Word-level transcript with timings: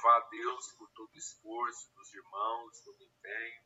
louvar 0.00 0.22
a 0.22 0.28
Deus 0.28 0.72
por 0.72 0.90
todo 0.92 1.12
o 1.12 1.18
esforço 1.18 1.92
dos 1.94 2.14
irmãos, 2.14 2.80
todo 2.80 2.98
o 2.98 3.04
empenho. 3.04 3.62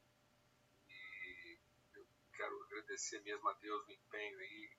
E 0.89 1.59
eu 1.95 2.07
quero 2.35 2.63
agradecer 2.65 3.21
mesmo 3.23 3.49
a 3.49 3.53
Deus 3.55 3.87
o 3.87 3.93
empenho 3.93 4.39
aí, 4.39 4.77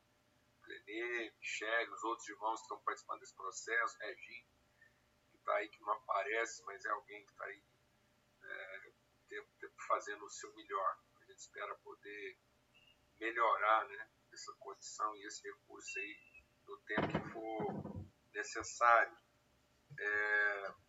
Lenê, 0.68 1.31
Michele, 1.39 1.91
os 1.91 2.04
outros 2.04 2.28
irmãos 2.28 2.57
que 2.57 2.63
estão 2.63 2.81
participando 2.81 3.20
desse 3.21 3.36
processo, 3.36 3.97
Reginho, 3.99 4.46
que 5.31 5.37
está 5.37 5.55
aí, 5.55 5.69
que 5.69 5.81
não 5.81 5.94
aparece, 5.94 6.63
mas 6.63 6.83
é 6.83 6.90
alguém 6.90 7.23
que 7.26 7.31
está 7.31 7.46
aí 7.46 7.63
é, 8.44 8.92
fazendo 9.87 10.26
o 10.26 10.29
seu 10.29 10.53
melhor. 10.56 10.99
A 11.22 11.26
gente 11.26 11.40
espera 11.40 11.74
poder 11.76 12.37
melhorar 13.19 13.87
né, 13.87 14.10
essa 14.33 14.51
condição 14.56 15.15
e 15.15 15.26
esse 15.26 15.42
recurso 15.47 15.99
aí 15.99 16.17
no 16.67 16.77
tempo 16.80 17.08
que 17.08 17.30
for 17.31 18.05
necessário. 18.34 19.17
É, 19.98 20.84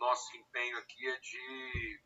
nosso 0.00 0.34
empenho 0.34 0.78
aqui 0.78 1.06
é 1.06 1.18
de 1.18 2.02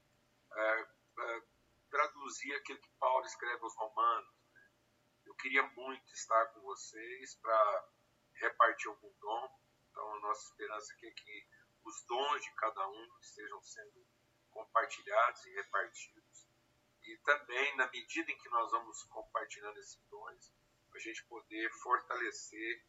é, 0.52 0.80
é, 1.20 1.42
traduzir 1.88 2.52
aquilo 2.56 2.80
que 2.80 2.90
Paulo 2.98 3.24
escreve 3.24 3.62
aos 3.62 3.76
Romanos. 3.76 4.34
Né? 4.52 4.70
Eu 5.26 5.34
queria 5.36 5.62
muito 5.62 6.12
estar 6.12 6.46
com 6.46 6.60
vocês 6.62 7.36
para 7.36 7.88
repartir 8.34 8.88
algum 8.88 9.12
dom. 9.20 9.60
Então, 9.90 10.12
a 10.12 10.20
nossa 10.20 10.42
esperança 10.50 10.92
aqui 10.92 11.06
é 11.06 11.10
que 11.12 11.48
os 11.84 12.04
dons 12.06 12.42
de 12.42 12.52
cada 12.56 12.88
um 12.88 13.18
estejam 13.20 13.62
sendo 13.62 14.04
compartilhados 14.50 15.46
e 15.46 15.54
repartidos. 15.54 16.48
E 17.04 17.16
também, 17.18 17.76
na 17.76 17.88
medida 17.90 18.30
em 18.32 18.38
que 18.38 18.48
nós 18.48 18.72
vamos 18.72 19.04
compartilhando 19.04 19.78
esses 19.78 20.02
dons, 20.08 20.52
a 20.92 20.98
gente 20.98 21.24
poder 21.26 21.70
fortalecer 21.74 22.84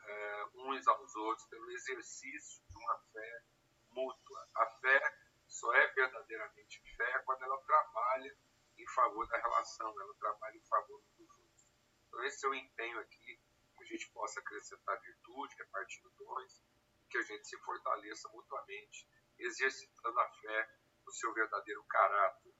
uh, 0.00 0.68
uns 0.68 0.86
aos 0.88 1.14
outros 1.14 1.46
pelo 1.48 1.70
exercício 1.70 2.62
de 2.68 2.76
uma 2.76 2.98
fé 3.12 3.51
mútua. 3.92 4.48
A 4.56 4.66
fé 4.80 5.18
só 5.48 5.72
é 5.74 5.86
verdadeiramente 5.92 6.80
fé 6.96 7.18
quando 7.24 7.42
ela 7.42 7.58
trabalha 7.62 8.36
em 8.78 8.86
favor 8.88 9.26
da 9.28 9.38
relação, 9.38 10.00
ela 10.00 10.14
trabalha 10.14 10.56
em 10.56 10.66
favor 10.66 11.00
dos 11.02 11.20
outros. 11.20 11.68
Então, 12.06 12.24
esse 12.24 12.46
é 12.46 12.48
o 12.48 12.54
empenho 12.54 12.98
aqui, 13.00 13.40
que 13.76 13.84
a 13.84 13.86
gente 13.86 14.10
possa 14.10 14.40
acrescentar 14.40 15.00
virtude, 15.00 15.54
repartindo 15.56 16.10
dons, 16.10 16.62
que 17.10 17.18
a 17.18 17.22
gente 17.22 17.46
se 17.46 17.58
fortaleça 17.58 18.28
mutuamente, 18.30 19.08
exercitando 19.38 20.18
a 20.18 20.28
fé 20.28 20.78
no 21.04 21.12
seu 21.12 21.32
verdadeiro 21.34 21.84
caráter 21.84 22.54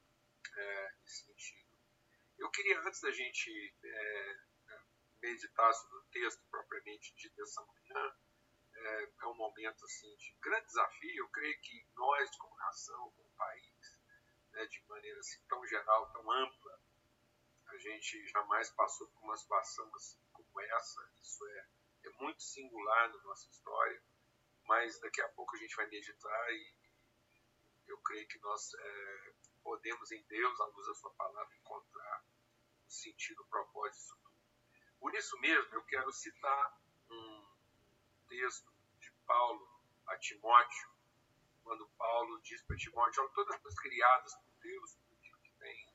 é, 0.54 0.92
nesse 1.00 1.24
sentido. 1.24 1.78
Eu 2.38 2.50
queria, 2.50 2.80
antes 2.80 3.00
da 3.00 3.10
gente 3.10 3.76
é, 3.84 4.36
meditar 5.22 5.72
sobre 5.72 5.98
o 5.98 6.04
texto 6.10 6.42
propriamente 6.50 7.14
dito 7.14 7.36
dessa 7.36 7.64
manhã, 7.64 8.16
é, 8.82 9.12
é, 9.20 9.26
um 9.26 9.34
momento 9.34 9.84
assim, 9.84 10.14
de 10.16 10.36
grande 10.40 10.66
desafio. 10.66 11.16
Eu 11.16 11.28
creio 11.28 11.60
que 11.60 11.86
nós, 11.94 12.36
como 12.36 12.56
nação, 12.56 13.10
como 13.12 13.28
país, 13.36 13.98
né, 14.52 14.66
de 14.66 14.84
maneira 14.86 15.18
assim, 15.20 15.40
tão 15.48 15.64
geral, 15.66 16.12
tão 16.12 16.30
ampla, 16.30 16.80
a 17.66 17.78
gente 17.78 18.26
jamais 18.28 18.70
passou 18.70 19.08
por 19.08 19.22
uma 19.22 19.36
situação 19.36 19.90
assim, 19.94 20.20
como 20.32 20.60
essa. 20.60 21.12
Isso 21.20 21.46
é, 21.46 21.68
é 22.04 22.10
muito 22.20 22.42
singular 22.42 23.08
na 23.08 23.22
nossa 23.22 23.48
história, 23.48 24.02
mas 24.64 24.98
daqui 25.00 25.20
a 25.22 25.28
pouco 25.30 25.56
a 25.56 25.58
gente 25.58 25.74
vai 25.76 25.86
meditar 25.86 26.52
e 26.52 26.74
eu 27.86 27.98
creio 27.98 28.26
que 28.28 28.38
nós 28.40 28.74
é, 28.74 29.34
podemos 29.62 30.10
em 30.12 30.22
Deus, 30.24 30.60
à 30.60 30.66
luz 30.66 30.86
da 30.86 30.94
sua 30.94 31.10
palavra, 31.14 31.54
encontrar 31.56 32.24
o 32.86 32.90
sentido, 32.90 33.42
o 33.42 33.46
propósito 33.46 33.98
disso 33.98 34.18
tudo. 34.22 34.32
Por 34.98 35.14
isso 35.14 35.38
mesmo, 35.40 35.74
eu 35.74 35.84
quero 35.84 36.12
citar 36.12 36.80
um 37.10 37.52
texto 38.28 38.71
Paulo 39.26 39.68
a 40.06 40.16
Timóteo, 40.18 40.90
quando 41.62 41.88
Paulo 41.96 42.40
diz 42.42 42.62
para 42.62 42.76
Timóteo, 42.76 43.28
todas 43.34 43.54
as 43.54 43.62
coisas 43.62 43.80
criadas 43.80 44.34
por 44.34 44.52
Deus, 44.60 44.98
que 45.42 45.52
tem 45.58 45.94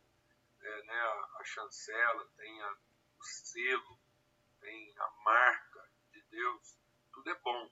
é, 0.61 0.83
né, 0.83 1.01
a, 1.39 1.43
chancela, 1.43 2.25
tem 2.37 2.61
a, 2.61 2.71
o 2.71 3.23
selo, 3.23 3.99
tem 4.59 4.93
a 4.97 5.09
marca 5.23 5.91
de 6.11 6.21
Deus, 6.23 6.77
tudo 7.13 7.29
é 7.29 7.35
bom, 7.39 7.71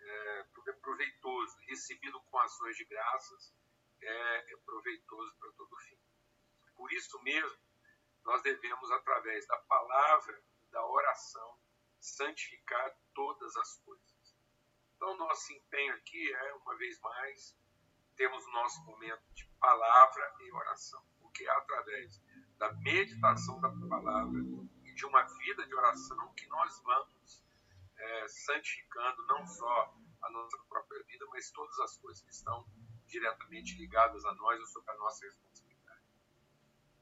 é, 0.00 0.46
tudo 0.54 0.70
é 0.70 0.72
proveitoso, 0.74 1.56
recebido 1.68 2.20
com 2.22 2.38
ações 2.38 2.76
de 2.76 2.84
graças, 2.84 3.54
é, 4.00 4.52
é 4.52 4.56
proveitoso 4.64 5.34
para 5.38 5.52
todo 5.52 5.76
fim. 5.76 5.98
Por 6.76 6.92
isso 6.92 7.20
mesmo, 7.22 7.58
nós 8.24 8.42
devemos, 8.42 8.90
através 8.92 9.46
da 9.46 9.56
palavra 9.58 10.42
e 10.62 10.66
da 10.70 10.84
oração, 10.86 11.58
santificar 11.98 12.96
todas 13.14 13.56
as 13.56 13.78
coisas. 13.80 14.17
Então, 14.98 15.16
nosso 15.16 15.52
empenho 15.52 15.94
aqui 15.94 16.34
é, 16.34 16.54
uma 16.54 16.76
vez 16.76 16.98
mais, 16.98 17.56
temos 18.16 18.44
o 18.44 18.50
nosso 18.50 18.84
momento 18.84 19.22
de 19.32 19.46
palavra 19.60 20.34
e 20.40 20.50
oração, 20.50 21.00
porque 21.20 21.44
é 21.44 21.50
através 21.50 22.20
da 22.56 22.72
meditação 22.72 23.60
da 23.60 23.70
palavra 23.88 24.40
e 24.82 24.92
de 24.92 25.06
uma 25.06 25.22
vida 25.22 25.64
de 25.64 25.72
oração 25.72 26.34
que 26.34 26.48
nós 26.48 26.82
vamos 26.82 27.44
é, 27.96 28.26
santificando 28.26 29.24
não 29.28 29.46
só 29.46 29.94
a 30.20 30.30
nossa 30.30 30.58
própria 30.68 31.00
vida, 31.04 31.24
mas 31.30 31.48
todas 31.52 31.78
as 31.78 31.96
coisas 31.98 32.20
que 32.20 32.30
estão 32.30 32.66
diretamente 33.06 33.78
ligadas 33.78 34.24
a 34.24 34.34
nós 34.34 34.58
ou 34.58 34.66
sobre 34.66 34.90
a 34.90 34.96
nossa 34.96 35.24
responsabilidade. 35.24 36.02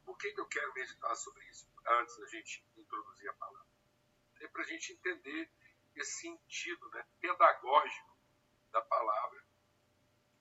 Por 0.05 0.19
que, 0.19 0.33
que 0.33 0.41
eu 0.41 0.47
quero 0.49 0.75
meditar 0.75 1.17
sobre 1.17 1.43
isso 1.49 1.67
antes 1.87 2.15
da 2.19 2.27
gente 2.27 2.63
introduzir 2.77 3.31
a 3.31 3.35
palavra? 3.35 3.67
É 4.41 4.49
para 4.49 4.61
a 4.61 4.67
gente 4.67 4.93
entender 4.93 5.51
esse 6.01 6.21
sentido 6.21 6.89
né, 6.91 7.07
pedagógico 7.21 8.17
da 8.71 8.83
palavra 8.83 9.45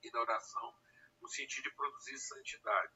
e 0.04 0.12
da 0.12 0.22
oração, 0.22 0.76
no 1.22 1.28
sentido 1.28 1.64
de 1.64 1.76
produzir 1.76 2.18
santidade. 2.20 2.94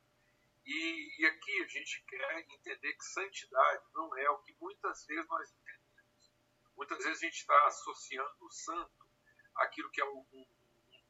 E, 0.66 1.22
e, 1.22 1.25
aqui 1.25 1.64
a 1.64 1.68
gente 1.68 2.03
quer 2.06 2.40
entender 2.52 2.94
que 2.94 3.03
santidade 3.03 3.84
não 3.94 4.16
é 4.18 4.30
o 4.30 4.40
que 4.40 4.56
muitas 4.59 5.06
vezes 5.06 5.28
nós 5.28 5.50
entendemos. 5.52 6.31
Muitas 6.75 6.98
vezes 7.03 7.24
a 7.24 7.25
gente 7.25 7.40
está 7.40 7.68
associando 7.68 8.46
o 8.46 8.52
santo 8.52 9.08
àquilo 9.56 9.90
que 9.90 10.02
é 10.02 10.06
um, 10.06 10.25
um 10.34 10.46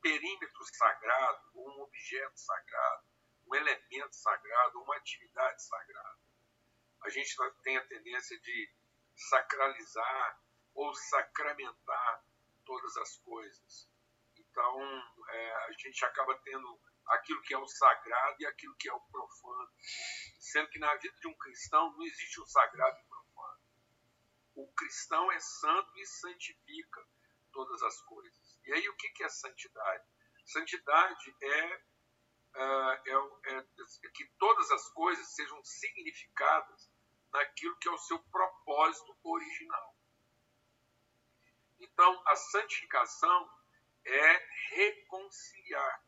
perímetro 0.02 0.64
sagrado, 0.66 1.52
ou 1.56 1.70
um 1.70 1.82
objeto 1.82 2.40
sagrado, 2.40 3.04
um 3.48 3.56
elemento 3.56 4.16
sagrado, 4.16 4.82
uma 4.82 4.96
atividade 4.96 5.62
sagrada. 5.64 6.20
A 7.02 7.10
gente 7.10 7.36
tem 7.64 7.78
a 7.78 7.88
tendência 7.88 8.40
de 8.40 8.74
sacralizar 9.16 10.42
ou 10.74 10.94
sacramentar 10.94 12.26
todas 12.66 12.98
as 12.98 13.18
coisas. 13.18 13.90
Então, 14.38 14.82
é, 15.30 15.56
a 15.66 15.72
gente 15.72 16.06
acaba 16.06 16.38
tendo 16.40 16.80
aquilo 17.08 17.42
que 17.42 17.54
é 17.54 17.58
o 17.58 17.68
sagrado 17.68 18.36
e 18.40 18.46
aquilo 18.46 18.76
que 18.76 18.90
é 18.90 18.94
o 18.94 19.00
profano. 19.00 19.70
Sendo 20.40 20.70
que 20.70 20.80
na 20.80 20.94
vida 20.96 21.16
de 21.18 21.28
um 21.28 21.38
cristão 21.38 21.92
não 21.94 22.04
existe 22.04 22.40
o 22.40 22.46
sagrado 22.46 22.98
e 22.98 23.04
o 23.04 23.08
profano. 23.08 23.60
O 24.56 24.74
cristão 24.74 25.32
é 25.32 25.40
santo 25.40 25.98
e 25.98 26.06
santifica 26.06 27.06
todas 27.52 27.82
as 27.84 28.02
coisas. 28.02 28.60
E 28.66 28.74
aí 28.74 28.90
o 28.90 28.96
que 28.96 29.24
é 29.24 29.30
santidade? 29.30 30.06
Santidade 30.46 31.36
é, 31.42 31.76
uh, 32.56 32.92
é, 33.06 33.54
é, 33.54 33.58
é 33.58 34.10
que 34.14 34.26
todas 34.38 34.72
as 34.72 34.90
coisas 34.90 35.28
sejam 35.36 35.64
significadas 35.64 36.90
naquilo 37.32 37.78
que 37.78 37.88
é 37.88 37.92
o 37.92 37.98
seu 37.98 38.20
propósito 38.32 39.18
original. 39.24 39.99
Então, 41.80 42.22
a 42.26 42.36
santificação 42.36 43.50
é 44.06 44.48
reconciliar, 44.76 46.04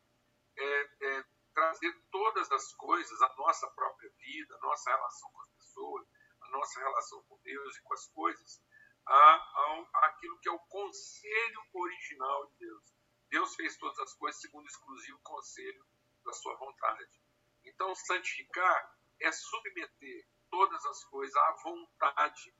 é, 0.56 0.90
é, 1.00 1.24
trazer 1.54 1.92
todas 2.10 2.50
as 2.52 2.72
coisas, 2.74 3.22
a 3.22 3.34
nossa 3.36 3.68
própria 3.70 4.10
vida, 4.18 4.54
a 4.54 4.60
nossa 4.60 4.90
relação 4.90 5.30
com 5.30 5.40
as 5.40 5.50
pessoas, 5.50 6.06
a 6.40 6.48
nossa 6.50 6.80
relação 6.80 7.22
com 7.24 7.38
Deus 7.42 7.76
e 7.76 7.82
com 7.82 7.94
as 7.94 8.06
coisas, 8.08 8.62
a, 9.06 10.06
aquilo 10.06 10.38
que 10.40 10.48
é 10.48 10.52
o 10.52 10.58
conselho 10.58 11.62
original 11.72 12.46
de 12.46 12.56
Deus. 12.58 12.94
Deus 13.30 13.54
fez 13.54 13.76
todas 13.78 13.98
as 14.00 14.14
coisas 14.14 14.40
segundo 14.40 14.64
o 14.64 14.68
exclusivo 14.68 15.18
conselho 15.20 15.86
da 16.24 16.32
sua 16.32 16.54
vontade. 16.56 17.20
Então, 17.64 17.94
santificar 17.94 18.98
é 19.20 19.32
submeter 19.32 20.26
todas 20.50 20.84
as 20.86 21.04
coisas 21.04 21.34
à 21.34 21.52
vontade 21.62 22.54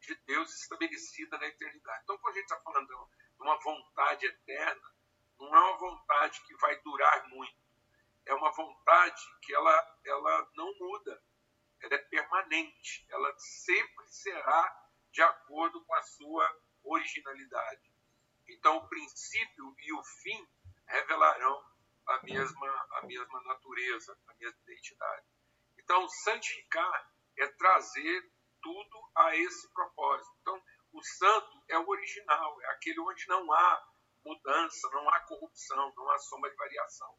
de 0.00 0.14
Deus 0.26 0.54
estabelecida 0.54 1.38
na 1.38 1.46
eternidade. 1.46 2.00
Então, 2.04 2.18
quando 2.18 2.34
a 2.34 2.38
gente 2.38 2.50
está 2.50 2.60
falando 2.60 2.86
de 2.86 3.42
uma 3.42 3.58
vontade 3.60 4.26
eterna, 4.26 4.94
não 5.38 5.54
é 5.54 5.60
uma 5.60 5.78
vontade 5.78 6.42
que 6.42 6.54
vai 6.56 6.78
durar 6.80 7.28
muito. 7.28 7.58
É 8.26 8.34
uma 8.34 8.52
vontade 8.52 9.22
que 9.42 9.54
ela, 9.54 9.98
ela 10.04 10.50
não 10.54 10.74
muda. 10.78 11.22
Ela 11.80 11.94
é 11.94 11.98
permanente. 11.98 13.06
Ela 13.08 13.34
sempre 13.38 14.06
será 14.08 14.88
de 15.10 15.22
acordo 15.22 15.84
com 15.84 15.94
a 15.94 16.02
sua 16.02 16.62
originalidade. 16.84 17.90
Então, 18.48 18.76
o 18.78 18.88
princípio 18.88 19.74
e 19.78 19.92
o 19.92 20.02
fim 20.04 20.48
revelarão 20.86 21.64
a 22.06 22.22
mesma, 22.22 22.88
a 22.92 23.06
mesma 23.06 23.42
natureza, 23.42 24.18
a 24.28 24.34
mesma 24.34 24.58
identidade. 24.62 25.26
Então, 25.78 26.08
santificar 26.08 27.12
é 27.36 27.46
trazer 27.46 28.30
tudo 28.62 29.10
a 29.16 29.36
esse 29.36 29.72
propósito. 29.72 30.36
Então, 30.40 30.62
o 30.92 31.02
santo 31.02 31.62
é 31.68 31.78
o 31.78 31.88
original, 31.88 32.62
é 32.62 32.66
aquele 32.72 33.00
onde 33.00 33.26
não 33.28 33.52
há 33.52 33.88
mudança, 34.24 34.88
não 34.90 35.08
há 35.08 35.20
corrupção, 35.20 35.92
não 35.96 36.10
há 36.10 36.18
sombra 36.18 36.50
de 36.50 36.56
variação. 36.56 37.16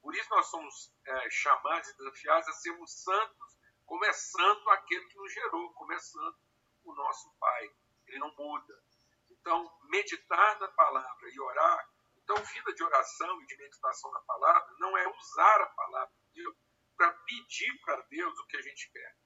Por 0.00 0.14
isso 0.14 0.28
nós 0.30 0.46
somos 0.46 0.92
é, 1.06 1.30
chamados 1.30 1.88
e 1.88 1.96
desafiados 1.96 2.48
a 2.48 2.52
sermos 2.52 2.92
santos, 3.02 3.58
começando 3.86 4.70
aquele 4.70 5.06
que 5.06 5.16
nos 5.16 5.32
gerou, 5.32 5.72
começando 5.74 6.36
o 6.84 6.94
nosso 6.94 7.32
Pai. 7.38 7.70
Ele 8.08 8.18
não 8.18 8.34
muda. 8.36 8.82
Então, 9.30 9.78
meditar 9.84 10.58
na 10.60 10.68
palavra 10.68 11.30
e 11.30 11.40
orar. 11.40 11.88
Então, 12.16 12.36
vida 12.36 12.74
de 12.74 12.82
oração 12.82 13.42
e 13.42 13.46
de 13.46 13.56
meditação 13.56 14.10
na 14.12 14.20
palavra 14.20 14.74
não 14.78 14.96
é 14.96 15.08
usar 15.08 15.60
a 15.60 15.66
palavra 15.66 16.14
de 16.16 16.42
Deus 16.42 16.56
para 16.96 17.12
pedir 17.12 17.80
para 17.84 18.00
Deus 18.02 18.38
o 18.38 18.46
que 18.46 18.56
a 18.56 18.62
gente 18.62 18.90
quer. 18.90 19.16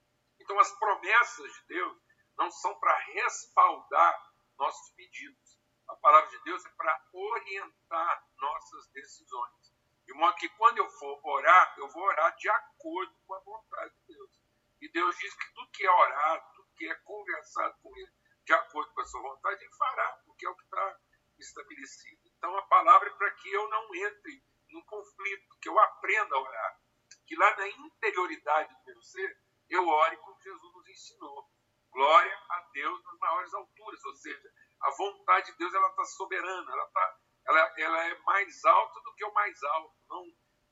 Então, 0.47 0.61
as 0.61 0.71
promessas 0.79 1.53
de 1.55 1.67
Deus 1.67 1.99
não 2.39 2.49
são 2.53 2.73
para 2.79 2.97
respaldar 2.99 4.33
nossos 4.57 4.95
pedidos. 4.95 5.61
A 5.89 5.97
palavra 5.97 6.31
de 6.31 6.39
Deus 6.45 6.65
é 6.65 6.69
para 6.71 7.05
orientar 7.13 8.29
nossas 8.39 8.87
decisões. 8.93 9.75
De 10.05 10.15
modo 10.15 10.37
que 10.37 10.49
quando 10.51 10.79
eu 10.79 10.89
for 10.89 11.21
orar, 11.25 11.75
eu 11.79 11.89
vou 11.89 12.05
orar 12.05 12.37
de 12.37 12.49
acordo 12.49 13.13
com 13.27 13.35
a 13.35 13.41
vontade 13.41 13.93
de 13.97 14.15
Deus. 14.15 14.41
E 14.81 14.89
Deus 14.93 15.19
diz 15.19 15.35
que 15.35 15.53
tudo 15.53 15.73
que 15.73 15.85
é 15.85 15.91
orado, 15.91 16.53
tudo 16.55 16.75
que 16.77 16.89
é 16.89 16.95
conversado 16.95 17.77
com 17.83 17.97
Ele, 17.97 18.13
de 18.45 18.53
acordo 18.53 18.95
com 18.95 19.01
a 19.01 19.05
sua 19.05 19.23
vontade, 19.23 19.65
Ele 19.65 19.75
fará, 19.75 20.13
porque 20.27 20.47
é 20.47 20.49
o 20.49 20.55
que 20.55 20.63
está 20.63 21.01
estabelecido. 21.41 22.21
Então 22.37 22.57
a 22.57 22.63
palavra 22.63 23.09
é 23.09 23.15
para 23.15 23.33
que 23.33 23.53
eu 23.53 23.69
não 23.69 23.93
entre 23.97 24.45
em 24.71 24.81
conflito, 24.85 25.59
que 25.61 25.69
eu 25.69 25.77
aprenda 25.77 26.37
a 26.37 26.41
orar. 26.41 26.81
Que 27.27 27.35
lá 27.35 27.57
na 27.57 27.69
interioridade 27.69 28.73
do 28.73 28.85
meu 28.85 29.03
ser, 29.03 29.46
eu 29.71 29.87
ore 29.87 30.17
como 30.19 30.41
Jesus 30.41 30.75
nos 30.75 30.89
ensinou. 30.89 31.51
Glória 31.91 32.39
a 32.51 32.61
Deus 32.73 33.05
nas 33.05 33.19
maiores 33.19 33.55
alturas, 33.55 34.05
ou 34.05 34.15
seja, 34.17 34.53
a 34.83 34.91
vontade 34.93 35.51
de 35.53 35.59
Deus 35.59 35.73
ela 35.75 35.89
está 35.89 36.05
soberana, 36.05 36.73
ela, 36.73 36.87
tá, 36.89 37.19
ela, 37.47 37.75
ela 37.79 38.05
é 38.05 38.19
mais 38.21 38.65
alta 38.65 39.01
do 39.01 39.15
que 39.15 39.25
o 39.25 39.33
mais 39.33 39.63
alto. 39.63 39.97
Não, 40.09 40.25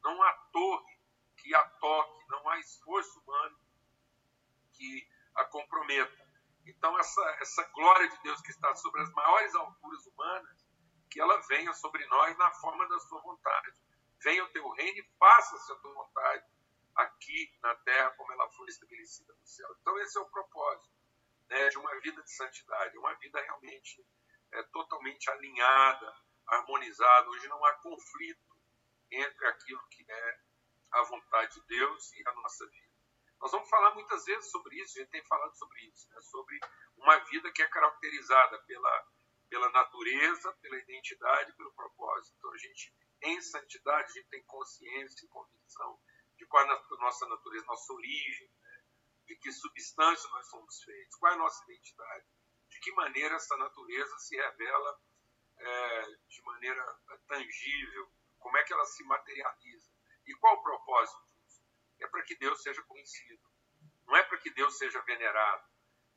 não 0.02 0.22
há 0.22 0.32
torre 0.52 1.00
que 1.38 1.54
a 1.54 1.62
toque, 1.62 2.28
não 2.28 2.48
há 2.48 2.58
esforço 2.58 3.20
humano 3.20 3.58
que 4.72 5.08
a 5.36 5.44
comprometa. 5.46 6.24
Então, 6.66 6.98
essa, 6.98 7.22
essa 7.40 7.62
glória 7.74 8.08
de 8.08 8.22
Deus 8.22 8.40
que 8.42 8.50
está 8.50 8.74
sobre 8.76 9.02
as 9.02 9.12
maiores 9.12 9.54
alturas 9.54 10.06
humanas, 10.06 10.66
que 11.10 11.20
ela 11.20 11.38
venha 11.48 11.72
sobre 11.74 12.04
nós 12.06 12.36
na 12.38 12.50
forma 12.54 12.86
da 12.88 12.98
sua 13.00 13.20
vontade. 13.20 13.72
Venha 14.22 14.44
o 14.44 14.52
teu 14.52 14.68
reino 14.70 14.98
e 14.98 15.10
faça-se 15.18 15.72
a 15.72 15.76
tua 15.76 15.92
vontade 15.92 16.53
aqui 16.96 17.52
na 17.62 17.74
terra 17.76 18.10
como 18.12 18.32
ela 18.32 18.48
foi 18.50 18.68
estabelecida 18.68 19.32
no 19.34 19.46
céu. 19.46 19.68
Então, 19.80 19.98
esse 19.98 20.16
é 20.18 20.20
o 20.20 20.30
propósito 20.30 20.94
né, 21.48 21.68
de 21.68 21.78
uma 21.78 22.00
vida 22.00 22.22
de 22.22 22.32
santidade, 22.32 22.98
uma 22.98 23.14
vida 23.14 23.40
realmente 23.40 24.06
é, 24.52 24.62
totalmente 24.64 25.30
alinhada, 25.30 26.14
harmonizada. 26.46 27.28
Hoje 27.30 27.48
não 27.48 27.64
há 27.64 27.74
conflito 27.74 28.56
entre 29.10 29.46
aquilo 29.46 29.86
que 29.88 30.04
é 30.08 30.40
a 30.92 31.02
vontade 31.02 31.54
de 31.54 31.66
Deus 31.66 32.12
e 32.12 32.28
a 32.28 32.32
nossa 32.34 32.66
vida. 32.66 32.94
Nós 33.40 33.50
vamos 33.50 33.68
falar 33.68 33.94
muitas 33.94 34.24
vezes 34.24 34.50
sobre 34.50 34.80
isso, 34.80 34.96
a 34.96 35.02
gente 35.02 35.10
tem 35.10 35.24
falado 35.24 35.54
sobre 35.56 35.80
isso, 35.86 36.08
né, 36.10 36.20
sobre 36.22 36.58
uma 36.96 37.18
vida 37.24 37.52
que 37.52 37.62
é 37.62 37.68
caracterizada 37.68 38.58
pela, 38.62 39.06
pela 39.50 39.70
natureza, 39.70 40.52
pela 40.62 40.76
identidade, 40.78 41.52
pelo 41.54 41.72
propósito. 41.74 42.36
Então, 42.38 42.52
a 42.52 42.56
gente, 42.56 42.94
em 43.22 43.40
santidade, 43.42 44.10
a 44.10 44.14
gente 44.14 44.28
tem 44.28 44.42
consciência 44.44 45.26
e 45.26 45.28
convicção 45.28 46.00
de 46.36 46.46
qual 46.46 46.64
é 46.64 46.70
a 46.70 46.96
nossa 47.00 47.26
natureza, 47.26 47.66
nossa 47.66 47.92
origem, 47.92 48.50
né? 48.62 48.84
de 49.26 49.36
que 49.36 49.52
substância 49.52 50.28
nós 50.30 50.48
somos 50.48 50.82
feitos, 50.82 51.16
qual 51.16 51.32
é 51.32 51.34
a 51.34 51.38
nossa 51.38 51.62
identidade, 51.64 52.26
de 52.68 52.80
que 52.80 52.92
maneira 52.92 53.36
essa 53.36 53.56
natureza 53.56 54.18
se 54.18 54.36
revela 54.36 55.00
é, 55.56 56.02
de 56.28 56.42
maneira 56.42 57.00
tangível, 57.26 58.12
como 58.38 58.56
é 58.58 58.62
que 58.64 58.72
ela 58.72 58.84
se 58.84 59.04
materializa 59.04 59.90
e 60.26 60.34
qual 60.34 60.54
o 60.54 60.62
propósito 60.62 61.24
disso? 61.26 61.62
É 62.00 62.06
para 62.08 62.22
que 62.22 62.36
Deus 62.36 62.62
seja 62.62 62.82
conhecido, 62.82 63.42
não 64.06 64.16
é 64.16 64.22
para 64.24 64.38
que 64.38 64.50
Deus 64.50 64.76
seja 64.76 65.00
venerado. 65.02 65.64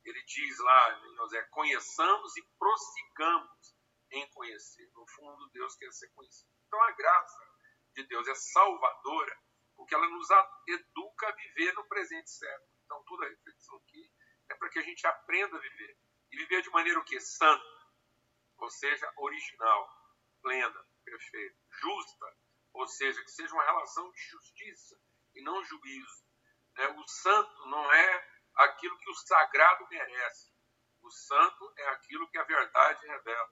Ele 0.04 0.24
diz 0.24 0.58
lá 0.60 1.00
em 1.06 1.16
José: 1.16 1.42
conheçamos 1.52 2.38
e 2.38 2.44
prossigamos 2.58 3.76
em 4.12 4.30
conhecer. 4.32 4.90
No 4.94 5.06
fundo, 5.08 5.50
Deus 5.50 5.76
quer 5.76 5.92
ser 5.92 6.08
conhecido. 6.10 6.50
Então, 6.66 6.82
a 6.84 6.92
graça 6.92 7.52
de 7.94 8.04
Deus 8.04 8.28
é 8.28 8.36
salvadora 8.36 9.38
porque 9.78 9.94
ela 9.94 10.10
nos 10.10 10.28
educa 10.68 11.30
a 11.30 11.32
viver 11.32 11.74
no 11.74 11.88
presente 11.88 12.30
século. 12.30 12.70
Então, 12.84 13.04
toda 13.06 13.26
a 13.26 13.30
reflexão 13.30 13.78
aqui 13.78 14.12
é 14.50 14.56
para 14.56 14.70
que 14.70 14.80
a 14.80 14.82
gente 14.82 15.06
aprenda 15.06 15.56
a 15.56 15.62
viver. 15.62 15.98
E 16.32 16.38
viver 16.38 16.62
de 16.64 16.70
maneira 16.72 17.00
o 17.00 17.06
quê? 17.06 17.20
Santa, 17.20 17.64
ou 18.58 18.70
seja, 18.70 19.14
original, 19.18 19.90
plena, 20.42 20.86
perfeita, 21.06 21.58
justa, 21.70 22.38
ou 22.74 22.88
seja, 22.88 23.24
que 23.24 23.32
seja 23.32 23.54
uma 23.54 23.64
relação 23.64 24.12
de 24.12 24.20
justiça 24.20 25.00
e 25.36 25.42
não 25.44 25.64
juízo. 25.64 26.26
Né? 26.76 26.88
O 26.90 27.08
santo 27.08 27.68
não 27.68 27.94
é 27.94 28.28
aquilo 28.56 28.98
que 28.98 29.10
o 29.10 29.16
sagrado 29.16 29.88
merece. 29.90 30.52
O 31.02 31.12
santo 31.12 31.74
é 31.78 31.90
aquilo 31.90 32.30
que 32.30 32.38
a 32.38 32.44
verdade 32.44 33.08
revela. 33.08 33.50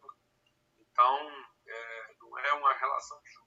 Então, 0.78 1.48
é, 1.68 2.16
não 2.20 2.40
é 2.40 2.54
uma 2.54 2.74
relação 2.74 3.22
de 3.22 3.30
justiça. 3.30 3.45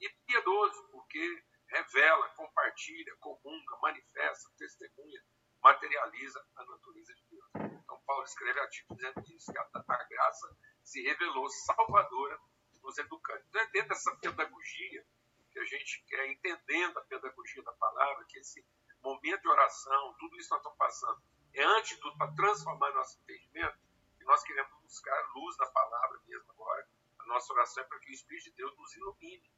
E 0.00 0.08
piedoso, 0.26 0.88
porque 0.90 1.44
revela, 1.68 2.28
compartilha, 2.30 3.16
comunga, 3.16 3.76
manifesta, 3.82 4.50
testemunha, 4.56 5.22
materializa 5.62 6.44
a 6.56 6.64
natureza 6.64 7.14
de 7.14 7.24
Deus. 7.30 7.72
Então, 7.82 8.00
Paulo 8.06 8.24
escreve 8.24 8.60
artigo 8.60 8.94
dizendo 8.94 9.22
isso, 9.28 9.52
que 9.52 9.58
a, 9.58 9.68
a 9.74 10.04
graça 10.04 10.56
se 10.82 11.02
revelou 11.02 11.48
salvadora 11.50 12.38
nos 12.82 12.96
educando. 12.98 13.44
Então, 13.48 13.60
é 13.60 13.66
dentro 13.66 13.90
dessa 13.90 14.16
pedagogia 14.16 15.04
que 15.50 15.58
a 15.58 15.64
gente 15.64 16.04
quer, 16.06 16.26
entendendo 16.30 16.98
a 16.98 17.02
pedagogia 17.02 17.62
da 17.62 17.72
palavra, 17.72 18.24
que 18.28 18.38
esse 18.38 18.64
momento 19.02 19.42
de 19.42 19.48
oração, 19.48 20.14
tudo 20.18 20.36
isso 20.36 20.48
que 20.48 20.54
nós 20.54 20.60
estamos 20.60 20.78
passando, 20.78 21.22
é 21.54 21.64
antes 21.64 21.96
de 21.96 22.02
tudo 22.02 22.16
para 22.16 22.34
transformar 22.34 22.92
nosso 22.92 23.18
entendimento, 23.20 23.78
e 24.20 24.24
nós 24.24 24.42
queremos 24.42 24.72
buscar 24.82 25.30
luz 25.34 25.56
na 25.58 25.66
palavra 25.66 26.20
mesmo 26.26 26.50
agora. 26.52 26.88
A 27.18 27.26
nossa 27.26 27.52
oração 27.52 27.82
é 27.82 27.86
para 27.86 27.98
que 28.00 28.10
o 28.10 28.14
Espírito 28.14 28.44
de 28.44 28.56
Deus 28.56 28.76
nos 28.76 28.96
ilumine 28.96 29.50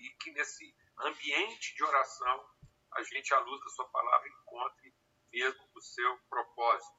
e 0.00 0.10
que 0.16 0.32
nesse 0.32 0.74
ambiente 0.98 1.74
de 1.74 1.84
oração 1.84 2.50
a 2.92 3.02
gente, 3.02 3.32
à 3.32 3.38
luz 3.38 3.60
da 3.60 3.70
sua 3.70 3.88
palavra, 3.88 4.28
encontre 4.28 4.94
mesmo 5.32 5.70
o 5.74 5.80
seu 5.80 6.18
propósito. 6.28 6.98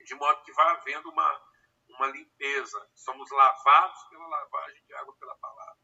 De 0.00 0.14
modo 0.14 0.42
que 0.42 0.52
vá 0.52 0.72
havendo 0.72 1.08
uma, 1.08 1.50
uma 1.88 2.06
limpeza. 2.08 2.90
Somos 2.94 3.30
lavados 3.30 4.04
pela 4.10 4.26
lavagem 4.26 4.84
de 4.84 4.94
água 4.94 5.16
pela 5.16 5.34
palavra. 5.38 5.78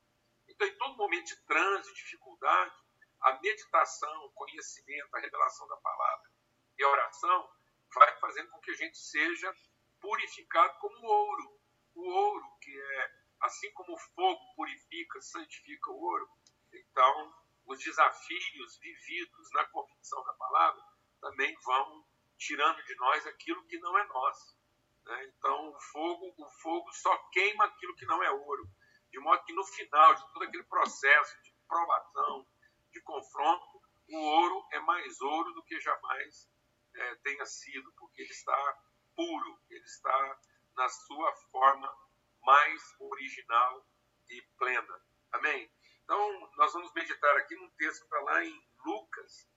Então, 0.48 0.66
em 0.66 0.76
todo 0.76 0.96
momento 0.96 1.26
de 1.26 1.44
trânsito, 1.44 1.94
dificuldade, 1.94 2.74
a 3.22 3.40
meditação, 3.40 4.26
o 4.26 4.32
conhecimento, 4.32 5.16
a 5.16 5.20
revelação 5.20 5.66
da 5.68 5.76
palavra 5.78 6.30
e 6.78 6.84
a 6.84 6.88
oração 6.88 7.50
vai 7.94 8.18
fazendo 8.18 8.50
com 8.50 8.60
que 8.60 8.70
a 8.70 8.76
gente 8.76 8.98
seja 8.98 9.54
purificado 10.00 10.78
como 10.78 11.06
ouro. 11.06 11.60
O 11.94 12.10
ouro 12.10 12.58
que 12.60 12.80
é 12.80 13.21
assim 13.42 13.72
como 13.72 13.94
o 13.94 13.98
fogo 13.98 14.40
purifica, 14.56 15.20
santifica 15.20 15.90
o 15.90 16.00
ouro, 16.00 16.28
então 16.72 17.34
os 17.66 17.78
desafios 17.78 18.78
vividos 18.78 19.50
na 19.52 19.64
convicção 19.66 20.22
da 20.24 20.32
palavra 20.34 20.82
também 21.20 21.56
vão 21.64 22.06
tirando 22.38 22.82
de 22.84 22.94
nós 22.96 23.26
aquilo 23.26 23.64
que 23.66 23.78
não 23.78 23.96
é 23.98 24.06
nosso. 24.06 24.58
Né? 25.04 25.24
Então 25.26 25.70
o 25.70 25.80
fogo, 25.80 26.34
o 26.36 26.50
fogo 26.62 26.92
só 26.92 27.16
queima 27.30 27.64
aquilo 27.64 27.94
que 27.96 28.06
não 28.06 28.22
é 28.22 28.30
ouro, 28.30 28.68
de 29.10 29.18
modo 29.20 29.44
que 29.44 29.52
no 29.52 29.64
final 29.64 30.14
de 30.14 30.32
todo 30.32 30.44
aquele 30.44 30.64
processo 30.64 31.42
de 31.42 31.54
provação, 31.68 32.46
de 32.90 33.00
confronto, 33.02 33.82
o 34.08 34.18
ouro 34.18 34.66
é 34.72 34.80
mais 34.80 35.20
ouro 35.20 35.52
do 35.52 35.64
que 35.64 35.80
jamais 35.80 36.48
é, 36.94 37.14
tenha 37.16 37.46
sido, 37.46 37.92
porque 37.96 38.22
ele 38.22 38.30
está 38.30 38.82
puro, 39.14 39.60
ele 39.70 39.84
está 39.84 40.40
na 40.76 40.88
sua 40.88 41.32
forma 41.50 41.94
mais 42.42 42.94
original 43.00 43.86
e 44.28 44.42
plena. 44.58 45.00
Amém? 45.32 45.70
Então, 46.04 46.50
nós 46.56 46.72
vamos 46.72 46.92
meditar 46.92 47.36
aqui 47.36 47.54
num 47.56 47.70
texto 47.70 48.00
que 48.00 48.04
está 48.04 48.20
lá 48.20 48.44
em 48.44 48.68
Lucas, 48.84 49.48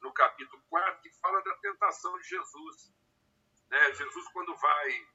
no 0.00 0.12
capítulo 0.12 0.62
4, 0.68 1.02
que 1.02 1.10
fala 1.20 1.42
da 1.42 1.54
tentação 1.58 2.18
de 2.18 2.28
Jesus. 2.28 2.92
Né? 3.68 3.92
Jesus, 3.94 4.28
quando 4.32 4.54
vai 4.56 5.06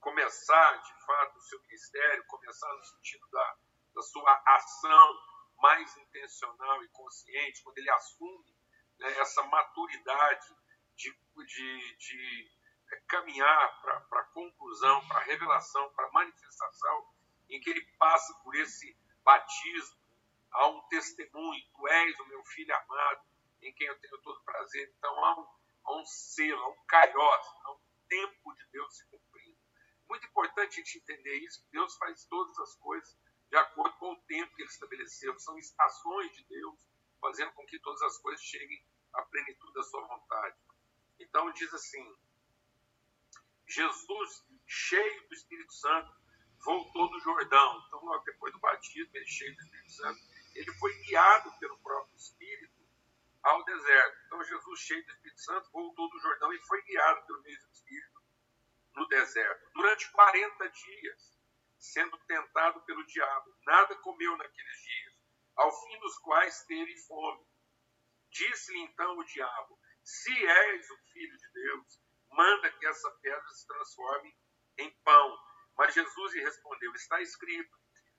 começar, 0.00 0.76
de 0.82 1.04
fato, 1.04 1.38
o 1.38 1.42
seu 1.42 1.60
ministério, 1.62 2.24
começar 2.26 2.72
no 2.72 2.84
sentido 2.84 3.26
da, 3.30 3.58
da 3.94 4.02
sua 4.02 4.42
ação 4.46 5.38
mais 5.60 5.96
intencional 5.96 6.84
e 6.84 6.88
consciente, 6.90 7.62
quando 7.62 7.78
ele 7.78 7.90
assume 7.90 8.56
né, 8.98 9.18
essa 9.18 9.42
maturidade 9.44 10.54
de, 10.94 11.12
de, 11.46 11.96
de 11.96 12.57
caminhar 13.08 13.80
para 13.82 14.20
a 14.20 14.24
conclusão, 14.24 15.06
para 15.08 15.20
a 15.20 15.24
revelação, 15.24 15.92
para 15.94 16.06
a 16.06 16.12
manifestação, 16.12 17.08
em 17.48 17.60
que 17.60 17.70
ele 17.70 17.82
passa 17.98 18.34
por 18.42 18.54
esse 18.56 18.96
batismo, 19.24 19.96
há 20.52 20.68
um 20.68 20.80
testemunho, 20.88 21.62
tu 21.72 21.88
és 21.88 22.18
o 22.20 22.26
meu 22.26 22.44
filho 22.44 22.74
amado, 22.74 23.22
em 23.62 23.72
quem 23.74 23.86
eu 23.86 23.98
tenho 24.00 24.18
todo 24.18 24.42
prazer. 24.42 24.92
Então 24.96 25.24
há 25.24 25.40
um, 25.40 25.46
há 25.84 26.00
um 26.00 26.06
selo, 26.06 26.62
há 26.62 26.68
um 26.68 26.84
kairos, 26.86 27.46
há 27.64 27.72
um 27.72 27.80
tempo 28.08 28.54
de 28.54 28.66
Deus 28.72 28.96
se 28.96 29.06
cumprindo. 29.06 29.58
Muito 30.08 30.26
importante 30.26 30.80
a 30.80 30.84
gente 30.84 30.98
entender 30.98 31.36
isso, 31.36 31.62
que 31.62 31.70
Deus 31.70 31.96
faz 31.96 32.24
todas 32.26 32.58
as 32.58 32.74
coisas 32.76 33.16
de 33.50 33.56
acordo 33.56 33.96
com 33.98 34.12
o 34.12 34.22
tempo 34.22 34.54
que 34.54 34.62
ele 34.62 34.70
estabeleceu. 34.70 35.38
São 35.38 35.58
estações 35.58 36.32
de 36.32 36.44
Deus, 36.44 36.86
fazendo 37.20 37.52
com 37.52 37.66
que 37.66 37.78
todas 37.80 38.00
as 38.02 38.18
coisas 38.18 38.42
cheguem 38.42 38.84
à 39.14 39.22
plenitude 39.22 39.72
da 39.72 39.82
sua 39.82 40.06
vontade. 40.06 40.56
Então 41.18 41.50
diz 41.52 41.72
assim: 41.74 42.16
Jesus, 43.68 44.44
cheio 44.66 45.28
do 45.28 45.34
Espírito 45.34 45.72
Santo, 45.72 46.12
voltou 46.64 47.10
do 47.10 47.20
Jordão. 47.20 47.84
Então, 47.86 48.04
logo 48.04 48.24
depois 48.24 48.52
do 48.52 48.58
batismo, 48.60 49.10
ele 49.14 49.26
cheio 49.26 49.54
do 49.54 49.62
Espírito 49.62 49.92
Santo, 49.92 50.20
ele 50.54 50.72
foi 50.74 50.92
guiado 51.04 51.52
pelo 51.58 51.78
próprio 51.78 52.16
Espírito 52.16 52.78
ao 53.42 53.64
deserto. 53.64 54.18
Então, 54.26 54.44
Jesus, 54.44 54.80
cheio 54.80 55.04
do 55.04 55.12
Espírito 55.12 55.40
Santo, 55.40 55.70
voltou 55.70 56.08
do 56.10 56.18
Jordão 56.20 56.52
e 56.52 56.58
foi 56.66 56.82
guiado 56.82 57.26
pelo 57.26 57.42
mesmo 57.42 57.70
Espírito 57.70 58.22
no 58.94 59.06
deserto. 59.06 59.70
Durante 59.74 60.10
40 60.10 60.70
dias, 60.70 61.38
sendo 61.78 62.18
tentado 62.26 62.80
pelo 62.82 63.04
diabo. 63.06 63.54
Nada 63.64 63.94
comeu 63.96 64.36
naqueles 64.36 64.82
dias, 64.82 65.14
ao 65.56 65.72
fim 65.82 65.98
dos 66.00 66.18
quais 66.18 66.64
teve 66.64 66.96
fome. 67.06 67.46
Disse-lhe 68.30 68.80
então 68.80 69.16
o 69.16 69.24
diabo: 69.24 69.78
Se 70.02 70.46
és 70.46 70.90
o 70.90 70.96
filho 71.12 71.36
de 71.36 71.52
Deus, 71.52 72.00
manda 72.30 72.70
que 72.72 72.86
essa 72.86 73.10
pedra 73.22 73.48
se 73.50 73.66
transforme 73.66 74.36
em 74.78 74.90
pão. 75.02 75.38
Mas 75.76 75.94
Jesus 75.94 76.34
lhe 76.34 76.42
respondeu: 76.42 76.92
Está 76.94 77.20
escrito: 77.20 77.76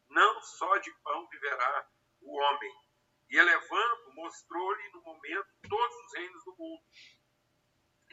Não 0.10 0.42
só 0.42 0.78
de 0.78 0.92
pão 1.04 1.28
viverá 1.30 1.90
o 2.22 2.38
homem. 2.38 2.90
E 3.30 3.38
elevando, 3.38 4.14
mostrou-lhe 4.14 4.90
no 4.90 5.02
momento 5.02 5.48
todos 5.70 5.96
os 6.06 6.14
reinos 6.16 6.44
do 6.46 6.56
mundo. 6.58 6.84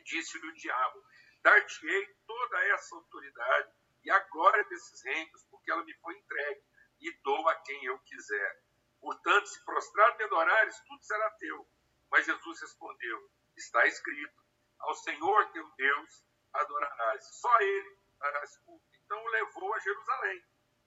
Disse-lhe 0.05 0.47
o 0.47 0.55
diabo: 0.55 1.03
Dar-te-ei 1.43 2.15
toda 2.27 2.65
essa 2.67 2.95
autoridade 2.97 3.73
e 4.05 4.11
a 4.11 4.19
glória 4.21 4.65
desses 4.65 5.03
reinos, 5.05 5.45
porque 5.51 5.71
ela 5.71 5.85
me 5.85 5.95
foi 5.95 6.17
entregue, 6.17 6.63
e 7.01 7.13
dou 7.23 7.49
a 7.49 7.55
quem 7.63 7.85
eu 7.85 7.99
quiser. 8.01 8.63
Portanto, 9.01 9.47
se 9.47 9.65
prostrado 9.65 10.17
me 10.19 10.25
adorares, 10.25 10.81
tudo 10.87 11.03
será 11.03 11.31
teu. 11.33 11.69
Mas 12.11 12.27
Jesus 12.27 12.61
respondeu: 12.61 13.31
Está 13.57 13.87
escrito: 13.87 14.46
Ao 14.87 14.95
Senhor 14.95 15.51
teu 15.51 15.69
Deus 15.77 16.25
adorarás, 16.53 17.41
só 17.41 17.61
Ele 17.61 17.99
darás 18.21 18.57
culto. 18.59 18.87
Então 19.05 19.21
o 19.21 19.29
levou 19.31 19.75
a 19.75 19.81
Jerusalém, 19.81 20.45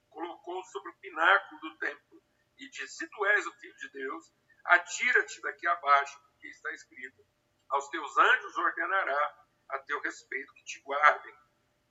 colocou 0.10 0.64
sobre 0.64 0.92
o 0.92 0.98
pináculo 1.00 1.60
do 1.60 1.78
templo 1.80 2.24
e 2.58 2.70
disse: 2.70 2.96
Se 2.96 3.10
tu 3.10 3.26
és 3.26 3.46
o 3.46 3.52
filho 3.60 3.76
de 3.76 3.90
Deus, 3.90 4.34
atira-te 4.64 5.42
daqui 5.42 5.68
abaixo, 5.68 6.18
porque 6.30 6.48
está 6.48 6.72
escrito: 6.72 7.26
Aos 7.68 7.90
teus 7.90 8.18
anjos 8.18 8.58
ordenará 8.58 9.46
a 9.68 9.80
teu 9.80 10.00
respeito 10.00 10.54
que 10.54 10.64
te 10.64 10.80
guardem 10.80 11.36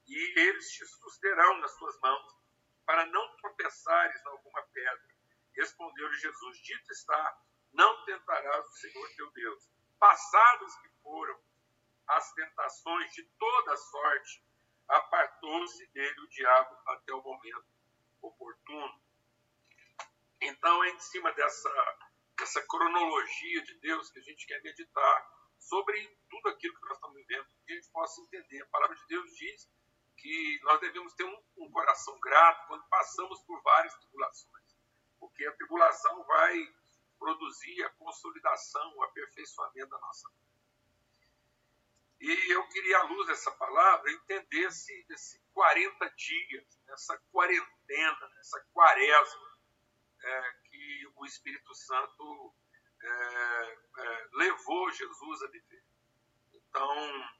e 0.07 0.41
eles 0.41 0.73
te 0.73 0.87
susterão 0.87 1.59
nas 1.59 1.73
suas 1.73 2.01
mãos, 2.01 2.39
para 2.87 3.05
não 3.05 3.37
tropeçares 3.37 4.19
em 4.23 4.29
alguma 4.29 4.63
pedra. 4.73 5.15
Respondeu-lhe 5.55 6.17
Jesus: 6.17 6.59
Dito 6.63 6.91
está, 6.91 7.39
não 7.75 8.03
tentarás 8.07 8.67
o 8.67 8.73
Senhor 8.73 9.11
teu 9.15 9.31
Deus. 9.33 9.69
Passadas 9.99 10.75
que 10.81 10.89
foram 11.03 11.48
as 12.09 12.33
tentações 12.33 13.13
de 13.13 13.23
toda 13.39 13.77
sorte, 13.77 14.43
apartou-se 14.89 15.87
dele 15.89 16.21
o 16.21 16.29
diabo 16.29 16.77
até 16.87 17.13
o 17.13 17.23
momento 17.23 17.67
oportuno. 18.23 19.01
Então, 20.41 20.85
é 20.85 20.91
em 20.91 21.01
cima 21.01 21.33
dessa, 21.33 21.99
dessa 22.37 22.67
cronologia 22.67 23.63
de 23.63 23.75
Deus 23.81 24.11
que 24.11 24.19
a 24.19 24.23
gente 24.23 24.47
quer 24.47 24.63
meditar 24.63 25.39
sobre 25.59 26.17
tudo 26.31 26.49
aquilo 26.49 26.75
que 26.75 26.87
nós 26.87 26.97
estamos 26.97 27.17
vivendo, 27.17 27.47
que 27.67 27.73
a 27.73 27.77
gente 27.77 27.91
possa 27.91 28.21
entender. 28.23 28.63
A 28.63 28.67
palavra 28.67 28.97
de 28.97 29.07
Deus 29.09 29.37
diz 29.37 29.69
que 30.17 30.61
nós 30.63 30.81
devemos 30.81 31.13
ter 31.15 31.25
um, 31.25 31.43
um 31.59 31.71
coração 31.71 32.19
grato 32.21 32.67
quando 32.69 32.89
passamos 32.89 33.43
por 33.43 33.61
várias 33.63 33.95
tribulações, 33.97 34.77
porque 35.19 35.47
a 35.47 35.53
tribulação 35.57 36.25
vai 36.25 36.75
produzir 37.19 37.83
a 37.85 37.91
consolidação, 37.91 38.97
o 38.97 39.03
aperfeiçoamento 39.03 39.91
da 39.91 39.99
nossa 39.99 40.29
vida. 40.31 40.48
E 42.21 42.53
eu 42.53 42.67
queria, 42.69 42.99
à 42.99 43.03
luz 43.05 43.27
dessa 43.29 43.51
palavra, 43.53 44.11
entender 44.11 44.67
esse, 44.67 45.07
esse 45.11 45.41
40 45.53 46.11
dias, 46.11 46.81
essa 46.89 47.17
quarentena, 47.31 48.33
essa 48.41 48.61
quaresma 48.73 49.59
é, 50.25 50.53
que 50.65 51.13
o 51.15 51.25
Espírito 51.25 51.73
Santo 51.75 52.55
é, 53.01 53.77
é, 53.99 54.29
levou 54.33 54.91
Jesus 54.91 55.43
a 55.43 55.47
viver. 55.49 55.85
Então, 56.53 57.31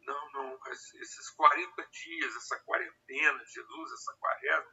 não, 0.00 0.32
não, 0.32 0.60
esses 0.72 1.30
40 1.30 1.86
dias, 1.86 2.36
essa 2.36 2.58
quarentena 2.60 3.44
Jesus, 3.46 3.92
essa 3.92 4.14
quaresma, 4.18 4.72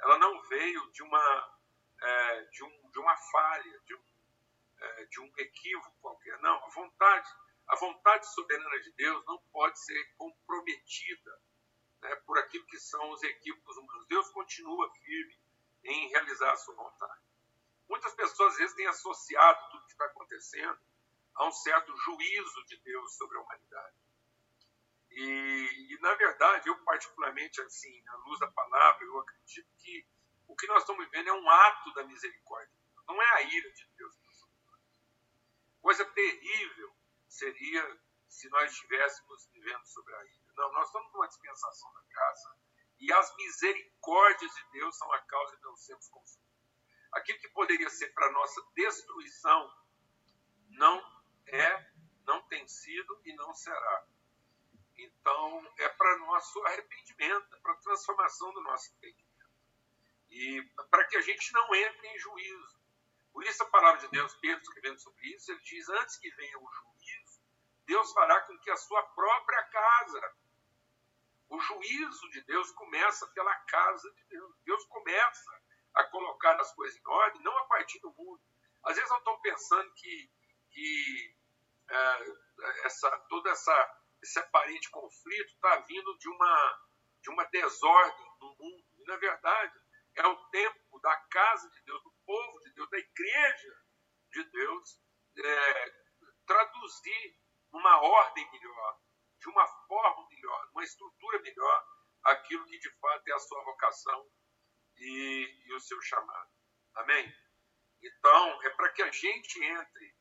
ela 0.00 0.18
não 0.18 0.42
veio 0.42 0.90
de 0.92 1.02
uma, 1.02 1.58
é, 2.00 2.40
de, 2.44 2.64
um, 2.64 2.90
de 2.90 2.98
uma 2.98 3.16
falha, 3.16 3.80
de 3.86 3.94
um, 3.94 4.04
é, 4.80 5.04
de 5.06 5.20
um 5.20 5.32
equívoco 5.38 5.96
qualquer. 6.00 6.38
Não, 6.40 6.64
a 6.64 6.68
vontade, 6.70 7.28
a 7.66 7.76
vontade 7.76 8.32
soberana 8.32 8.80
de 8.80 8.92
Deus 8.92 9.24
não 9.26 9.38
pode 9.52 9.78
ser 9.78 10.14
comprometida 10.16 11.40
né, 12.02 12.14
por 12.26 12.38
aquilo 12.38 12.66
que 12.66 12.78
são 12.78 13.10
os 13.10 13.22
equívocos 13.22 13.76
humanos. 13.76 14.06
Deus 14.06 14.28
continua 14.30 14.92
firme 14.94 15.40
em 15.84 16.08
realizar 16.08 16.52
a 16.52 16.56
sua 16.56 16.74
vontade. 16.74 17.22
Muitas 17.88 18.14
pessoas 18.14 18.52
às 18.52 18.58
vezes 18.58 18.76
têm 18.76 18.86
associado 18.86 19.70
tudo 19.70 19.86
que 19.86 19.92
está 19.92 20.04
acontecendo 20.06 20.78
a 21.34 21.48
um 21.48 21.52
certo 21.52 21.96
juízo 21.96 22.64
de 22.66 22.76
Deus 22.78 23.16
sobre 23.16 23.38
a 23.38 23.40
humanidade. 23.40 23.96
E, 25.10 25.94
e, 25.94 25.98
na 26.00 26.14
verdade, 26.14 26.68
eu 26.68 26.76
particularmente, 26.84 27.60
assim, 27.60 28.02
à 28.08 28.16
luz 28.16 28.40
da 28.40 28.48
palavra, 28.48 29.04
eu 29.04 29.18
acredito 29.20 29.68
que 29.78 30.06
o 30.48 30.56
que 30.56 30.66
nós 30.66 30.82
estamos 30.82 31.04
vivendo 31.04 31.28
é 31.28 31.32
um 31.32 31.48
ato 31.48 31.94
da 31.94 32.04
misericórdia. 32.04 32.74
Não 33.06 33.20
é 33.20 33.30
a 33.34 33.42
ira 33.42 33.70
de 33.72 33.86
Deus. 33.96 34.14
Coisa 35.80 36.04
terrível 36.06 36.94
seria 37.34 38.00
se 38.28 38.48
nós 38.48 38.72
estivéssemos 38.72 39.48
vivendo 39.52 39.84
sobre 39.86 40.14
a 40.14 40.24
ira. 40.24 40.52
Não, 40.56 40.72
nós 40.72 40.86
estamos 40.86 41.12
numa 41.12 41.28
dispensação 41.28 41.92
da 41.92 42.02
graça 42.02 42.56
e 42.98 43.12
as 43.12 43.36
misericórdias 43.36 44.54
de 44.54 44.70
Deus 44.72 44.96
são 44.96 45.12
a 45.12 45.20
causa 45.22 45.56
de 45.56 45.62
não 45.62 45.76
sermos 45.76 46.08
consumidos. 46.08 46.54
Aquilo 47.12 47.38
que 47.38 47.48
poderia 47.50 47.90
ser 47.90 48.08
para 48.12 48.32
nossa 48.32 48.60
destruição 48.74 49.72
não 50.70 51.22
é, 51.46 51.92
não 52.26 52.42
tem 52.48 52.66
sido 52.66 53.20
e 53.24 53.32
não 53.34 53.52
será. 53.54 54.06
Então, 54.96 55.74
é 55.78 55.88
para 55.88 56.18
nosso 56.18 56.64
arrependimento, 56.66 57.54
é 57.54 57.58
para 57.60 57.72
a 57.72 57.76
transformação 57.76 58.52
do 58.52 58.62
nosso 58.62 58.92
entendimento. 58.94 59.24
E 60.30 60.62
para 60.90 61.04
que 61.06 61.16
a 61.16 61.20
gente 61.20 61.52
não 61.52 61.74
entre 61.74 62.08
em 62.08 62.18
juízo. 62.18 62.80
Por 63.32 63.44
isso, 63.44 63.62
a 63.62 63.66
palavra 63.66 64.00
de 64.00 64.08
Deus, 64.08 64.34
Pedro 64.36 64.62
escrevendo 64.62 64.98
sobre 65.00 65.26
isso, 65.34 65.50
ele 65.50 65.60
diz: 65.60 65.88
antes 65.88 66.16
que 66.16 66.30
venha 66.30 66.58
o 66.58 66.72
juízo, 66.72 66.93
Deus 67.86 68.12
fará 68.12 68.40
com 68.42 68.58
que 68.58 68.70
a 68.70 68.76
sua 68.76 69.02
própria 69.14 69.62
casa. 69.64 70.34
O 71.48 71.60
juízo 71.60 72.30
de 72.30 72.40
Deus 72.42 72.70
começa 72.72 73.26
pela 73.28 73.54
casa 73.66 74.10
de 74.12 74.24
Deus. 74.24 74.56
Deus 74.64 74.84
começa 74.86 75.62
a 75.94 76.04
colocar 76.04 76.58
as 76.60 76.74
coisas 76.74 76.98
em 76.98 77.06
ordem, 77.06 77.42
não 77.42 77.56
a 77.58 77.64
partir 77.66 78.00
do 78.00 78.12
mundo. 78.12 78.40
Às 78.84 78.96
vezes, 78.96 79.10
eu 79.10 79.18
estou 79.18 79.40
pensando 79.40 79.92
que, 79.94 80.30
que 80.70 81.36
é, 81.90 82.86
essa, 82.86 83.10
toda 83.28 83.50
essa 83.50 84.04
esse 84.24 84.38
aparente 84.38 84.90
conflito 84.90 85.52
está 85.52 85.76
vindo 85.80 86.18
de 86.18 86.28
uma, 86.30 86.80
de 87.22 87.30
uma 87.30 87.44
desordem 87.44 88.26
no 88.40 88.56
mundo. 88.58 88.84
E, 88.98 89.04
na 89.04 89.16
verdade, 89.18 89.78
é 90.16 90.26
o 90.26 90.48
tempo 90.48 90.98
da 91.00 91.14
casa 91.30 91.68
de 91.70 91.82
Deus, 91.84 92.02
do 92.02 92.14
povo 92.24 92.60
de 92.60 92.72
Deus, 92.72 92.88
da 92.88 92.98
igreja 92.98 93.76
de 94.32 94.44
Deus, 94.44 95.00
é, 95.36 95.94
traduzir 96.46 97.38
numa 97.74 98.00
ordem 98.00 98.48
melhor, 98.52 99.00
de 99.40 99.48
uma 99.50 99.66
forma 99.66 100.28
melhor, 100.30 100.70
uma 100.72 100.84
estrutura 100.84 101.40
melhor, 101.40 101.86
aquilo 102.22 102.64
que 102.66 102.78
de 102.78 102.90
fato 103.00 103.28
é 103.28 103.32
a 103.32 103.38
sua 103.40 103.64
vocação 103.64 104.30
e, 104.96 105.64
e 105.66 105.74
o 105.74 105.80
seu 105.80 106.00
chamado. 106.00 106.50
Amém? 106.94 107.34
Então, 108.00 108.62
é 108.62 108.70
para 108.70 108.92
que 108.92 109.02
a 109.02 109.10
gente 109.10 109.62
entre 109.62 110.16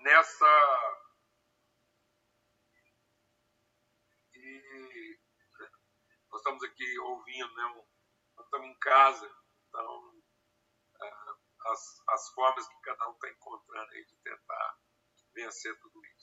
nessa 0.00 1.02
nós 6.30 6.40
estamos 6.40 6.62
aqui 6.62 6.98
ouvindo, 7.00 7.54
né? 7.54 7.84
nós 8.36 8.44
estamos 8.44 8.68
em 8.68 8.78
casa, 8.78 9.34
então 9.68 10.22
é, 11.00 11.12
as, 11.70 12.02
as 12.08 12.28
formas 12.34 12.68
que 12.68 12.80
cada 12.82 13.08
um 13.08 13.14
está 13.14 13.30
encontrando 13.30 13.90
aí 13.92 14.04
de 14.04 14.16
tentar 14.18 14.78
vencer 15.34 15.78
tudo 15.80 16.04
isso. 16.04 16.15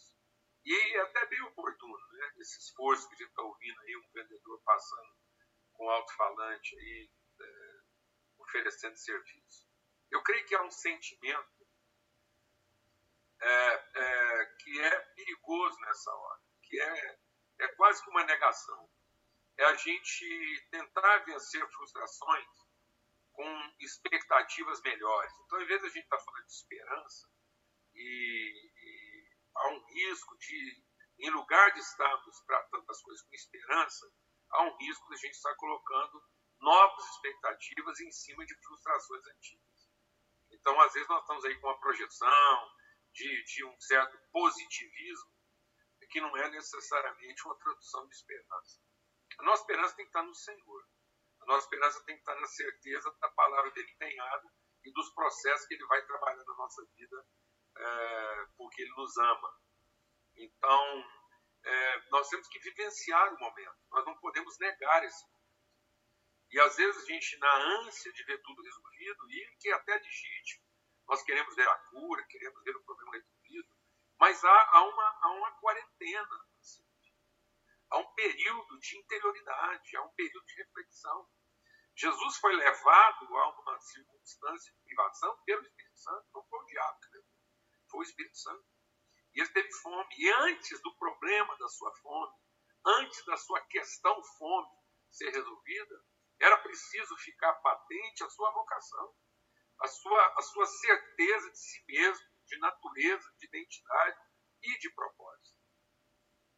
E 0.66 0.96
é 0.96 1.02
até 1.02 1.26
bem 1.26 1.42
oportuno, 1.42 2.08
né? 2.14 2.34
Esse 2.38 2.60
esforço 2.60 3.08
que 3.10 3.16
a 3.16 3.18
gente 3.18 3.30
está 3.30 3.42
ouvindo 3.42 3.82
aí, 3.82 3.98
um 3.98 4.12
vendedor 4.14 4.62
passando 4.64 5.14
com 5.74 5.90
alto-falante 5.90 6.76
aí, 6.78 7.10
é, 7.40 7.82
oferecendo 8.40 8.96
serviço. 8.96 9.68
Eu 10.10 10.22
creio 10.24 10.46
que 10.46 10.56
há 10.56 10.62
um 10.62 10.72
sentimento 10.72 11.68
é, 13.42 13.84
é, 13.96 14.46
que 14.60 14.80
é 14.80 15.00
perigoso 15.16 15.80
nessa 15.82 16.14
hora, 16.14 16.42
que 16.62 16.80
é, 16.80 17.20
é 17.60 17.68
quase 17.70 18.04
que 18.04 18.10
uma 18.10 18.24
negação 18.24 18.90
é 19.58 19.66
a 19.66 19.76
gente 19.76 20.68
tentar 20.72 21.20
vencer 21.26 21.68
frustrações 21.72 22.48
com 23.34 23.74
expectativas 23.80 24.82
melhores. 24.82 25.34
Então, 25.46 25.62
em 25.62 25.66
vez 25.66 25.82
de 25.82 25.88
a 25.88 25.90
gente 25.90 26.04
estar 26.04 26.18
tá 26.18 26.24
falando 26.24 26.46
de 26.46 26.54
esperança, 26.54 27.30
e, 27.96 28.72
há 29.56 29.68
um 29.70 29.86
risco 29.86 30.38
de, 30.38 30.84
em 31.20 31.30
lugar 31.32 31.72
de 31.74 31.80
estarmos 31.80 32.40
tratando 32.42 32.90
as 32.90 33.02
coisas 33.02 33.26
com 33.26 33.36
esperança, 33.36 34.12
há 34.52 34.64
um 34.64 34.78
risco 34.78 35.08
de 35.10 35.16
a 35.16 35.18
gente 35.18 35.36
estar 35.36 35.56
colocando 35.56 36.24
novas 36.60 37.06
expectativas 37.10 38.00
em 38.00 38.12
cima 38.12 38.46
de 38.46 38.56
frustrações 38.56 39.26
antigas. 39.28 39.92
Então, 40.52 40.80
às 40.82 40.94
vezes, 40.94 41.10
nós 41.10 41.22
estamos 41.22 41.44
aí 41.46 41.60
com 41.60 41.68
uma 41.68 41.80
projeção 41.80 42.72
de, 43.12 43.44
de 43.44 43.66
um 43.66 43.80
certo 43.80 44.18
positivismo 44.32 45.34
que 46.14 46.22
não 46.22 46.38
é 46.38 46.50
necessariamente 46.52 47.44
uma 47.44 47.58
tradução 47.58 48.08
de 48.08 48.16
esperança. 48.16 48.80
A 49.40 49.44
nossa 49.44 49.64
esperança 49.64 49.96
tem 49.96 50.06
que 50.06 50.10
estar 50.10 50.22
no 50.22 50.36
Senhor. 50.36 50.88
A 51.42 51.46
nossa 51.48 51.66
esperança 51.66 52.04
tem 52.06 52.16
que 52.16 52.22
estar 52.22 52.40
na 52.40 52.46
certeza 52.46 53.12
da 53.20 53.30
palavra 53.30 53.72
dele 53.72 53.92
empenhada 53.92 54.48
e 54.86 54.92
dos 54.94 55.10
processos 55.16 55.66
que 55.66 55.74
ele 55.74 55.86
vai 55.88 56.06
trabalhar 56.06 56.44
na 56.44 56.54
nossa 56.54 56.86
vida, 56.96 57.26
é, 57.76 58.48
porque 58.58 58.82
ele 58.82 58.94
nos 58.96 59.18
ama. 59.18 59.60
Então, 60.36 61.06
é, 61.64 62.10
nós 62.10 62.28
temos 62.30 62.48
que 62.48 62.60
vivenciar 62.60 63.34
o 63.34 63.40
momento. 63.40 63.78
Nós 63.92 64.06
não 64.06 64.18
podemos 64.18 64.58
negar 64.60 65.04
esse 65.04 65.26
momento. 65.26 65.44
E 66.52 66.60
às 66.60 66.76
vezes 66.76 67.04
a 67.04 67.06
gente, 67.06 67.38
na 67.38 67.56
ânsia 67.80 68.12
de 68.14 68.24
ver 68.26 68.42
tudo 68.44 68.62
resolvido, 68.62 69.32
e 69.32 69.58
que 69.60 69.70
é 69.70 69.74
até 69.74 69.96
legítimo, 69.96 70.64
nós 71.08 71.24
queremos 71.24 71.56
ver 71.56 71.68
a 71.68 71.76
cura, 71.90 72.24
queremos 72.28 72.64
ver 72.64 72.76
o 72.76 72.84
problema 72.84 73.12
resolvido, 73.14 73.70
mas 74.20 74.44
há, 74.44 74.70
há, 74.72 74.84
uma, 74.84 75.20
há 75.22 75.32
uma 75.32 75.52
quarentena, 75.60 76.48
assim, 76.60 76.86
há 77.90 77.98
um 77.98 78.14
período 78.14 78.80
de 78.80 78.98
interioridade, 78.98 79.98
há 79.98 80.04
um 80.04 80.14
período 80.14 80.46
de 80.46 80.56
reflexão. 80.56 81.28
Jesus 81.96 82.38
foi 82.38 82.56
levado 82.56 83.38
a 83.38 83.60
uma 83.60 83.80
circunstância 83.80 84.74
de 84.74 84.84
privação 84.84 85.38
pelo 85.46 85.62
Espírito 85.62 85.98
Santo, 85.98 86.28
não 86.34 86.44
foi 86.48 86.60
o 86.60 86.66
diabo 86.66 87.00
foi 87.94 88.00
o 88.00 88.10
Espírito 88.10 88.38
Santo. 88.38 88.66
E 89.36 89.42
ele 89.42 89.50
teve 89.50 89.72
fome. 89.72 90.16
E 90.18 90.30
antes 90.32 90.82
do 90.82 90.96
problema 90.98 91.56
da 91.58 91.68
sua 91.70 91.94
fome, 91.98 92.34
antes 92.86 93.24
da 93.26 93.38
sua 93.38 93.62
questão 93.68 94.22
fome 94.38 94.68
ser 95.12 95.30
resolvida, 95.30 96.04
era 96.40 96.58
preciso 96.58 97.16
ficar 97.18 97.54
patente 97.54 98.24
a 98.24 98.30
sua 98.30 98.52
vocação, 98.52 99.16
a 99.80 99.88
sua, 99.88 100.34
a 100.38 100.42
sua 100.42 100.66
certeza 100.66 101.52
de 101.52 101.60
si 101.60 101.84
mesmo, 101.88 102.26
de 102.48 102.58
natureza, 102.60 103.34
de 103.38 103.46
identidade 103.46 104.20
e 104.64 104.78
de 104.80 104.90
propósito. 104.90 105.58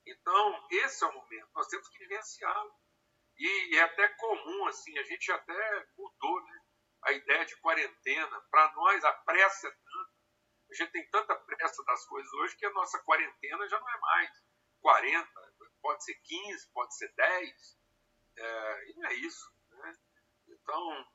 Então, 0.07 0.67
esse 0.71 1.03
é 1.03 1.07
o 1.07 1.13
momento, 1.13 1.49
nós 1.53 1.67
temos 1.67 1.87
que 1.89 1.99
vivenciá-lo. 1.99 2.73
E 3.37 3.77
é 3.77 3.81
até 3.81 4.07
comum, 4.09 4.67
assim, 4.67 4.97
a 4.97 5.03
gente 5.03 5.29
até 5.31 5.87
mudou 5.97 6.41
né, 6.41 6.59
a 7.03 7.11
ideia 7.11 7.45
de 7.45 7.57
quarentena. 7.57 8.41
Para 8.49 8.71
nós, 8.73 9.03
a 9.03 9.13
pressa 9.13 9.67
é 9.67 9.71
a 10.75 10.77
gente 10.77 10.91
tem 10.91 11.09
tanta 11.09 11.35
pressa 11.35 11.83
das 11.85 12.05
coisas 12.05 12.31
hoje 12.33 12.57
que 12.57 12.65
a 12.65 12.73
nossa 12.73 12.99
quarentena 12.99 13.67
já 13.69 13.79
não 13.79 13.89
é 13.89 13.99
mais 13.99 14.43
40, 14.81 15.53
pode 15.81 16.03
ser 16.03 16.15
15, 16.15 16.69
pode 16.73 16.95
ser 16.97 17.13
10. 17.13 17.79
É, 18.37 18.89
e 18.89 18.93
não 18.95 19.05
é 19.07 19.13
isso. 19.13 19.53
Né? 19.69 19.97
Então, 20.49 21.07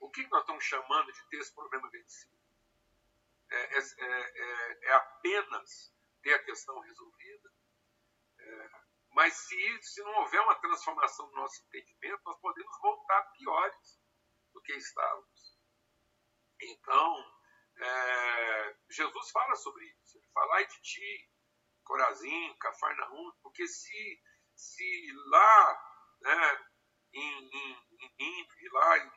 o 0.00 0.10
que 0.10 0.26
nós 0.28 0.40
estamos 0.40 0.64
chamando 0.64 1.12
de 1.12 1.28
ter 1.28 1.36
esse 1.38 1.54
problema 1.54 1.90
vencido? 1.90 2.32
É, 3.50 3.78
é, 3.78 3.78
é, 3.78 4.78
é 4.88 4.92
apenas 4.94 5.94
ter 6.22 6.32
a 6.32 6.44
questão 6.44 6.78
resolvida. 6.80 7.52
É, 8.38 8.70
mas 9.10 9.34
se, 9.34 9.82
se 9.82 10.02
não 10.02 10.14
houver 10.20 10.40
uma 10.40 10.54
transformação 10.54 11.26
no 11.26 11.34
nosso 11.34 11.62
entendimento, 11.66 12.22
nós 12.24 12.40
podemos 12.40 12.80
voltar 12.80 13.22
piores 13.32 14.00
do 14.54 14.62
que 14.62 14.72
estávamos. 14.72 15.58
Então, 16.62 17.41
é, 17.82 18.76
Jesus 18.90 19.30
fala 19.30 19.54
sobre 19.56 19.84
isso. 19.84 20.18
Ele 20.18 20.28
fala, 20.32 20.56
ai 20.56 20.66
de 20.66 20.80
ti, 20.82 21.30
Corazim, 21.84 22.56
Cafarnaum, 22.58 23.32
porque 23.42 23.66
se, 23.66 24.22
se 24.54 25.12
lá 25.26 25.82
né, 26.20 26.66
em, 27.12 27.50
em, 27.52 28.14
em 28.18 28.46
lá 28.72 28.98
em, 28.98 29.12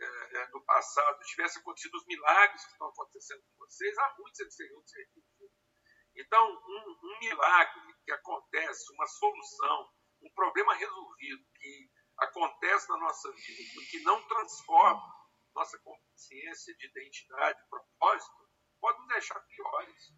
é, 0.00 0.38
é, 0.38 0.48
no 0.50 0.64
passado 0.64 1.18
tivessem 1.24 1.60
acontecido 1.60 1.94
os 1.94 2.06
milagres 2.06 2.64
que 2.64 2.72
estão 2.72 2.88
acontecendo 2.88 3.42
com 3.42 3.66
vocês, 3.66 3.98
há 3.98 4.14
muitos 4.18 4.40
eles 4.40 4.54
seriam 4.54 4.82
se 4.86 4.96
arrependidos. 4.96 5.58
Então, 6.16 6.50
um, 6.50 6.98
um, 7.02 7.18
milagre 7.20 7.94
que 8.04 8.12
acontece, 8.12 8.92
uma 8.92 9.06
solução, 9.06 9.92
um 10.22 10.32
problema 10.34 10.74
resolvido 10.74 11.44
que 11.54 11.90
acontece 12.18 12.88
na 12.88 12.96
nossa 12.98 13.30
vida 13.32 13.86
que 13.90 14.00
não 14.00 14.26
transforma 14.26 15.17
nossa 15.54 15.78
consciência 15.78 16.74
de 16.76 16.86
identidade, 16.86 17.68
propósito, 17.68 18.48
pode 18.80 18.98
nos 18.98 19.08
deixar 19.08 19.40
piores, 19.40 20.14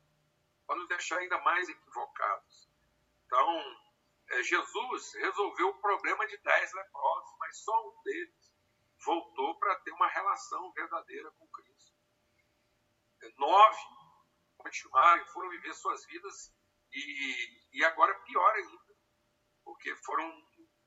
pode 0.67 0.81
nos 0.81 0.89
deixar 0.89 1.19
ainda 1.19 1.39
mais 1.41 1.69
equivocados. 1.69 2.71
Então, 3.27 3.81
é, 4.31 4.43
Jesus 4.43 5.15
resolveu 5.15 5.69
o 5.69 5.81
problema 5.81 6.27
de 6.27 6.37
dez 6.39 6.73
leprosos, 6.73 7.37
mas 7.39 7.59
só 7.59 7.89
um 7.89 8.03
deles 8.03 8.55
voltou 9.05 9.59
para 9.59 9.77
ter 9.81 9.93
uma 9.93 10.09
relação 10.09 10.73
verdadeira 10.73 11.31
com 11.33 11.49
Cristo. 11.49 11.95
É, 13.23 13.33
nove 13.37 13.79
continuaram 14.59 15.23
e 15.23 15.29
foram 15.29 15.51
viver 15.51 15.75
suas 15.75 16.05
vidas 16.07 16.55
e, 16.93 17.63
e 17.73 17.85
agora 17.85 18.19
pior 18.21 18.55
ainda, 18.55 18.97
porque 19.65 19.95
foram 19.97 20.29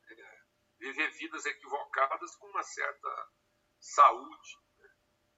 é, 0.10 0.42
viver 0.80 1.10
vidas 1.12 1.46
equivocadas 1.46 2.36
com 2.36 2.48
uma 2.48 2.64
certa 2.64 3.32
saúde, 3.84 4.58
né, 4.80 4.90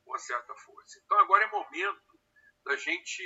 com 0.03 0.11
uma 0.11 0.19
certa 0.19 0.55
força. 0.55 0.99
Então 1.03 1.19
agora 1.19 1.43
é 1.43 1.47
momento 1.47 2.19
da 2.63 2.75
gente 2.75 3.23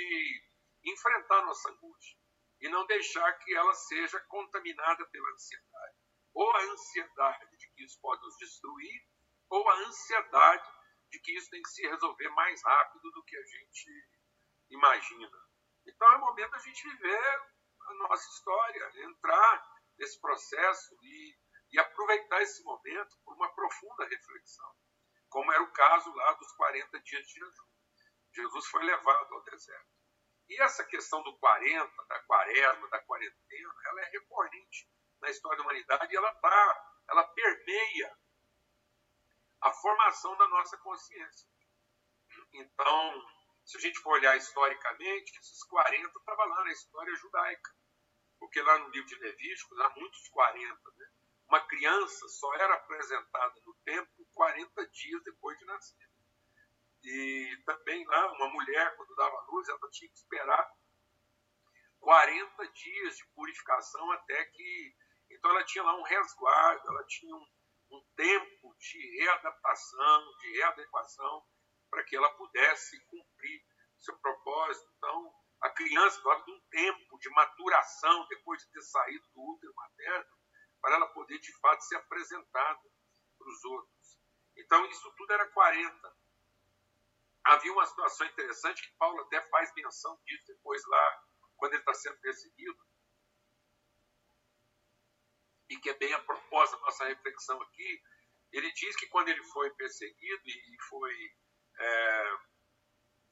enfrentar 0.84 1.44
nossa 1.44 1.70
angústia 1.70 2.18
e 2.60 2.68
não 2.68 2.86
deixar 2.86 3.32
que 3.38 3.54
ela 3.54 3.74
seja 3.74 4.20
contaminada 4.28 5.06
pela 5.06 5.30
ansiedade. 5.32 5.96
Ou 6.34 6.56
a 6.56 6.62
ansiedade 6.62 7.56
de 7.56 7.68
que 7.70 7.84
isso 7.84 7.98
pode 8.00 8.22
nos 8.22 8.36
destruir, 8.38 9.06
ou 9.48 9.68
a 9.68 9.74
ansiedade 9.80 10.70
de 11.10 11.18
que 11.20 11.36
isso 11.36 11.50
tem 11.50 11.62
que 11.62 11.70
se 11.70 11.86
resolver 11.86 12.28
mais 12.30 12.62
rápido 12.62 13.10
do 13.10 13.24
que 13.24 13.36
a 13.36 13.42
gente 13.42 14.08
imagina. 14.70 15.50
Então 15.86 16.12
é 16.12 16.18
momento 16.18 16.50
da 16.52 16.58
gente 16.58 16.88
viver 16.88 17.42
a 17.80 17.94
nossa 17.94 18.28
história, 18.30 19.04
entrar 19.04 19.66
nesse 19.98 20.20
processo 20.20 20.96
e, 21.02 21.36
e 21.72 21.78
aproveitar 21.78 22.42
esse 22.42 22.62
momento 22.62 23.18
por 23.24 23.34
uma 23.34 23.52
profunda 23.54 24.06
reflexão, 24.06 24.74
como 25.30 25.50
era 25.52 25.62
o 25.62 25.72
caso 25.72 26.12
lá 26.14 26.32
dos 26.34 26.52
40 26.52 27.00
dias 27.00 27.26
de 27.26 27.32
jejum. 27.34 27.70
Jesus 28.34 28.66
foi 28.66 28.84
levado 28.84 29.34
ao 29.34 29.42
deserto. 29.44 29.90
E 30.48 30.60
essa 30.62 30.84
questão 30.84 31.22
do 31.22 31.38
40, 31.38 32.04
da 32.06 32.18
quaresma, 32.24 32.88
da 32.88 33.00
quarentena, 33.02 33.74
ela 33.86 34.00
é 34.02 34.10
recorrente 34.10 34.90
na 35.20 35.30
história 35.30 35.56
da 35.56 35.62
humanidade 35.62 36.12
e 36.12 36.16
ela, 36.16 36.34
tá, 36.34 36.96
ela 37.08 37.24
permeia 37.24 38.18
a 39.60 39.72
formação 39.72 40.36
da 40.36 40.48
nossa 40.48 40.76
consciência. 40.78 41.48
Então, 42.52 43.28
se 43.64 43.76
a 43.76 43.80
gente 43.80 43.98
for 44.00 44.14
olhar 44.14 44.36
historicamente, 44.36 45.38
esses 45.38 45.62
40 45.64 46.18
estavam 46.18 46.48
lá 46.48 46.64
na 46.64 46.72
história 46.72 47.14
judaica. 47.14 47.70
Porque 48.38 48.60
lá 48.62 48.78
no 48.78 48.88
livro 48.88 49.06
de 49.06 49.16
Levíticos 49.16 49.78
há 49.80 49.90
muitos 49.90 50.28
40. 50.28 50.90
Né? 50.96 51.06
Uma 51.50 51.66
criança 51.66 52.28
só 52.28 52.54
era 52.54 52.74
apresentada 52.74 53.60
no 53.66 53.74
templo 53.84 54.24
40 54.34 54.86
dias 54.86 55.20
depois 55.24 55.58
de 55.58 55.64
nascer. 55.64 56.08
E 57.02 57.62
também 57.66 58.06
lá, 58.06 58.32
uma 58.34 58.50
mulher, 58.50 58.94
quando 58.94 59.16
dava 59.16 59.46
luz, 59.48 59.68
ela 59.68 59.90
tinha 59.90 60.08
que 60.08 60.16
esperar 60.16 60.70
40 61.98 62.68
dias 62.68 63.16
de 63.16 63.26
purificação 63.34 64.12
até 64.12 64.44
que. 64.44 64.96
Então, 65.28 65.50
ela 65.50 65.64
tinha 65.64 65.82
lá 65.82 65.96
um 65.96 66.04
resguardo, 66.04 66.88
ela 66.88 67.04
tinha 67.06 67.34
um, 67.34 67.46
um 67.90 68.06
tempo 68.14 68.76
de 68.78 69.18
readaptação, 69.18 70.38
de 70.38 70.52
readequação, 70.52 71.44
para 71.90 72.04
que 72.04 72.14
ela 72.14 72.30
pudesse 72.34 73.00
cumprir 73.06 73.64
seu 73.98 74.16
propósito. 74.18 74.88
Então, 74.98 75.34
a 75.62 75.70
criança 75.70 76.22
fala 76.22 76.44
de 76.44 76.52
um 76.52 76.60
tempo 76.70 77.18
de 77.18 77.28
maturação 77.30 78.26
depois 78.28 78.62
de 78.62 78.70
ter 78.70 78.82
saído 78.82 79.26
do 79.34 79.42
útero 79.50 79.74
materno, 79.74 80.39
para 80.80 80.94
ela 80.94 81.06
poder 81.08 81.38
de 81.38 81.52
fato 81.60 81.82
ser 81.82 81.96
apresentada 81.96 82.90
para 83.38 83.48
os 83.48 83.64
outros. 83.64 84.20
Então, 84.56 84.84
isso 84.86 85.12
tudo 85.16 85.32
era 85.32 85.48
40 85.48 86.20
havia 87.44 87.72
uma 87.72 87.86
situação 87.86 88.26
interessante 88.26 88.82
que 88.82 88.96
Paulo 88.96 89.20
até 89.22 89.40
faz 89.48 89.72
menção 89.74 90.18
disso 90.24 90.44
depois 90.46 90.82
lá, 90.86 91.24
quando 91.56 91.72
ele 91.72 91.82
está 91.82 91.94
sendo 91.94 92.18
perseguido, 92.20 92.78
e 95.68 95.76
que 95.78 95.90
é 95.90 95.94
bem 95.94 96.12
a 96.12 96.22
proposta 96.22 96.76
da 96.76 96.82
nossa 96.82 97.04
reflexão 97.06 97.60
aqui. 97.62 98.02
Ele 98.52 98.72
diz 98.72 98.96
que 98.96 99.06
quando 99.06 99.28
ele 99.28 99.42
foi 99.44 99.70
perseguido 99.74 100.42
e 100.46 100.76
foi 100.88 101.34
é, 101.78 102.38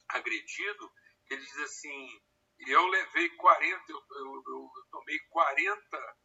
agredido, 0.09 0.93
ele 1.29 1.41
diz 1.41 1.57
assim: 1.57 2.21
eu 2.59 2.87
levei 2.87 3.29
40, 3.35 3.83
eu, 3.91 4.05
eu, 4.11 4.43
eu 4.47 4.71
tomei 4.89 5.19
40 5.29 6.17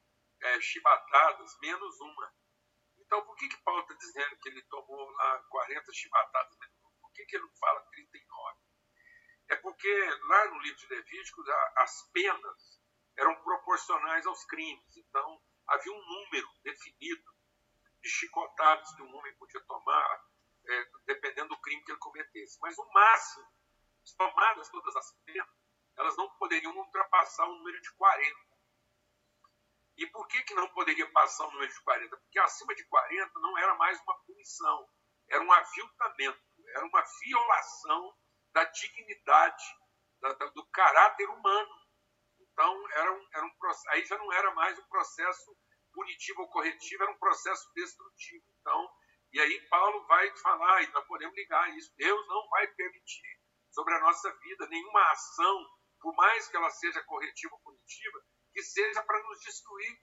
é, 0.44 0.60
chibatadas, 0.60 1.58
menos 1.60 2.00
uma. 2.00 2.34
Então, 2.98 3.24
por 3.24 3.36
que, 3.36 3.48
que 3.48 3.56
Paulo 3.62 3.80
está 3.80 3.94
dizendo 3.94 4.36
que 4.38 4.48
ele 4.48 4.62
tomou 4.64 5.10
lá 5.10 5.38
40 5.48 5.92
chibatadas 5.92 6.58
menos 6.58 6.78
uma? 6.80 6.92
Por 7.00 7.12
que, 7.12 7.24
que 7.24 7.36
ele 7.36 7.44
não 7.44 7.56
fala 7.56 7.80
39? 7.80 8.58
É 9.48 9.56
porque 9.56 10.18
lá 10.28 10.50
no 10.50 10.58
livro 10.60 10.78
de 10.78 10.86
Levíticos 10.86 11.48
as 11.76 12.10
penas 12.12 12.80
eram 13.16 13.34
proporcionais 13.42 14.26
aos 14.26 14.44
crimes. 14.44 14.96
Então, 14.96 15.42
havia 15.68 15.92
um 15.92 16.06
número 16.06 16.48
definido 16.62 17.34
de 18.02 18.08
chicotadas 18.08 18.94
que 18.94 19.02
um 19.02 19.14
homem 19.14 19.34
podia 19.36 19.60
tomar, 19.62 20.24
é, 20.66 20.90
dependendo 21.06 21.48
do 21.48 21.60
crime 21.60 21.82
que 21.84 21.92
ele 21.92 21.98
cometesse. 21.98 22.58
Mas 22.60 22.76
o 22.76 22.92
máximo, 22.92 23.46
tomadas 24.18 24.68
todas 24.68 24.96
as 24.96 25.12
penas, 25.24 25.48
elas 25.96 26.16
não 26.16 26.28
poderiam 26.36 26.76
ultrapassar 26.76 27.46
o 27.46 27.54
número 27.54 27.80
de 27.80 27.92
40. 27.94 28.53
E 29.96 30.06
por 30.08 30.26
que, 30.26 30.42
que 30.42 30.54
não 30.54 30.68
poderia 30.70 31.10
passar 31.12 31.46
o 31.46 31.52
número 31.52 31.72
de 31.72 31.80
40? 31.82 32.16
Porque 32.16 32.38
acima 32.40 32.74
de 32.74 32.84
40 32.86 33.40
não 33.40 33.58
era 33.58 33.74
mais 33.76 34.00
uma 34.00 34.18
punição, 34.24 34.88
era 35.28 35.42
um 35.42 35.52
aviltamento, 35.52 36.40
era 36.68 36.84
uma 36.84 37.04
violação 37.22 38.14
da 38.52 38.64
dignidade, 38.64 39.64
da, 40.20 40.32
da, 40.32 40.46
do 40.46 40.66
caráter 40.70 41.28
humano. 41.30 41.74
Então, 42.40 42.90
era 42.92 43.12
um, 43.12 43.28
era 43.34 43.46
um, 43.46 43.50
aí 43.88 44.04
já 44.04 44.18
não 44.18 44.32
era 44.32 44.52
mais 44.54 44.78
um 44.78 44.88
processo 44.88 45.56
punitivo 45.92 46.42
ou 46.42 46.50
corretivo, 46.50 47.02
era 47.04 47.12
um 47.12 47.18
processo 47.18 47.70
destrutivo. 47.74 48.44
Então, 48.60 48.90
e 49.32 49.40
aí 49.40 49.68
Paulo 49.68 50.06
vai 50.06 50.36
falar, 50.36 50.82
e 50.82 50.92
nós 50.92 51.06
podemos 51.06 51.34
ligar 51.34 51.76
isso, 51.76 51.92
Deus 51.96 52.26
não 52.28 52.48
vai 52.50 52.66
permitir 52.68 53.40
sobre 53.70 53.94
a 53.94 54.00
nossa 54.00 54.32
vida 54.38 54.68
nenhuma 54.68 55.10
ação, 55.10 55.66
por 56.00 56.14
mais 56.14 56.48
que 56.48 56.56
ela 56.56 56.70
seja 56.70 57.02
corretiva 57.02 57.54
ou 57.54 57.60
punitiva, 57.60 58.24
que 58.54 58.62
seja 58.62 59.02
para 59.02 59.22
nos 59.24 59.40
destruir, 59.40 60.00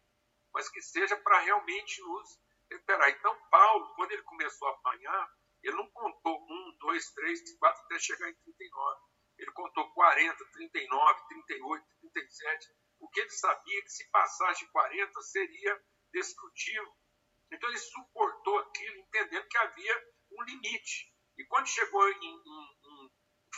mas 0.54 0.70
que 0.70 0.82
seja 0.82 1.16
para 1.16 1.40
realmente 1.40 2.02
nos 2.02 2.40
recuperar. 2.70 3.10
Então, 3.10 3.36
Paulo, 3.50 3.96
quando 3.96 4.12
ele 4.12 4.24
começou 4.24 4.68
a 4.68 4.72
apanhar, 4.72 5.32
ele 5.64 5.78
não 5.78 5.90
contou 5.92 6.46
um, 6.50 6.78
dois, 6.80 7.12
três, 7.14 7.58
quatro, 7.58 7.82
até 7.86 7.98
chegar 7.98 8.30
em 8.30 8.36
39. 8.36 9.02
Ele 9.38 9.52
contou 9.54 9.92
40, 9.94 10.38
39, 10.52 11.28
38, 11.30 11.86
37, 12.02 12.76
porque 13.00 13.22
ele 13.22 13.30
sabia 13.30 13.82
que 13.84 13.90
se 13.90 14.10
passasse 14.12 14.66
de 14.66 14.72
40 14.72 15.22
seria 15.22 15.82
destrutivo. 16.14 16.98
Então 17.52 17.70
ele 17.70 17.80
suportou 17.80 18.60
aquilo, 18.60 18.98
entendendo 18.98 19.48
que 19.48 19.58
havia 19.58 20.08
um 20.32 20.44
limite. 20.44 21.12
E 21.38 21.46
quando 21.46 21.68
chegou 21.68 22.08
em, 22.10 22.26
em, 22.26 22.80
em 22.84 23.12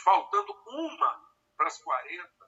faltando 0.04 0.52
uma 0.66 1.34
para 1.56 1.66
as 1.66 1.82
40, 1.82 2.43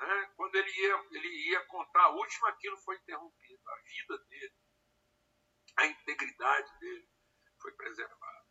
né, 0.00 0.32
quando 0.36 0.54
ele 0.54 0.70
ia, 0.70 1.06
ele 1.10 1.28
ia 1.50 1.66
contar 1.66 2.04
a 2.04 2.10
última, 2.10 2.48
aquilo 2.48 2.76
foi 2.78 2.96
interrompido. 2.96 3.60
A 3.68 3.76
vida 3.82 4.18
dele, 4.28 4.54
a 5.76 5.86
integridade 5.86 6.78
dele 6.78 7.08
foi 7.60 7.72
preservada. 7.72 8.46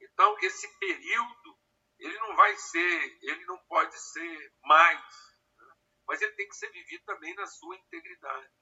Então, 0.00 0.36
esse 0.40 0.68
período, 0.78 1.58
ele 1.98 2.18
não 2.18 2.36
vai 2.36 2.54
ser, 2.56 3.18
ele 3.22 3.44
não 3.46 3.58
pode 3.66 3.98
ser 3.98 4.54
mais, 4.64 5.00
né? 5.58 5.72
mas 6.06 6.20
ele 6.20 6.32
tem 6.32 6.48
que 6.48 6.56
ser 6.56 6.70
vivido 6.70 7.04
também 7.04 7.34
na 7.34 7.46
sua 7.46 7.76
integridade. 7.76 8.52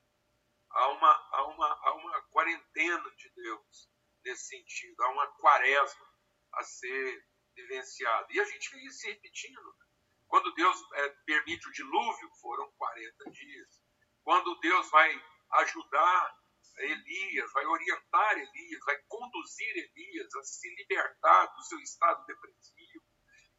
Há 0.71 0.89
uma, 0.89 1.29
há, 1.33 1.47
uma, 1.47 1.67
há 1.67 1.95
uma 1.95 2.23
quarentena 2.29 3.11
de 3.17 3.31
Deus 3.31 3.91
nesse 4.25 4.49
sentido, 4.49 5.03
há 5.03 5.09
uma 5.11 5.27
quaresma 5.39 6.07
a 6.53 6.63
ser 6.63 7.27
vivenciada. 7.55 8.27
E 8.31 8.41
a 8.41 8.45
gente 8.45 8.87
isso 8.87 8.99
se 8.99 9.09
repetindo. 9.09 9.88
Quando 10.29 10.55
Deus 10.55 10.85
é, 10.93 11.09
permite 11.25 11.67
o 11.69 11.73
dilúvio, 11.73 12.31
foram 12.41 12.71
40 12.73 13.31
dias. 13.31 13.83
Quando 14.23 14.61
Deus 14.61 14.91
vai 14.91 15.25
ajudar 15.53 16.39
Elias, 16.79 17.53
vai 17.53 17.67
orientar 17.67 18.39
Elias, 18.39 18.85
vai 18.85 18.97
conduzir 19.09 19.77
Elias 19.77 20.35
a 20.35 20.43
se 20.43 20.69
libertar 20.77 21.47
do 21.47 21.63
seu 21.63 21.79
estado 21.81 22.25
depressivo. 22.27 23.05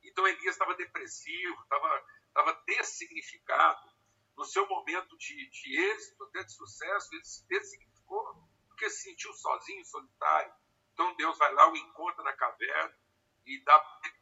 Então 0.04 0.28
Elias 0.28 0.56
estava 0.56 0.76
depressivo, 0.76 1.62
estava, 1.64 2.64
dessignificado. 2.66 3.90
No 4.38 4.46
seu 4.46 4.66
momento 4.68 5.18
de, 5.18 5.50
de 5.50 5.82
êxito, 5.82 6.24
até 6.24 6.44
de 6.44 6.54
sucesso, 6.54 7.14
ele 7.14 7.26
se 7.26 7.46
dessignificou, 7.48 8.48
porque 8.68 8.90
se 8.90 9.10
sentiu 9.10 9.34
sozinho, 9.34 9.84
solitário. 9.86 10.54
Então 10.94 11.16
Deus 11.16 11.38
vai 11.38 11.54
lá, 11.54 11.70
o 11.70 11.76
encontra 11.76 12.24
na 12.24 12.34
caverna 12.34 12.98
e 13.46 13.62
dá 13.64 13.80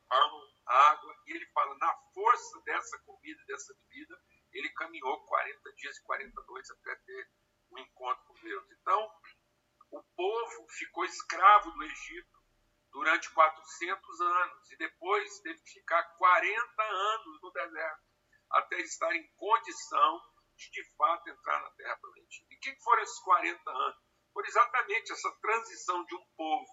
pão, 0.08 0.57
água, 0.68 1.16
e 1.26 1.34
ele 1.34 1.46
fala: 1.48 1.78
na 1.78 1.94
força 2.14 2.62
dessa 2.62 2.98
comida, 3.00 3.44
dessa 3.46 3.74
bebida, 3.74 4.20
ele 4.54 4.70
caminhou 4.70 5.26
40 5.26 5.74
dias 5.74 5.98
e 5.98 6.04
40 6.04 6.42
noites 6.48 6.72
até 6.72 6.96
ter 6.96 7.30
um 7.72 7.80
encontro 7.80 8.24
com 8.26 8.34
Deus. 8.42 8.72
Então, 8.72 9.12
o 9.92 10.04
povo 10.16 10.68
ficou 10.70 11.06
escravo 11.06 11.72
do 11.72 11.84
Egito 11.84 12.38
durante 12.92 13.30
400 13.32 14.22
anos 14.22 14.72
e 14.72 14.78
depois 14.78 15.40
teve 15.40 15.60
que 15.62 15.72
ficar 15.72 16.04
40 16.18 16.84
anos 16.84 17.42
no 17.42 17.52
deserto 17.52 18.08
até 18.52 18.80
estar 18.80 19.14
em 19.14 19.28
condição 19.36 20.22
de 20.56 20.72
de 20.72 20.84
fato 20.96 21.30
entrar 21.30 21.62
na 21.62 21.70
terra 21.72 21.98
prometida. 21.98 22.48
E 22.50 22.56
o 22.56 22.60
que 22.60 22.76
foram 22.82 23.04
esses 23.04 23.20
40 23.20 23.70
anos? 23.70 23.98
Foram 24.34 24.48
exatamente 24.48 25.12
essa 25.12 25.32
transição 25.40 26.04
de 26.06 26.16
um 26.16 26.26
povo 26.36 26.68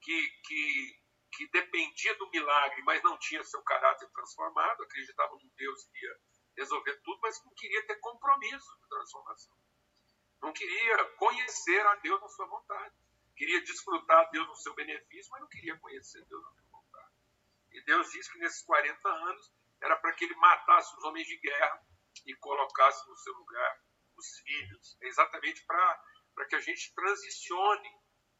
que, 0.00 0.28
que, 0.46 1.00
que 1.32 1.48
dependia 1.50 2.14
do 2.16 2.30
milagre, 2.30 2.82
mas 2.82 3.02
não 3.02 3.18
tinha 3.18 3.42
seu 3.44 3.62
caráter 3.62 4.08
transformado, 4.10 4.82
acreditava 4.82 5.34
num 5.34 5.50
Deus 5.56 5.84
que 5.84 6.04
ia 6.04 6.20
resolver 6.56 7.00
tudo, 7.02 7.20
mas 7.22 7.42
não 7.44 7.54
queria 7.54 7.86
ter 7.86 7.96
compromisso 7.96 8.78
de 8.80 8.88
transformação. 8.88 9.56
Não 10.42 10.52
queria 10.52 11.04
conhecer 11.16 11.86
a 11.86 11.94
Deus 11.96 12.20
na 12.20 12.28
sua 12.28 12.46
vontade. 12.46 12.94
Queria 13.36 13.62
desfrutar 13.62 14.30
Deus 14.30 14.46
no 14.48 14.56
seu 14.56 14.74
benefício, 14.74 15.30
mas 15.30 15.40
não 15.40 15.48
queria 15.48 15.78
conhecer 15.78 16.24
Deus 16.26 16.42
na 16.42 16.52
sua 16.52 16.68
vontade. 16.70 17.14
E 17.72 17.84
Deus 17.84 18.10
disse 18.10 18.30
que 18.32 18.38
nesses 18.38 18.62
40 18.62 19.08
anos 19.08 19.52
era 19.80 19.96
para 19.96 20.12
que 20.12 20.24
ele 20.24 20.34
matasse 20.36 20.94
os 20.96 21.04
homens 21.04 21.26
de 21.26 21.36
guerra 21.38 21.82
e 22.26 22.34
colocasse 22.36 23.08
no 23.08 23.16
seu 23.16 23.32
lugar 23.34 23.82
os 24.16 24.38
filhos. 24.40 24.98
É 25.02 25.08
exatamente 25.08 25.64
para 25.64 26.46
que 26.48 26.56
a 26.56 26.60
gente 26.60 26.94
transicione 26.94 27.90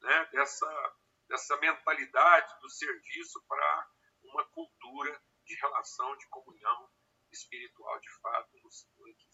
né, 0.01 0.29
dessa, 0.33 0.97
dessa 1.31 1.57
mentalidade 1.59 2.61
do 2.61 2.69
serviço 2.69 3.41
para 3.47 3.89
uma 4.25 4.45
cultura 4.49 5.23
de 5.47 5.55
relação, 5.55 6.17
de 6.17 6.29
comunhão 6.29 6.91
espiritual 7.33 7.99
de 8.01 8.11
fato, 8.21 8.51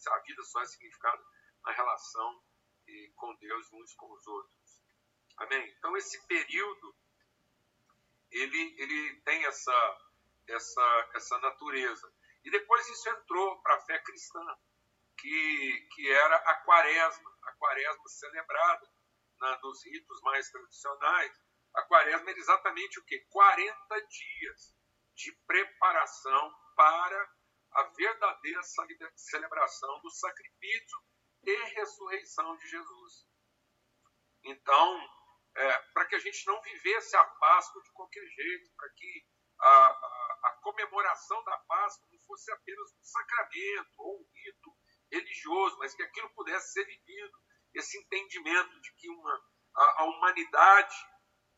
a 0.09 0.19
vida 0.19 0.43
só 0.43 0.61
é 0.61 0.65
significada 0.67 1.21
na 1.63 1.71
relação 1.71 2.43
com 3.15 3.35
Deus 3.35 3.73
uns 3.73 3.93
com 3.95 4.13
os 4.13 4.27
outros. 4.27 4.81
Amém? 5.37 5.67
Então, 5.77 5.97
esse 5.97 6.25
período, 6.27 6.95
ele, 8.31 8.75
ele 8.77 9.21
tem 9.21 9.43
essa, 9.45 10.07
essa, 10.47 11.09
essa 11.15 11.39
natureza. 11.39 12.13
E 12.43 12.51
depois 12.51 12.87
isso 12.89 13.09
entrou 13.09 13.61
para 13.61 13.75
a 13.75 13.81
fé 13.81 13.99
cristã, 13.99 14.57
que, 15.17 15.87
que 15.95 16.11
era 16.11 16.35
a 16.35 16.55
quaresma, 16.61 17.37
a 17.43 17.51
quaresma 17.53 18.07
celebrada 18.07 18.87
na, 19.39 19.59
nos 19.59 19.83
ritos 19.85 20.21
mais 20.21 20.49
tradicionais. 20.49 21.46
A 21.77 21.83
quaresma 21.83 22.29
era 22.29 22.39
exatamente 22.39 22.99
o 22.99 23.05
quê? 23.05 23.23
40 23.29 24.07
dias 24.07 24.75
de 25.13 25.31
preparação 25.45 26.53
para 26.75 27.31
a 27.71 27.83
verdadeira 27.95 28.61
celebração 29.15 30.01
do 30.01 30.09
sacrifício 30.09 30.97
e 31.43 31.55
ressurreição 31.75 32.57
de 32.57 32.67
Jesus. 32.67 33.27
Então, 34.43 35.09
é, 35.55 35.77
para 35.93 36.05
que 36.05 36.15
a 36.15 36.19
gente 36.19 36.45
não 36.47 36.59
vivesse 36.61 37.15
a 37.15 37.23
Páscoa 37.23 37.81
de 37.83 37.91
qualquer 37.91 38.25
jeito, 38.25 38.71
para 38.75 38.89
que 38.95 39.25
a, 39.59 39.67
a, 39.67 40.39
a, 40.45 40.59
comemoração 40.61 41.43
da 41.43 41.57
Páscoa 41.59 42.07
não 42.11 42.19
fosse 42.21 42.51
apenas 42.51 42.91
um 42.91 43.03
sacramento 43.03 43.93
ou 43.97 44.19
um 44.19 44.25
rito 44.33 44.75
religioso, 45.11 45.77
mas 45.77 45.93
que 45.93 46.03
aquilo 46.03 46.33
pudesse 46.33 46.73
ser 46.73 46.85
vivido, 46.85 47.37
esse 47.73 47.97
entendimento 47.99 48.81
de 48.81 48.93
que 48.95 49.09
uma, 49.09 49.45
a, 49.75 50.01
a 50.01 50.05
humanidade, 50.05 50.95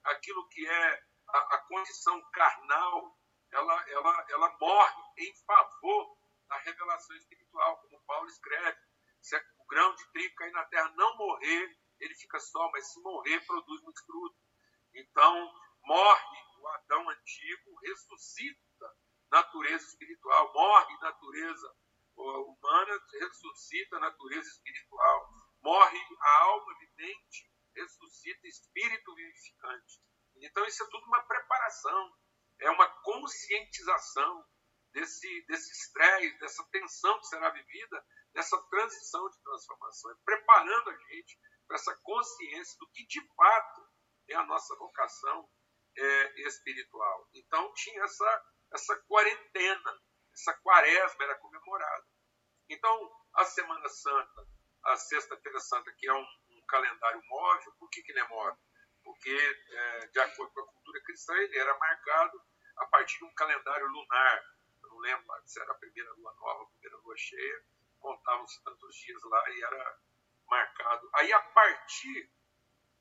aquilo 0.03 0.47
que 0.49 0.65
é 0.67 1.03
a, 1.29 1.38
a 1.55 1.57
condição 1.67 2.21
carnal, 2.31 3.17
ela, 3.51 3.89
ela, 3.89 4.25
ela 4.29 4.57
morre 4.59 5.03
em 5.17 5.35
favor 5.45 6.17
da 6.47 6.57
revelação 6.59 7.15
espiritual, 7.15 7.77
como 7.77 8.03
Paulo 8.05 8.27
escreve. 8.27 8.77
Se 9.21 9.35
o 9.35 9.65
grão 9.67 9.93
de 9.95 10.12
trigo 10.12 10.35
cair 10.35 10.51
na 10.51 10.65
terra 10.65 10.91
não 10.95 11.17
morrer, 11.17 11.77
ele 11.99 12.15
fica 12.15 12.39
só, 12.39 12.69
mas 12.71 12.91
se 12.91 13.01
morrer, 13.01 13.45
produz 13.45 13.81
muito 13.81 14.05
fruto. 14.05 14.38
Então, 14.93 15.53
morre 15.83 16.38
o 16.59 16.67
Adão 16.67 17.09
antigo, 17.09 17.79
ressuscita 17.83 18.95
natureza 19.31 19.85
espiritual, 19.85 20.53
morre 20.53 20.97
natureza 21.01 21.75
humana, 22.15 22.99
ressuscita 23.19 23.99
natureza 23.99 24.47
espiritual, 24.49 25.29
morre 25.62 25.99
a 26.21 26.41
alma 26.43 26.73
vivente, 26.79 27.48
ressuscita 27.81 28.47
espírito 28.47 29.15
vivificante. 29.15 30.01
Então, 30.37 30.65
isso 30.65 30.83
é 30.83 30.87
tudo 30.89 31.05
uma 31.05 31.23
preparação, 31.23 32.17
é 32.59 32.69
uma 32.71 32.87
conscientização 33.01 34.45
desse, 34.93 35.45
desse 35.47 35.71
estresse, 35.71 36.39
dessa 36.39 36.67
tensão 36.71 37.19
que 37.19 37.27
será 37.27 37.49
vivida 37.49 38.05
nessa 38.33 38.61
transição 38.69 39.29
de 39.29 39.41
transformação, 39.41 40.11
é 40.11 40.15
preparando 40.23 40.89
a 40.89 40.97
gente 40.97 41.39
para 41.67 41.75
essa 41.75 41.95
consciência 42.03 42.77
do 42.79 42.89
que 42.91 43.05
de 43.05 43.21
fato 43.35 43.87
é 44.29 44.35
a 44.35 44.45
nossa 44.45 44.75
vocação 44.75 45.49
é, 45.97 46.41
espiritual. 46.47 47.27
Então 47.33 47.73
tinha 47.73 48.03
essa, 48.03 48.45
essa 48.73 48.95
quarentena, 49.07 49.99
essa 50.33 50.53
quaresma 50.61 51.23
era 51.23 51.37
comemorada. 51.39 52.05
Então, 52.69 53.11
a 53.33 53.45
Semana 53.45 53.89
Santa, 53.89 54.47
a 54.85 54.95
Sexta-feira 54.95 55.59
Santa, 55.59 55.91
que 55.97 56.07
é 56.07 56.13
um, 56.13 56.27
calendário 56.69 57.21
móvel, 57.27 57.73
por 57.79 57.89
que, 57.89 58.01
que 58.01 58.12
ele 58.12 58.19
é 58.19 58.27
móvel? 58.27 58.58
Porque, 59.03 59.29
é, 59.71 60.08
de 60.08 60.19
acordo 60.19 60.53
com 60.53 60.62
a 60.62 60.67
cultura 60.67 61.01
cristã, 61.03 61.34
ele 61.34 61.58
era 61.58 61.77
marcado 61.77 62.41
a 62.77 62.86
partir 62.88 63.17
de 63.17 63.25
um 63.25 63.34
calendário 63.34 63.88
lunar. 63.88 64.43
Eu 64.84 64.89
não 64.89 64.99
lembro 64.99 65.25
se 65.45 65.60
era 65.60 65.71
a 65.71 65.75
primeira 65.75 66.12
lua 66.13 66.34
nova, 66.36 66.63
a 66.63 66.67
primeira 66.67 66.97
lua 66.97 67.17
cheia, 67.17 67.65
contavam-se 67.99 68.63
tantos 68.63 68.95
dias 68.95 69.21
lá 69.23 69.49
e 69.49 69.63
era 69.63 69.99
marcado. 70.47 71.10
Aí, 71.15 71.32
a 71.34 71.41
partir 71.41 72.32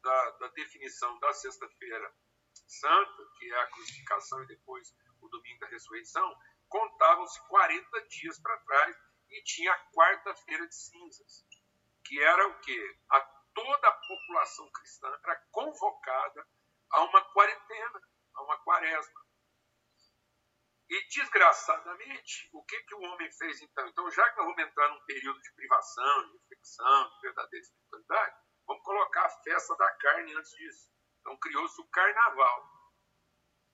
da, 0.02 0.30
da 0.32 0.48
definição 0.48 1.18
da 1.18 1.32
Sexta-feira 1.32 2.12
Santa, 2.66 3.30
que 3.38 3.52
é 3.52 3.60
a 3.60 3.66
crucificação 3.66 4.42
e 4.42 4.46
depois 4.46 4.94
o 5.20 5.28
domingo 5.28 5.60
da 5.60 5.68
ressurreição, 5.68 6.36
contavam-se 6.68 7.40
40 7.48 8.08
dias 8.08 8.38
para 8.40 8.56
trás 8.58 8.96
e 9.30 9.42
tinha 9.42 9.72
a 9.72 9.90
quarta-feira 9.92 10.66
de 10.66 10.74
cinzas, 10.74 11.46
que 12.04 12.20
era 12.22 12.48
o 12.48 12.60
quê? 12.60 12.98
A 13.10 13.20
toda 13.58 13.88
a 13.88 13.92
população 13.92 14.70
cristã 14.70 15.08
era 15.24 15.36
convocada 15.50 16.46
a 16.90 17.02
uma 17.02 17.24
quarentena, 17.32 18.00
a 18.34 18.42
uma 18.42 18.56
quaresma. 18.58 19.20
E, 20.88 21.08
desgraçadamente, 21.08 22.48
o 22.52 22.64
que, 22.64 22.80
que 22.84 22.94
o 22.94 23.02
homem 23.02 23.30
fez 23.32 23.60
então? 23.60 23.86
Então, 23.88 24.10
já 24.10 24.30
que 24.30 24.36
nós 24.36 24.46
vamos 24.46 24.62
entrar 24.62 24.88
num 24.88 25.04
período 25.04 25.40
de 25.40 25.52
privação, 25.52 26.26
de 26.26 26.38
reflexão, 26.38 27.10
de 27.10 27.20
verdadeira 27.20 27.64
espiritualidade, 27.64 28.36
vamos 28.66 28.82
colocar 28.84 29.26
a 29.26 29.42
festa 29.42 29.76
da 29.76 29.90
carne 29.96 30.34
antes 30.34 30.52
disso. 30.52 30.90
Então, 31.20 31.36
criou-se 31.38 31.80
o 31.80 31.88
carnaval. 31.88 32.70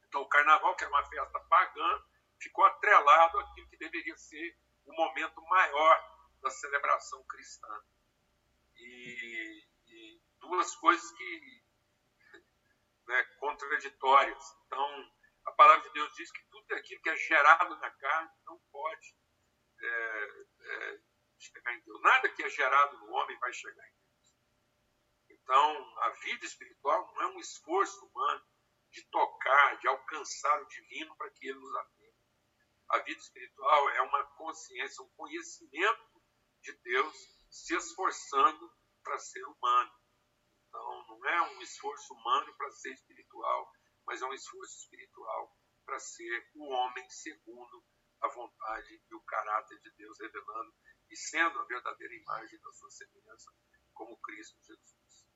Então, 0.09 0.23
o 0.23 0.29
carnaval, 0.29 0.75
que 0.75 0.85
era 0.85 0.93
uma 0.93 1.05
festa 1.05 1.41
pagã, 1.41 2.05
ficou 2.41 2.65
atrelado 2.65 3.39
àquilo 3.39 3.69
que 3.69 3.77
deveria 3.77 4.17
ser 4.17 4.59
o 4.87 4.93
momento 4.93 5.41
maior 5.43 6.31
da 6.41 6.51
celebração 6.51 7.23
cristã. 7.27 7.85
E 8.77 9.64
duas 10.49 10.75
coisas 10.77 11.11
que 11.13 11.63
né, 13.09 13.23
contraditórias. 13.39 14.45
Então, 14.67 15.13
a 15.47 15.53
palavra 15.53 15.83
de 15.83 15.93
Deus 15.93 16.15
diz 16.15 16.31
que 16.31 16.43
tudo 16.51 16.75
aquilo 16.75 17.03
que 17.03 17.11
é 17.11 17.17
gerado 17.17 17.77
na 17.77 17.91
carne 17.91 18.31
não 18.47 18.59
pode 18.71 19.17
é, 19.81 20.47
é, 20.61 21.01
chegar 21.39 21.75
em 21.75 21.81
Deus. 21.81 22.01
Nada 22.03 22.29
que 22.31 22.43
é 22.43 22.49
gerado 22.49 22.99
no 22.99 23.13
homem 23.13 23.39
vai 23.39 23.53
chegar 23.53 23.87
em 23.87 23.93
Deus. 23.93 24.05
Então, 25.31 25.99
a 26.01 26.11
vida 26.11 26.45
espiritual 26.47 27.13
não 27.15 27.23
é 27.23 27.27
um 27.27 27.39
esforço 27.39 28.07
humano 28.07 28.45
de 28.91 29.03
tocar, 29.11 29.79
de 29.79 29.89
alcançar 29.89 30.63
o 30.63 30.69
divino 30.69 31.15
para 31.17 31.31
que 31.31 31.49
ele 31.49 31.59
nos 31.59 31.77
atenda. 31.77 32.15
A 32.91 32.99
vida 32.99 33.21
espiritual 33.21 33.91
é 33.91 34.03
uma 34.03 34.25
consciência, 34.37 35.03
um 35.03 35.11
conhecimento 35.17 36.23
de 36.63 36.73
Deus 36.79 37.15
se 37.51 37.75
esforçando 37.77 38.73
para 39.03 39.19
ser 39.19 39.45
humano. 39.45 39.93
Não 41.25 41.31
é 41.31 41.43
um 41.43 41.63
esforço 41.63 42.13
humano 42.13 42.55
para 42.55 42.71
ser 42.71 42.93
espiritual, 42.93 43.73
mas 44.07 44.21
é 44.21 44.27
um 44.27 44.35
esforço 44.35 44.77
espiritual 44.81 45.57
para 45.87 45.99
ser 45.99 46.51
o 46.55 46.69
homem 46.69 47.09
segundo 47.09 47.83
a 48.21 48.29
vontade 48.29 49.03
e 49.11 49.15
o 49.15 49.23
caráter 49.23 49.81
de 49.81 49.91
Deus, 49.93 50.21
revelando 50.21 50.75
e 51.09 51.17
sendo 51.17 51.59
a 51.59 51.65
verdadeira 51.65 52.15
imagem 52.15 52.61
da 52.61 52.73
sua 52.73 52.91
semelhança, 52.91 53.51
como 53.95 54.21
Cristo 54.21 54.63
Jesus. 54.65 55.27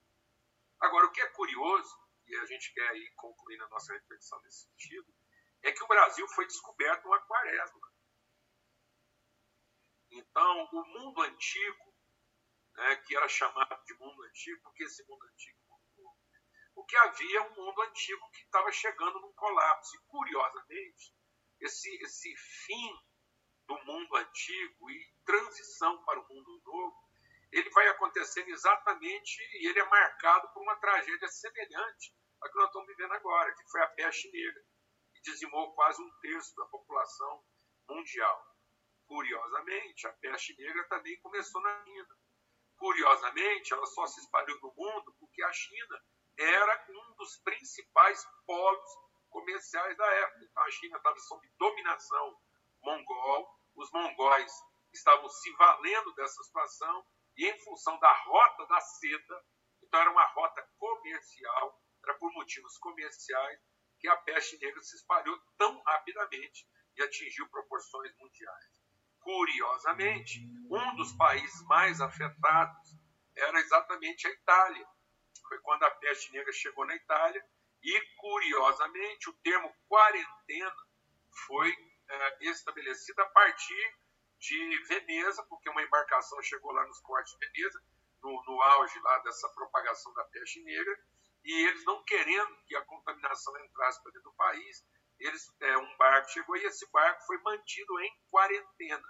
Agora, 0.81 1.07
o 1.07 1.11
que 1.11 1.23
é 1.23 1.29
curioso, 1.29 1.97
e 2.27 2.37
a 2.37 2.45
gente 2.45 2.71
quer 2.75 2.95
ir 2.95 3.11
concluir 3.15 3.59
a 3.63 3.69
nossa 3.69 3.95
reflexão 3.95 4.39
nesse 4.43 4.65
sentido, 4.65 5.11
é 5.63 5.73
que 5.73 5.83
o 5.83 5.89
Brasil 5.89 6.29
foi 6.29 6.47
descoberto 6.47 7.07
uma 7.07 7.21
quaresma. 7.23 7.93
Então, 10.11 10.69
o 10.71 10.87
mundo 10.87 11.23
antigo, 11.23 11.95
né, 12.75 12.97
que 12.97 13.17
era 13.17 13.29
chamado 13.29 13.83
de 13.87 13.95
mundo 13.95 14.23
antigo, 14.25 14.61
porque 14.63 14.85
esse 14.85 15.03
mundo 15.09 15.25
antigo 15.25 15.58
porque 16.79 16.97
havia 16.97 17.43
um 17.43 17.55
mundo 17.57 17.83
antigo 17.83 18.31
que 18.31 18.45
estava 18.45 18.71
chegando 18.71 19.19
num 19.19 19.33
colapso. 19.33 19.97
E, 19.97 20.01
curiosamente, 20.07 21.13
esse, 21.61 21.93
esse 22.05 22.33
fim 22.37 22.97
do 23.67 23.85
mundo 23.85 24.15
antigo 24.15 24.89
e 24.89 25.15
transição 25.25 26.05
para 26.05 26.21
o 26.21 26.29
mundo 26.29 26.63
novo, 26.65 26.97
ele 27.51 27.69
vai 27.71 27.89
acontecendo 27.89 28.49
exatamente 28.51 29.43
e 29.55 29.69
ele 29.69 29.81
é 29.81 29.85
marcado 29.87 30.49
por 30.53 30.63
uma 30.63 30.77
tragédia 30.77 31.27
semelhante 31.27 32.15
à 32.41 32.49
que 32.49 32.55
nós 32.55 32.67
estamos 32.67 32.87
vivendo 32.87 33.13
agora, 33.13 33.53
que 33.57 33.71
foi 33.73 33.83
a 33.83 33.89
peste 33.89 34.31
negra 34.31 34.65
que 35.13 35.21
dizimou 35.23 35.75
quase 35.75 36.01
um 36.01 36.11
terço 36.21 36.55
da 36.55 36.65
população 36.67 37.45
mundial. 37.89 38.57
Curiosamente, 39.05 40.07
a 40.07 40.13
peste 40.13 40.57
negra 40.57 40.85
também 40.85 41.21
começou 41.23 41.61
na 41.61 41.85
China. 41.85 42.17
Curiosamente, 42.77 43.73
ela 43.73 43.87
só 43.87 44.07
se 44.07 44.21
espalhou 44.21 44.61
no 44.61 44.73
mundo 44.77 45.13
porque 45.19 45.43
a 45.43 45.53
China 45.53 46.01
era 46.39 46.87
um 46.91 47.15
dos 47.17 47.39
principais 47.43 48.25
polos 48.47 48.91
comerciais 49.29 49.97
da 49.97 50.07
época. 50.07 50.45
Então, 50.45 50.63
a 50.63 50.71
China 50.71 50.97
estava 50.97 51.19
sob 51.19 51.49
dominação 51.59 52.41
mongol, 52.83 53.49
os 53.75 53.91
mongóis 53.93 54.53
estavam 54.93 55.29
se 55.29 55.53
valendo 55.57 56.15
dessa 56.15 56.43
situação 56.43 57.05
e, 57.37 57.47
em 57.47 57.59
função 57.65 57.99
da 57.99 58.13
rota 58.25 58.67
da 58.67 58.81
seda, 58.81 59.45
então 59.83 60.01
era 60.01 60.11
uma 60.11 60.27
rota 60.27 60.67
comercial, 60.79 61.83
era 62.05 62.15
por 62.19 62.33
motivos 62.33 62.79
comerciais, 62.79 63.61
que 64.01 64.09
a 64.09 64.17
peste 64.17 64.59
negra 64.59 64.81
se 64.83 64.97
espalhou 64.97 65.39
tão 65.57 65.83
rapidamente 65.83 66.67
e 66.97 67.03
atingiu 67.03 67.49
proporções 67.49 68.13
mundiais. 68.19 68.65
Curiosamente, 69.21 70.41
um 70.71 70.97
dos 70.97 71.13
países 71.17 71.63
mais 71.67 72.01
afetados 72.01 72.91
era 73.37 73.59
exatamente 73.61 74.27
a 74.27 74.31
Itália. 74.31 74.87
Foi 75.47 75.59
quando 75.61 75.85
a 75.85 75.91
peste 75.91 76.33
negra 76.33 76.53
chegou 76.53 76.87
na 76.87 76.95
Itália 76.95 77.45
e, 77.83 78.01
curiosamente, 78.17 79.31
o 79.31 79.33
termo 79.43 79.73
quarentena 79.89 80.75
foi 81.47 81.71
é, 82.09 82.45
estabelecido 82.47 83.21
a 83.21 83.27
partir 83.27 83.99
de 84.39 84.79
Veneza, 84.85 85.45
porque 85.49 85.69
uma 85.69 85.83
embarcação 85.83 86.41
chegou 86.43 86.73
lá 86.73 86.87
nos 86.87 87.01
portos 87.01 87.33
de 87.33 87.47
Veneza, 87.47 87.83
no, 88.23 88.43
no 88.45 88.63
auge 88.63 88.99
lá 89.01 89.19
dessa 89.19 89.49
propagação 89.51 90.13
da 90.15 90.25
peste 90.25 90.63
negra, 90.63 90.99
e 91.45 91.69
eles 91.69 91.85
não 91.85 92.03
querendo 92.05 92.57
que 92.67 92.77
a 92.77 92.85
contaminação 92.85 93.57
entrasse 93.65 94.03
para 94.03 94.13
dentro 94.13 94.31
do 94.31 94.37
país, 94.37 94.85
eles, 95.19 95.53
é, 95.61 95.77
um 95.77 95.97
barco 95.97 96.31
chegou 96.31 96.57
e 96.57 96.65
esse 96.65 96.89
barco 96.91 97.27
foi 97.27 97.39
mantido 97.39 98.01
em 98.01 98.23
quarentena. 98.31 99.09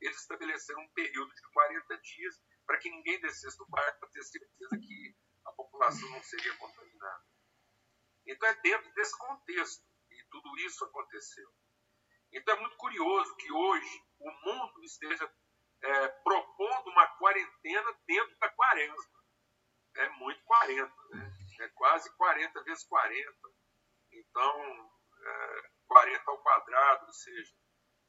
Eles 0.00 0.18
estabeleceram 0.18 0.80
um 0.80 0.88
período 0.92 1.34
de 1.34 1.42
40 1.52 1.98
dias 1.98 2.40
para 2.66 2.78
que 2.78 2.90
ninguém 2.90 3.20
descesse 3.20 3.58
do 3.58 3.66
barco 3.66 4.00
para 4.00 4.08
ter 4.10 4.22
certeza 4.22 4.78
que 4.78 5.14
a 5.44 5.52
população 5.52 6.08
não 6.10 6.22
seria 6.22 6.56
contaminada. 6.56 7.24
Então 8.26 8.48
é 8.48 8.54
dentro 8.60 8.92
desse 8.94 9.16
contexto 9.18 9.84
que 10.08 10.24
tudo 10.30 10.58
isso 10.58 10.84
aconteceu. 10.84 11.48
Então 12.32 12.54
é 12.54 12.60
muito 12.60 12.76
curioso 12.76 13.36
que 13.36 13.52
hoje 13.52 14.04
o 14.18 14.30
mundo 14.30 14.84
esteja 14.84 15.32
é, 15.82 16.08
propondo 16.08 16.90
uma 16.90 17.06
quarentena 17.16 17.92
dentro 18.06 18.36
da 18.38 18.48
quaresma. 18.50 19.20
É 19.96 20.08
muito 20.10 20.42
40, 20.44 20.94
né? 21.10 21.32
é 21.60 21.68
quase 21.70 22.14
40 22.16 22.62
vezes 22.62 22.84
40. 22.84 23.32
Então, 24.12 24.92
é, 25.22 25.70
40 25.86 26.30
ao 26.30 26.38
quadrado, 26.42 27.06
ou 27.06 27.12
seja, 27.12 27.54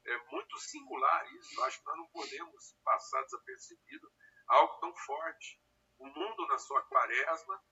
é 0.06 0.16
muito 0.30 0.58
singular 0.58 1.32
isso. 1.34 1.60
Eu 1.60 1.64
acho 1.64 1.78
que 1.78 1.86
nós 1.86 1.96
não 1.96 2.08
podemos 2.08 2.76
passar 2.84 3.22
desapercebido 3.24 4.12
algo 4.48 4.80
tão 4.80 4.94
forte. 4.96 5.61
O 6.02 6.06
mundo 6.06 6.46
na 6.48 6.58
sua 6.58 6.82
quaresma 6.82 7.62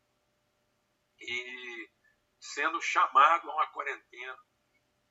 e 1.18 1.90
sendo 2.38 2.80
chamado 2.80 3.50
a 3.50 3.54
uma 3.54 3.66
quarentena. 3.68 4.38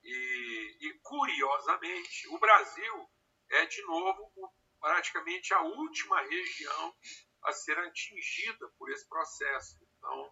E, 0.01 0.77
e 0.79 0.99
curiosamente, 1.03 2.29
o 2.29 2.39
Brasil 2.39 3.09
é 3.49 3.65
de 3.65 3.81
novo 3.83 4.53
praticamente 4.79 5.53
a 5.53 5.61
última 5.61 6.21
região 6.21 6.95
a 7.43 7.51
ser 7.51 7.77
atingida 7.79 8.69
por 8.77 8.89
esse 8.89 9.07
processo. 9.09 9.77
Então, 9.97 10.31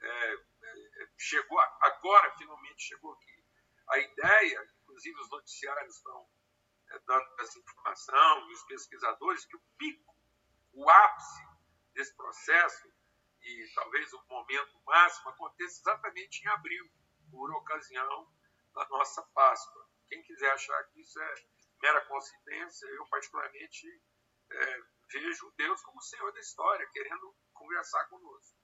é, 0.00 0.34
é, 0.34 1.08
chegou 1.16 1.58
agora, 1.58 2.36
finalmente 2.36 2.82
chegou 2.82 3.12
aqui. 3.14 3.44
A 3.88 3.98
ideia, 3.98 4.70
inclusive 4.82 5.18
os 5.18 5.30
noticiários 5.30 5.96
estão 5.96 6.28
é, 6.90 6.98
dando 7.06 7.40
essa 7.40 7.58
informação, 7.58 8.48
os 8.48 8.62
pesquisadores, 8.64 9.46
que 9.46 9.56
o 9.56 9.62
pico, 9.78 10.14
o 10.74 10.90
ápice 10.90 11.47
desse 11.98 12.14
processo, 12.14 12.94
e 13.42 13.72
talvez 13.74 14.12
o 14.12 14.24
momento 14.28 14.80
máximo, 14.86 15.30
aconteça 15.30 15.80
exatamente 15.80 16.44
em 16.44 16.48
abril, 16.48 16.88
por 17.28 17.50
ocasião 17.50 18.32
da 18.72 18.88
nossa 18.88 19.20
Páscoa. 19.34 19.90
Quem 20.08 20.22
quiser 20.22 20.50
achar 20.52 20.84
que 20.84 21.00
isso 21.00 21.20
é 21.20 21.34
mera 21.82 22.00
coincidência, 22.06 22.86
eu 22.86 23.04
particularmente 23.08 24.02
é, 24.50 24.82
vejo 25.12 25.52
Deus 25.56 25.82
como 25.82 25.98
o 25.98 26.02
Senhor 26.02 26.32
da 26.32 26.40
história, 26.40 26.88
querendo 26.92 27.36
conversar 27.52 28.04
conosco. 28.08 28.56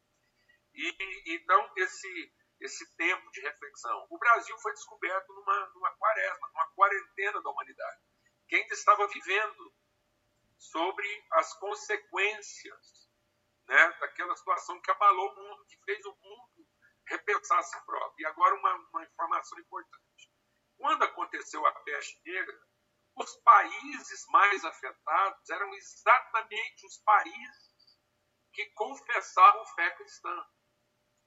E, 0.72 1.34
então, 1.34 1.72
esse, 1.76 2.32
esse 2.60 2.96
tempo 2.96 3.30
de 3.32 3.40
reflexão. 3.40 4.06
O 4.10 4.18
Brasil 4.18 4.56
foi 4.58 4.72
descoberto 4.72 5.32
numa, 5.34 5.66
numa 5.74 5.90
quaresma, 5.96 6.48
numa 6.48 6.68
quarentena 6.68 7.42
da 7.42 7.50
humanidade, 7.50 8.00
que 8.48 8.54
ainda 8.56 8.74
estava 8.74 9.08
vivendo 9.08 9.74
sobre 10.56 11.26
as 11.32 11.52
consequências 11.58 13.03
né, 13.66 13.92
daquela 14.00 14.36
situação 14.36 14.80
que 14.80 14.90
abalou 14.90 15.30
o 15.30 15.36
mundo, 15.36 15.66
que 15.66 15.76
fez 15.84 16.04
o 16.04 16.16
mundo 16.16 16.68
repensar 17.06 17.58
a 17.58 17.62
si 17.62 17.84
próprio. 17.84 18.22
E 18.22 18.26
agora 18.26 18.54
uma, 18.54 18.74
uma 18.92 19.04
informação 19.04 19.58
importante. 19.58 20.30
Quando 20.76 21.02
aconteceu 21.02 21.64
a 21.66 21.72
peste 21.72 22.20
negra, 22.24 22.60
os 23.16 23.36
países 23.36 24.26
mais 24.28 24.64
afetados 24.64 25.48
eram 25.50 25.72
exatamente 25.74 26.86
os 26.86 26.98
países 26.98 27.98
que 28.52 28.66
confessavam 28.70 29.66
fé 29.74 29.90
cristã. 29.92 30.46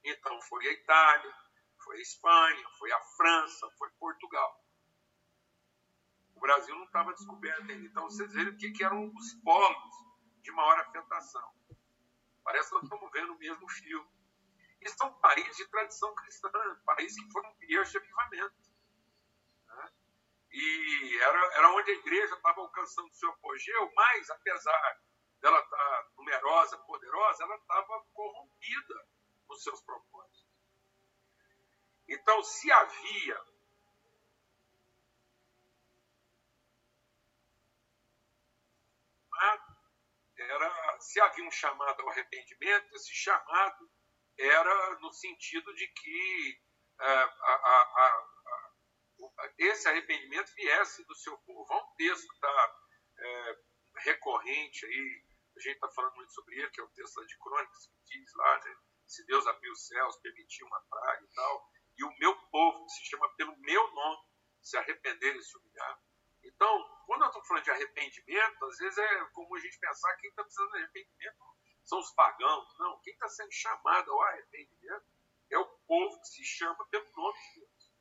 Então 0.03 0.41
foi 0.43 0.67
a 0.67 0.71
Itália, 0.71 1.35
foi 1.83 1.97
a 1.97 2.01
Espanha, 2.01 2.69
foi 2.77 2.91
a 2.91 2.99
França, 3.17 3.69
foi 3.77 3.89
Portugal. 3.91 4.63
O 6.35 6.39
Brasil 6.39 6.75
não 6.75 6.85
estava 6.85 7.13
descoberto 7.13 7.71
ainda. 7.71 7.87
Então 7.87 8.03
vocês 8.03 8.31
viram 8.33 8.51
o 8.51 8.57
que, 8.57 8.71
que 8.71 8.83
eram 8.83 9.11
os 9.13 9.33
polos 9.43 9.93
de 10.41 10.51
maior 10.51 10.79
afetação. 10.79 11.53
Parece 12.47 12.69
que 12.69 12.75
nós 12.75 12.83
estamos 12.85 13.11
vendo 13.11 13.33
o 13.33 13.37
mesmo 13.37 13.67
filme. 13.67 14.09
E 14.79 14.89
são 14.91 15.13
países 15.19 15.57
de 15.57 15.67
tradição 15.67 16.15
cristã, 16.15 16.49
países 16.85 17.21
que 17.21 17.29
foram 17.29 17.53
criados 17.55 17.91
de 17.91 17.97
avivamento. 17.97 18.55
E 20.49 21.17
era, 21.17 21.45
era 21.55 21.71
onde 21.73 21.91
a 21.91 21.95
igreja 21.95 22.35
estava 22.35 22.61
alcançando 22.61 23.13
seu 23.13 23.29
apogeu, 23.31 23.91
mas 23.93 24.29
apesar 24.29 25.01
dela 25.41 25.59
estar 25.59 25.77
tá 25.77 26.09
numerosa, 26.15 26.77
poderosa, 26.77 27.43
ela 27.43 27.55
estava 27.57 28.05
corrompida 28.13 29.07
nos 29.49 29.61
seus 29.61 29.81
propósitos. 29.81 30.47
Então, 32.07 32.41
se 32.43 32.71
havia 32.71 33.43
era 40.49 40.99
se 40.99 41.19
havia 41.19 41.45
um 41.45 41.51
chamado 41.51 42.01
ao 42.01 42.09
arrependimento, 42.09 42.95
esse 42.95 43.13
chamado 43.13 43.89
era 44.37 44.99
no 44.99 45.11
sentido 45.11 45.73
de 45.75 45.87
que 45.87 46.61
é, 46.99 47.07
a, 47.07 47.53
a, 47.53 47.81
a, 48.05 49.53
esse 49.57 49.87
arrependimento 49.87 50.53
viesse 50.55 51.03
do 51.05 51.15
seu 51.15 51.37
povo. 51.39 51.71
Há 51.73 51.77
um 51.77 51.95
texto 51.95 52.31
está 52.31 52.75
é, 53.17 53.57
recorrente 53.97 54.85
aí, 54.85 55.23
a 55.55 55.59
gente 55.59 55.75
está 55.75 55.89
falando 55.89 56.15
muito 56.15 56.31
sobre 56.33 56.55
ele, 56.55 56.69
que 56.69 56.79
é 56.79 56.83
o 56.83 56.89
texto 56.89 57.25
de 57.25 57.37
Crônicas, 57.39 57.87
que 57.87 58.19
diz 58.19 58.33
lá, 58.35 58.59
né, 58.63 58.77
se 59.07 59.25
Deus 59.25 59.47
abriu 59.47 59.71
os 59.71 59.87
céus, 59.87 60.17
permitiu 60.17 60.67
uma 60.67 60.81
praga 60.81 61.23
e 61.23 61.33
tal, 61.33 61.71
e 61.97 62.03
o 62.03 62.17
meu 62.19 62.35
povo, 62.49 62.85
que 62.85 62.91
se 62.91 63.05
chama 63.05 63.27
pelo 63.35 63.57
meu 63.57 63.91
nome, 63.93 64.27
se 64.61 64.77
arrepender 64.77 65.35
e 65.35 65.41
se 65.41 65.57
humilhar. 65.57 65.99
Então, 66.57 67.03
quando 67.05 67.21
eu 67.21 67.27
estou 67.27 67.45
falando 67.45 67.63
de 67.65 67.69
arrependimento, 67.69 68.65
às 68.65 68.77
vezes 68.79 68.97
é 68.97 69.25
como 69.25 69.55
a 69.55 69.59
gente 69.59 69.79
pensar 69.79 70.11
que 70.15 70.21
quem 70.21 70.29
está 70.31 70.43
precisando 70.43 70.71
de 70.71 70.77
arrependimento 70.77 71.55
são 71.85 71.99
os 71.99 72.11
pagãos. 72.13 72.79
Não, 72.79 72.99
quem 73.01 73.13
está 73.13 73.29
sendo 73.29 73.51
chamado 73.51 74.11
ao 74.11 74.21
arrependimento 74.23 75.05
é 75.51 75.57
o 75.59 75.77
povo 75.85 76.19
que 76.19 76.27
se 76.27 76.43
chama 76.43 76.83
pelo 76.89 77.05
nome 77.15 77.39
de 77.39 77.59
Deus. 77.59 77.93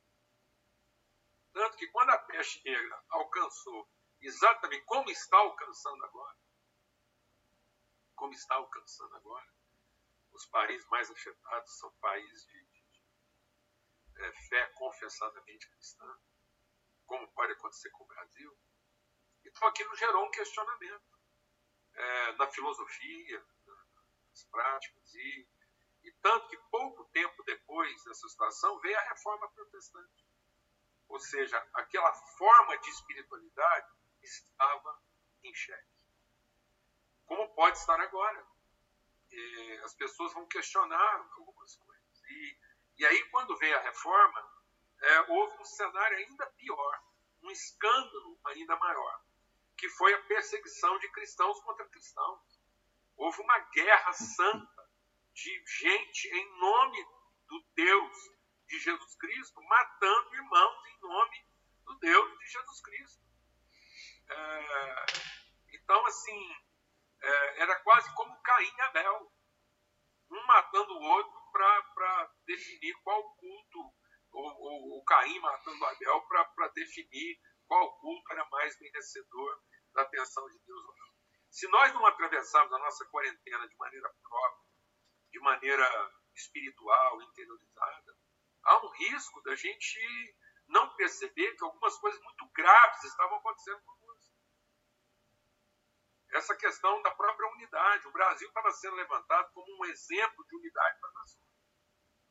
Tanto 1.53 1.77
que 1.77 1.87
quando 1.89 2.09
a 2.09 2.17
peste 2.17 2.63
negra 2.65 3.03
alcançou 3.09 3.87
exatamente 4.21 4.85
como 4.85 5.07
está 5.11 5.37
alcançando 5.37 6.03
agora, 6.03 6.37
como 8.15 8.33
está 8.33 8.55
alcançando 8.55 9.15
agora, 9.17 9.53
os 10.31 10.47
países 10.47 10.87
mais 10.87 11.11
afetados 11.11 11.77
são 11.77 11.93
países 11.99 12.43
de, 12.47 12.65
de, 12.65 12.81
de 12.89 14.23
é, 14.23 14.33
fé 14.49 14.65
confessadamente 14.73 15.69
cristã, 15.69 16.19
como 17.07 17.27
pode 17.29 17.53
acontecer 17.53 17.89
com 17.91 18.03
o 18.03 18.07
Brasil. 18.07 18.55
Então 19.43 19.67
aquilo 19.67 19.95
gerou 19.95 20.25
um 20.25 20.31
questionamento 20.31 21.17
é, 21.93 22.31
na 22.33 22.47
filosofia, 22.47 23.43
nas 24.29 24.43
práticas, 24.45 25.15
e, 25.15 25.47
e 26.03 26.11
tanto 26.21 26.47
que 26.49 26.57
pouco 26.69 27.05
tempo 27.05 27.43
depois 27.43 28.03
dessa 28.03 28.27
situação 28.27 28.79
veio 28.79 28.97
a 28.97 29.09
reforma 29.09 29.49
protestante. 29.49 30.27
Ou 31.07 31.19
seja, 31.19 31.57
aquela 31.73 32.13
forma 32.13 32.77
de 32.77 32.89
espiritualidade 32.89 33.91
estava 34.21 35.01
em 35.43 35.53
xeque. 35.55 36.05
Como 37.25 37.53
pode 37.55 37.77
estar 37.77 37.99
agora? 37.99 38.45
E 39.31 39.79
as 39.83 39.93
pessoas 39.95 40.33
vão 40.33 40.45
questionar 40.47 41.29
algumas 41.37 41.75
coisas. 41.75 42.23
E, 42.29 42.57
e 42.97 43.05
aí, 43.05 43.23
quando 43.29 43.57
veio 43.57 43.77
a 43.77 43.81
reforma, 43.81 44.56
é, 45.01 45.31
houve 45.31 45.57
um 45.59 45.65
cenário 45.65 46.17
ainda 46.17 46.45
pior, 46.57 47.03
um 47.43 47.51
escândalo 47.51 48.39
ainda 48.45 48.75
maior, 48.77 49.21
que 49.77 49.87
foi 49.89 50.13
a 50.13 50.23
perseguição 50.23 50.97
de 50.99 51.11
cristãos 51.11 51.59
contra 51.61 51.87
cristãos. 51.89 52.59
Houve 53.15 53.41
uma 53.41 53.59
guerra 53.59 54.13
santa 54.13 54.89
de 55.33 55.63
gente 55.65 56.27
em 56.27 56.59
nome 56.59 57.05
do 57.47 57.63
Deus 57.75 58.17
de 58.67 58.79
Jesus 58.79 59.15
Cristo, 59.15 59.61
matando 59.63 60.35
irmãos 60.35 60.85
em 60.87 60.99
nome 60.99 61.45
do 61.85 61.95
Deus 61.99 62.39
de 62.39 62.47
Jesus 62.47 62.81
Cristo. 62.81 63.23
É, 64.29 65.05
então, 65.73 66.05
assim, 66.05 66.55
é, 67.21 67.61
era 67.61 67.75
quase 67.81 68.13
como 68.15 68.41
Caim 68.41 68.73
e 68.77 68.81
Abel, 68.81 69.31
um 70.31 70.45
matando 70.45 70.93
o 70.93 71.01
outro 71.01 71.51
para 71.51 72.31
definir 72.45 72.93
qual 73.03 73.35
culto, 73.35 73.93
ou, 74.31 74.93
ou 74.93 75.03
Caim 75.05 75.39
matando 75.39 75.85
Abel 75.85 76.21
para 76.27 76.67
definir 76.69 77.39
qual 77.67 77.97
culto 77.99 78.31
era 78.31 78.47
mais 78.49 78.79
merecedor 78.79 79.61
da 79.93 80.01
atenção 80.03 80.47
de 80.49 80.59
Deus 80.59 80.85
ou 80.85 80.95
não. 80.95 81.07
Se 81.49 81.67
nós 81.69 81.93
não 81.93 82.05
atravessarmos 82.05 82.73
a 82.73 82.79
nossa 82.79 83.05
quarentena 83.05 83.67
de 83.67 83.75
maneira 83.77 84.13
própria, 84.21 84.67
de 85.31 85.39
maneira 85.39 86.11
espiritual, 86.35 87.21
interiorizada, 87.21 88.17
há 88.63 88.85
um 88.85 88.89
risco 88.91 89.41
da 89.43 89.55
gente 89.55 90.35
não 90.67 90.93
perceber 90.95 91.55
que 91.55 91.63
algumas 91.63 91.97
coisas 91.97 92.21
muito 92.21 92.49
graves 92.53 93.03
estavam 93.03 93.37
acontecendo 93.37 93.81
conosco. 93.81 94.35
Essa 96.33 96.55
questão 96.57 97.01
da 97.01 97.11
própria 97.11 97.49
unidade. 97.53 98.07
O 98.07 98.11
Brasil 98.11 98.47
estava 98.47 98.69
sendo 98.71 98.95
levantado 98.95 99.51
como 99.53 99.65
um 99.79 99.85
exemplo 99.85 100.45
de 100.45 100.55
unidade 100.57 100.99
para 100.99 101.09
a 101.09 101.13
nação. 101.13 101.41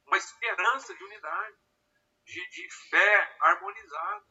Uma 0.07 0.19
esperança 0.19 0.95
de 0.95 1.03
unidade, 1.03 1.57
de, 2.27 2.49
de 2.51 2.71
fé 2.91 3.37
harmonizada. 3.41 4.27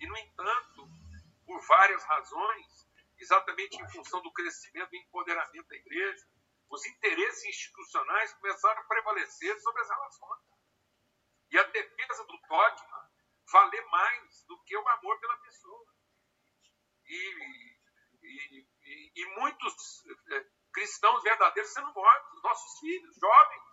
E, 0.00 0.06
no 0.06 0.16
entanto, 0.16 0.88
por 1.46 1.60
várias 1.66 2.04
razões, 2.04 2.88
exatamente 3.18 3.76
em 3.80 3.88
função 3.90 4.20
do 4.22 4.32
crescimento 4.32 4.94
e 4.94 4.98
empoderamento 4.98 5.68
da 5.68 5.76
igreja, 5.76 6.26
os 6.68 6.84
interesses 6.86 7.44
institucionais 7.44 8.32
começaram 8.34 8.80
a 8.80 8.84
prevalecer 8.84 9.58
sobre 9.60 9.82
as 9.82 9.88
relações. 9.88 10.44
E 11.50 11.58
a 11.58 11.62
defesa 11.62 12.24
do 12.24 12.38
dogma 12.48 13.10
valer 13.50 13.86
mais 13.86 14.44
do 14.44 14.62
que 14.64 14.76
o 14.76 14.88
amor 14.88 15.18
pela 15.20 15.36
pessoa. 15.38 15.94
E, 17.06 17.78
e, 18.22 18.68
e, 18.82 19.12
e 19.14 19.40
muitos 19.40 20.04
é, 20.32 20.46
cristãos 20.72 21.22
verdadeiros 21.22 21.72
sendo 21.72 21.92
mortos, 21.94 22.42
nossos 22.42 22.78
filhos, 22.80 23.16
jovens. 23.16 23.67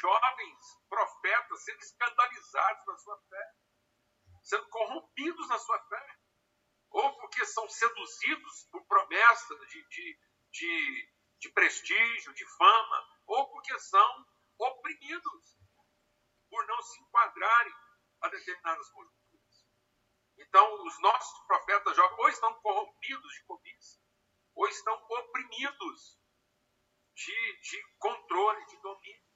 Jovens 0.00 0.80
profetas 0.88 1.64
sendo 1.64 1.80
escandalizados 1.80 2.86
na 2.86 2.96
sua 2.98 3.18
fé, 3.28 3.54
sendo 4.42 4.68
corrompidos 4.68 5.48
na 5.48 5.58
sua 5.58 5.78
fé, 5.88 6.18
ou 6.90 7.16
porque 7.18 7.44
são 7.46 7.68
seduzidos 7.68 8.68
por 8.70 8.86
promessas 8.86 9.58
de, 9.68 9.88
de, 9.88 10.20
de, 10.52 11.12
de 11.40 11.52
prestígio, 11.52 12.32
de 12.34 12.46
fama, 12.56 13.08
ou 13.26 13.50
porque 13.50 13.78
são 13.80 14.26
oprimidos 14.58 15.58
por 16.48 16.66
não 16.66 16.80
se 16.82 17.00
enquadrarem 17.02 17.74
a 18.22 18.28
determinadas 18.28 18.88
conjunturas. 18.90 19.66
Então, 20.38 20.86
os 20.86 21.00
nossos 21.00 21.46
profetas 21.46 21.96
jovens 21.96 22.18
ou 22.18 22.28
estão 22.28 22.54
corrompidos 22.60 23.32
de 23.34 23.44
cobiça, 23.44 24.00
ou 24.54 24.68
estão 24.68 24.94
oprimidos 24.94 26.18
de, 27.14 27.60
de 27.60 27.96
controle, 27.98 28.64
de 28.66 28.80
domínio, 28.80 29.27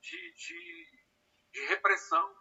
de, 0.00 0.34
de, 0.34 1.04
de 1.52 1.66
repressão. 1.66 2.36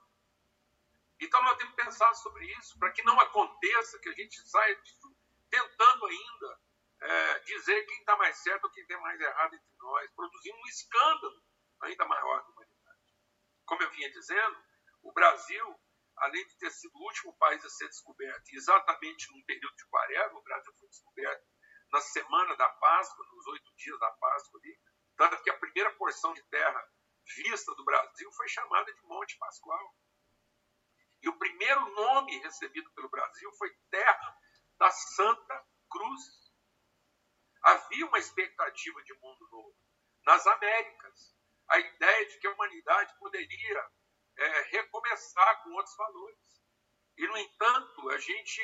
Então, 1.19 1.41
nós 1.43 1.57
temos 1.57 1.75
que 1.75 1.83
pensar 1.83 2.13
sobre 2.15 2.45
isso, 2.59 2.77
para 2.79 2.91
que 2.91 3.03
não 3.03 3.19
aconteça 3.19 3.99
que 3.99 4.09
a 4.09 4.13
gente 4.13 4.39
saia 4.47 4.75
disso, 4.81 5.15
tentando 5.49 6.05
ainda 6.05 6.59
é, 7.01 7.39
dizer 7.39 7.85
quem 7.85 7.99
está 7.99 8.15
mais 8.17 8.37
certo 8.37 8.65
ou 8.65 8.71
quem 8.71 8.83
está 8.83 8.99
mais 8.99 9.19
errado 9.19 9.53
entre 9.53 9.77
nós, 9.77 10.11
produzindo 10.11 10.57
um 10.57 10.67
escândalo 10.67 11.43
ainda 11.81 12.05
maior 12.05 12.43
do 12.45 12.59
como 13.69 13.83
eu 13.83 13.91
vinha 13.91 14.11
dizendo, 14.11 14.57
o 15.03 15.13
Brasil, 15.13 15.79
além 16.17 16.43
de 16.47 16.57
ter 16.57 16.71
sido 16.71 16.91
o 16.95 17.03
último 17.03 17.37
país 17.37 17.63
a 17.63 17.69
ser 17.69 17.87
descoberto, 17.87 18.49
exatamente 18.51 19.31
num 19.31 19.45
período 19.45 19.75
de 19.75 19.85
quaresma, 19.85 20.39
o 20.39 20.43
Brasil 20.43 20.73
foi 20.73 20.89
descoberto 20.89 21.45
na 21.91 22.01
semana 22.01 22.55
da 22.57 22.67
Páscoa, 22.67 23.25
nos 23.31 23.45
oito 23.45 23.71
dias 23.77 23.99
da 23.99 24.09
Páscoa 24.13 24.59
ali, 24.59 24.79
tanto 25.15 25.43
que 25.43 25.51
a 25.51 25.57
primeira 25.59 25.93
porção 25.97 26.33
de 26.33 26.41
terra 26.49 26.83
vista 27.35 27.73
do 27.75 27.83
Brasil 27.83 28.31
foi 28.33 28.47
chamada 28.49 28.93
de 28.93 29.01
Monte 29.03 29.37
Pascoal. 29.37 29.95
E 31.21 31.29
o 31.29 31.37
primeiro 31.37 31.89
nome 31.93 32.37
recebido 32.39 32.91
pelo 32.93 33.09
Brasil 33.09 33.51
foi 33.53 33.69
Terra 33.89 34.37
da 34.77 34.89
Santa 34.89 35.67
Cruz. 35.89 36.21
Havia 37.63 38.05
uma 38.05 38.19
expectativa 38.19 39.03
de 39.03 39.13
mundo 39.15 39.47
novo. 39.51 39.75
Nas 40.25 40.45
Américas, 40.47 41.35
a 41.69 41.79
ideia 41.79 42.25
de 42.27 42.39
que 42.39 42.47
a 42.47 42.51
humanidade 42.51 43.17
poderia 43.19 43.91
é, 44.37 44.61
recomeçar 44.71 45.63
com 45.63 45.71
outros 45.71 45.95
valores. 45.95 46.39
E, 47.17 47.27
no 47.27 47.37
entanto, 47.37 48.09
a 48.09 48.17
gente 48.17 48.61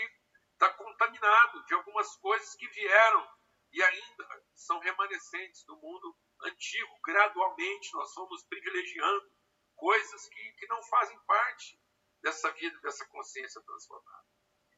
está 0.53 0.73
contaminado 0.73 1.65
de 1.65 1.73
algumas 1.73 2.15
coisas 2.17 2.55
que 2.55 2.67
vieram 2.69 3.29
e 3.73 3.83
ainda 3.83 4.45
são 4.53 4.79
remanescentes 4.79 5.65
do 5.65 5.75
mundo 5.75 6.17
antigo. 6.45 6.99
Gradualmente, 7.03 7.93
nós 7.93 8.13
somos 8.13 8.43
privilegiando 8.45 9.31
coisas 9.75 10.27
que, 10.29 10.51
que 10.53 10.67
não 10.67 10.81
fazem 10.83 11.19
parte 11.25 11.79
dessa 12.21 12.51
vida, 12.51 12.79
dessa 12.79 13.05
consciência 13.07 13.61
transformada. 13.61 14.25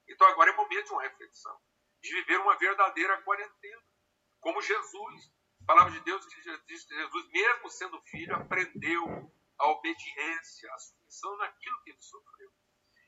Então, 0.08 0.28
agora 0.28 0.52
é 0.52 0.56
momento 0.56 0.86
de 0.86 0.92
uma 0.92 1.04
reflexão, 1.04 1.60
de 2.02 2.12
viver 2.12 2.40
uma 2.40 2.58
verdadeira 2.58 3.22
quarentena. 3.24 3.84
Como 4.40 4.62
Jesus, 4.62 5.32
a 5.62 5.66
palavra 5.66 5.92
de 5.92 6.00
Deus 6.02 6.26
diz 6.68 6.86
que 6.86 6.96
Jesus, 6.96 7.28
mesmo 7.30 7.70
sendo 7.70 8.02
filho, 8.04 8.36
aprendeu 8.36 9.32
a 9.58 9.68
obediência, 9.70 10.74
a 10.74 10.80
submissão 10.80 11.38
naquilo 11.38 11.82
que 11.84 11.90
ele 11.92 12.02
sofreu. 12.02 12.52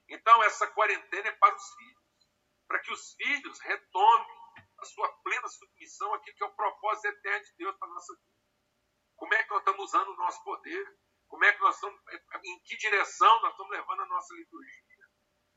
Então, 0.10 0.44
essa 0.44 0.68
quarentena 0.68 1.30
é 1.30 1.32
para 1.34 1.56
os 1.56 1.74
filhos, 1.76 2.04
para 2.68 2.80
que 2.80 2.92
os 2.92 3.14
filhos 3.14 3.60
retomem 3.60 4.40
a 4.80 4.86
sua 4.86 5.12
plena 5.24 5.48
submissão 5.48 6.14
àquilo 6.14 6.36
que 6.36 6.44
é 6.44 6.48
o 6.48 6.56
propósito 6.56 7.08
eterno 7.08 7.46
de 7.46 7.54
Deus 7.58 7.78
para 7.78 7.88
a 7.88 7.94
nossa 7.94 8.14
vida. 8.16 8.39
Como 9.20 9.34
é 9.34 9.44
que 9.44 9.50
nós 9.50 9.60
estamos 9.60 9.84
usando 9.84 10.10
o 10.10 10.18
nosso 10.18 10.42
poder? 10.46 10.98
Como 11.28 11.44
é 11.44 11.54
que 11.54 11.60
nós 11.60 11.76
estamos, 11.76 12.02
em 12.44 12.60
que 12.64 12.78
direção 12.78 13.42
nós 13.42 13.52
estamos 13.52 13.72
levando 13.72 14.02
a 14.02 14.06
nossa 14.08 14.34
liturgia? 14.34 15.06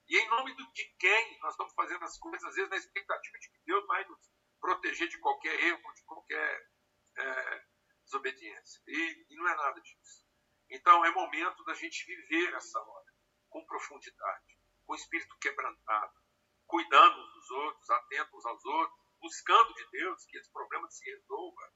E 0.09 0.19
em 0.19 0.29
nome 0.29 0.55
de 0.55 0.85
quem 0.99 1.39
nós 1.41 1.55
estamos 1.55 1.73
fazendo 1.73 2.05
as 2.05 2.19
coisas, 2.19 2.43
às 2.43 2.57
vezes 2.57 2.71
na 2.71 2.77
expectativa 2.77 3.39
de 3.39 3.49
que 3.51 3.61
Deus 3.65 3.87
vai 3.87 4.05
nos 4.05 4.19
proteger 4.61 5.09
de 5.09 5.19
qualquer 5.21 5.55
erro, 5.61 5.95
de 5.95 6.05
qualquer 6.05 6.71
é, 7.17 7.65
desobediência. 8.05 8.83
E, 8.89 9.27
e 9.31 9.37
não 9.37 9.49
é 9.49 9.55
nada 9.55 9.81
disso. 9.81 10.27
Então 10.69 11.05
é 11.05 11.11
momento 11.13 11.65
da 11.65 11.75
gente 11.75 12.05
viver 12.05 12.53
essa 12.55 12.81
hora 12.81 13.13
com 13.49 13.65
profundidade, 13.65 14.59
com 14.85 14.95
espírito 14.97 15.39
quebrantado, 15.39 16.21
cuidando 16.67 17.17
uns 17.17 17.33
dos 17.35 17.51
outros, 17.51 17.91
atentos 17.91 18.45
aos 18.45 18.65
outros, 18.65 19.07
buscando 19.21 19.73
de 19.75 19.89
Deus 19.91 20.27
que 20.27 20.37
esse 20.37 20.51
problema 20.51 20.91
se 20.91 21.09
resolva 21.09 21.73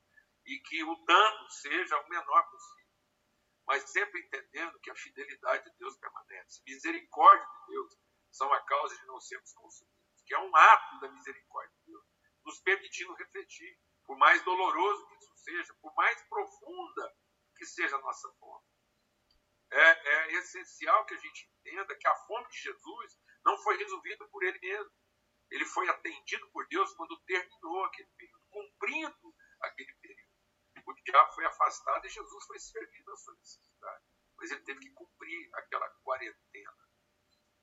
e 0.46 0.60
que 0.60 0.84
o 0.84 0.94
dano 1.04 1.50
seja 1.50 2.00
o 2.00 2.08
menor 2.08 2.50
possível. 2.50 2.86
Mas 3.66 3.90
sempre 3.90 4.20
entendendo 4.20 4.78
que 4.80 4.90
a 4.90 4.94
fidelidade 4.94 5.70
de 5.70 5.76
Deus 5.78 5.96
permanece. 5.96 6.62
Misericórdia 6.64 7.46
de 7.46 7.72
Deus 7.72 7.98
são 8.30 8.52
a 8.52 8.60
causa 8.60 8.96
de 8.96 9.06
não 9.06 9.20
sermos 9.20 9.52
consumidos, 9.54 10.22
que 10.24 10.34
é 10.34 10.38
um 10.38 10.54
ato 10.54 11.00
da 11.00 11.10
misericórdia 11.10 11.74
de 11.78 11.92
Deus, 11.92 12.04
nos 12.44 12.60
permitindo 12.60 13.14
refletir, 13.14 13.78
por 14.04 14.16
mais 14.18 14.42
doloroso 14.44 15.06
que 15.08 15.16
isso 15.16 15.36
seja, 15.38 15.74
por 15.80 15.92
mais 15.94 16.22
profunda 16.28 17.16
que 17.56 17.66
seja 17.66 17.96
a 17.96 18.00
nossa 18.00 18.32
fome. 18.34 18.64
É, 19.72 19.80
é 19.80 20.32
essencial 20.34 21.04
que 21.06 21.14
a 21.14 21.18
gente 21.18 21.50
entenda 21.58 21.96
que 21.96 22.06
a 22.06 22.14
fome 22.14 22.48
de 22.48 22.58
Jesus 22.58 23.18
não 23.44 23.58
foi 23.58 23.76
resolvida 23.78 24.24
por 24.28 24.44
ele 24.44 24.58
mesmo. 24.60 24.92
Ele 25.50 25.64
foi 25.64 25.88
atendido 25.88 26.48
por 26.50 26.66
Deus 26.68 26.92
quando 26.94 27.20
terminou 27.22 27.84
aquele 27.84 28.08
período, 28.16 28.44
cumprindo 28.50 29.34
aquele 29.60 29.92
período. 29.94 30.05
O 30.86 30.94
diabo 30.94 31.32
foi 31.34 31.44
afastado 31.44 32.06
e 32.06 32.10
Jesus 32.10 32.46
foi 32.46 32.58
servido 32.58 33.12
à 33.12 33.16
sua 33.16 33.34
necessidade. 33.34 34.04
Mas 34.38 34.50
ele 34.50 34.62
teve 34.62 34.80
que 34.80 34.90
cumprir 34.90 35.50
aquela 35.54 35.88
quarentena. 36.04 36.88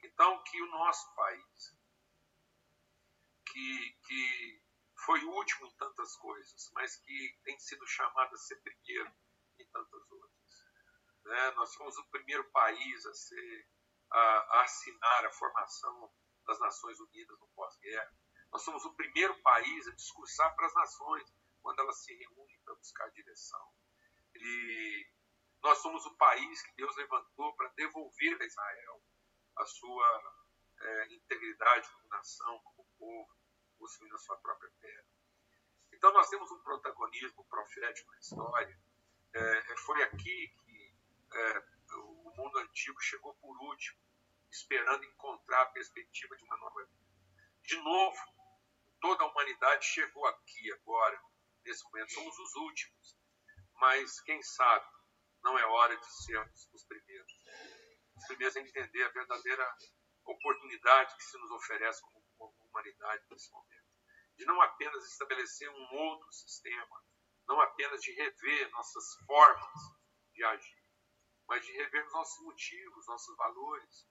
Então, 0.04 0.44
que 0.44 0.62
o 0.62 0.72
nosso 0.72 1.16
país, 1.16 1.78
que, 3.48 3.98
que 4.06 4.62
foi 5.06 5.24
último 5.24 5.68
em 5.68 5.76
tantas 5.76 6.16
coisas, 6.18 6.72
mas 6.74 6.98
que 6.98 7.40
tem 7.44 7.58
sido 7.60 7.88
chamado 7.88 8.34
a 8.34 8.38
ser 8.38 8.58
primeiro 8.62 9.14
em 9.60 9.70
tantas 9.70 10.12
outras. 10.12 10.34
Né? 11.24 11.52
Nós 11.52 11.74
fomos 11.76 11.98
o 11.98 12.10
primeiro 12.10 12.44
país 12.52 13.06
a, 13.06 13.14
ser, 13.14 13.68
a, 14.12 14.20
a 14.20 14.62
assinar 14.64 15.26
a 15.26 15.32
formação 15.32 16.14
das 16.46 16.60
Nações 16.60 17.00
Unidas 17.00 17.40
no 17.40 17.48
pós-guerra. 17.56 18.14
Nós 18.52 18.64
somos 18.64 18.84
o 18.86 18.94
primeiro 18.96 19.42
país 19.42 19.88
a 19.88 19.96
discursar 19.96 20.54
para 20.56 20.66
as 20.68 20.74
nações 20.76 21.34
quando 21.64 21.80
elas 21.80 22.04
se 22.04 22.14
reúnem 22.14 22.60
para 22.64 22.76
buscar 22.76 23.10
direção. 23.12 23.74
E 24.36 25.08
nós 25.62 25.80
somos 25.80 26.06
o 26.06 26.16
país 26.18 26.62
que 26.62 26.76
Deus 26.76 26.96
levantou 26.98 27.56
para 27.56 27.70
devolver 27.70 28.40
a 28.40 28.46
Israel 28.46 29.02
a 29.56 29.66
sua 29.66 30.36
é, 30.80 31.14
integridade 31.14 31.90
como 31.90 32.10
nação, 32.10 32.60
como 32.60 32.88
povo, 33.00 33.36
possuindo 33.80 34.16
a 34.16 34.20
sua 34.20 34.38
própria 34.38 34.70
terra. 34.82 35.08
Então 35.94 36.12
nós 36.12 36.30
temos 36.30 36.52
um 36.52 36.62
protagonismo 36.62 37.46
profético 37.46 38.12
na 38.12 38.20
história. 38.20 38.80
É, 39.34 39.78
foi 39.78 40.04
aqui 40.04 40.50
que 40.50 40.96
é, 41.32 41.64
o 41.96 42.34
mundo 42.36 42.60
antigo 42.60 43.00
chegou 43.02 43.34
por 43.36 43.58
último 43.64 44.04
esperando 44.54 45.04
encontrar 45.04 45.64
a 45.64 45.68
perspectiva 45.68 46.36
de 46.38 46.44
uma 46.44 46.58
nova 46.58 46.86
vida. 46.86 47.04
De 47.64 47.76
novo, 47.78 48.18
toda 49.02 49.24
a 49.24 49.28
humanidade 49.28 49.86
chegou 49.86 50.26
aqui 50.28 50.72
agora, 50.74 51.20
nesse 51.66 51.84
momento, 51.86 52.14
somos 52.14 52.38
os 52.40 52.56
últimos. 52.56 53.18
Mas 53.76 54.22
quem 54.22 54.42
sabe 54.42 54.86
não 55.44 55.58
é 55.58 55.66
hora 55.66 55.98
de 55.98 56.24
sermos 56.24 56.70
os 56.74 56.84
primeiros. 56.86 57.34
Os 58.16 58.28
primeiros 58.28 58.56
a 58.56 58.62
entender 58.62 59.04
a 59.04 59.10
verdadeira 59.10 59.78
oportunidade 60.26 61.16
que 61.16 61.24
se 61.24 61.38
nos 61.38 61.52
oferece 61.52 62.02
como, 62.02 62.24
como 62.38 62.70
humanidade 62.70 63.26
nesse 63.30 63.52
momento. 63.52 63.84
De 64.38 64.46
não 64.46 64.62
apenas 64.62 65.06
estabelecer 65.06 65.70
um 65.70 65.96
outro 65.96 66.32
sistema, 66.32 67.04
não 67.48 67.60
apenas 67.62 68.02
de 68.02 68.12
rever 68.14 68.70
nossas 68.72 69.16
formas 69.26 69.80
de 70.34 70.44
agir, 70.44 70.84
mas 71.48 71.66
de 71.66 71.72
rever 71.74 72.10
nossos 72.12 72.44
motivos, 72.44 73.08
nossos 73.08 73.36
valores, 73.36 74.08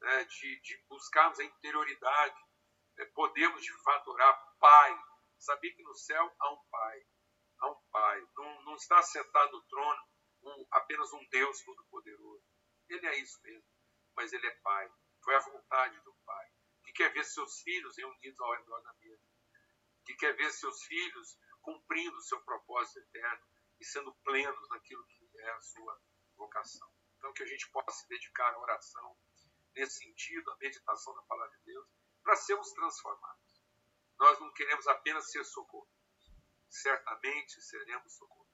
né, 0.00 0.24
de, 0.24 0.60
de, 0.60 0.84
buscarmos 0.88 1.38
a 1.38 1.44
interioridade. 1.44 2.40
É, 2.98 3.04
podemos, 3.06 3.62
de 3.62 3.72
fato, 3.82 4.10
orar, 4.10 4.58
Pai, 4.58 5.04
saber 5.42 5.72
que 5.72 5.82
no 5.82 5.94
céu 5.94 6.34
há 6.38 6.52
um 6.52 6.64
Pai, 6.70 7.06
há 7.58 7.70
um 7.70 7.80
Pai. 7.90 8.26
Não, 8.36 8.62
não 8.64 8.74
está 8.76 9.02
sentado 9.02 9.52
no 9.52 9.62
trono 9.64 10.08
um, 10.42 10.66
apenas 10.70 11.12
um 11.12 11.28
Deus 11.28 11.62
todo-poderoso. 11.62 12.44
Ele 12.88 13.06
é 13.06 13.18
isso 13.18 13.40
mesmo, 13.42 13.68
mas 14.16 14.32
Ele 14.32 14.46
é 14.46 14.54
Pai. 14.62 14.90
Foi 15.22 15.34
a 15.34 15.40
vontade 15.40 15.98
do 16.00 16.14
Pai, 16.24 16.52
que 16.84 16.92
quer 16.92 17.12
ver 17.12 17.24
seus 17.24 17.60
filhos 17.60 17.96
reunidos 17.96 18.40
ao 18.40 18.52
redor 18.52 18.80
da 18.82 18.92
mesa, 18.94 19.26
que 20.04 20.14
quer 20.14 20.34
ver 20.36 20.50
seus 20.50 20.82
filhos 20.84 21.38
cumprindo 21.60 22.16
o 22.16 22.22
seu 22.22 22.40
propósito 22.42 22.98
eterno 22.98 23.46
e 23.80 23.84
sendo 23.84 24.14
plenos 24.24 24.68
naquilo 24.68 25.04
que 25.06 25.30
é 25.38 25.50
a 25.50 25.60
sua 25.60 26.00
vocação. 26.36 26.90
Então, 27.16 27.32
que 27.32 27.42
a 27.42 27.46
gente 27.46 27.70
possa 27.70 27.92
se 27.92 28.08
dedicar 28.08 28.52
à 28.52 28.58
oração, 28.58 29.16
nesse 29.76 29.98
sentido, 29.98 30.50
a 30.50 30.56
meditação 30.56 31.14
da 31.14 31.22
palavra 31.22 31.56
de 31.56 31.64
Deus, 31.64 31.88
para 32.22 32.36
sermos 32.36 32.72
transformados. 32.72 33.51
Nós 34.18 34.38
não 34.40 34.52
queremos 34.52 34.86
apenas 34.86 35.30
ser 35.30 35.44
socorridos, 35.44 36.32
certamente 36.68 37.60
seremos 37.60 38.12
socorridos. 38.14 38.52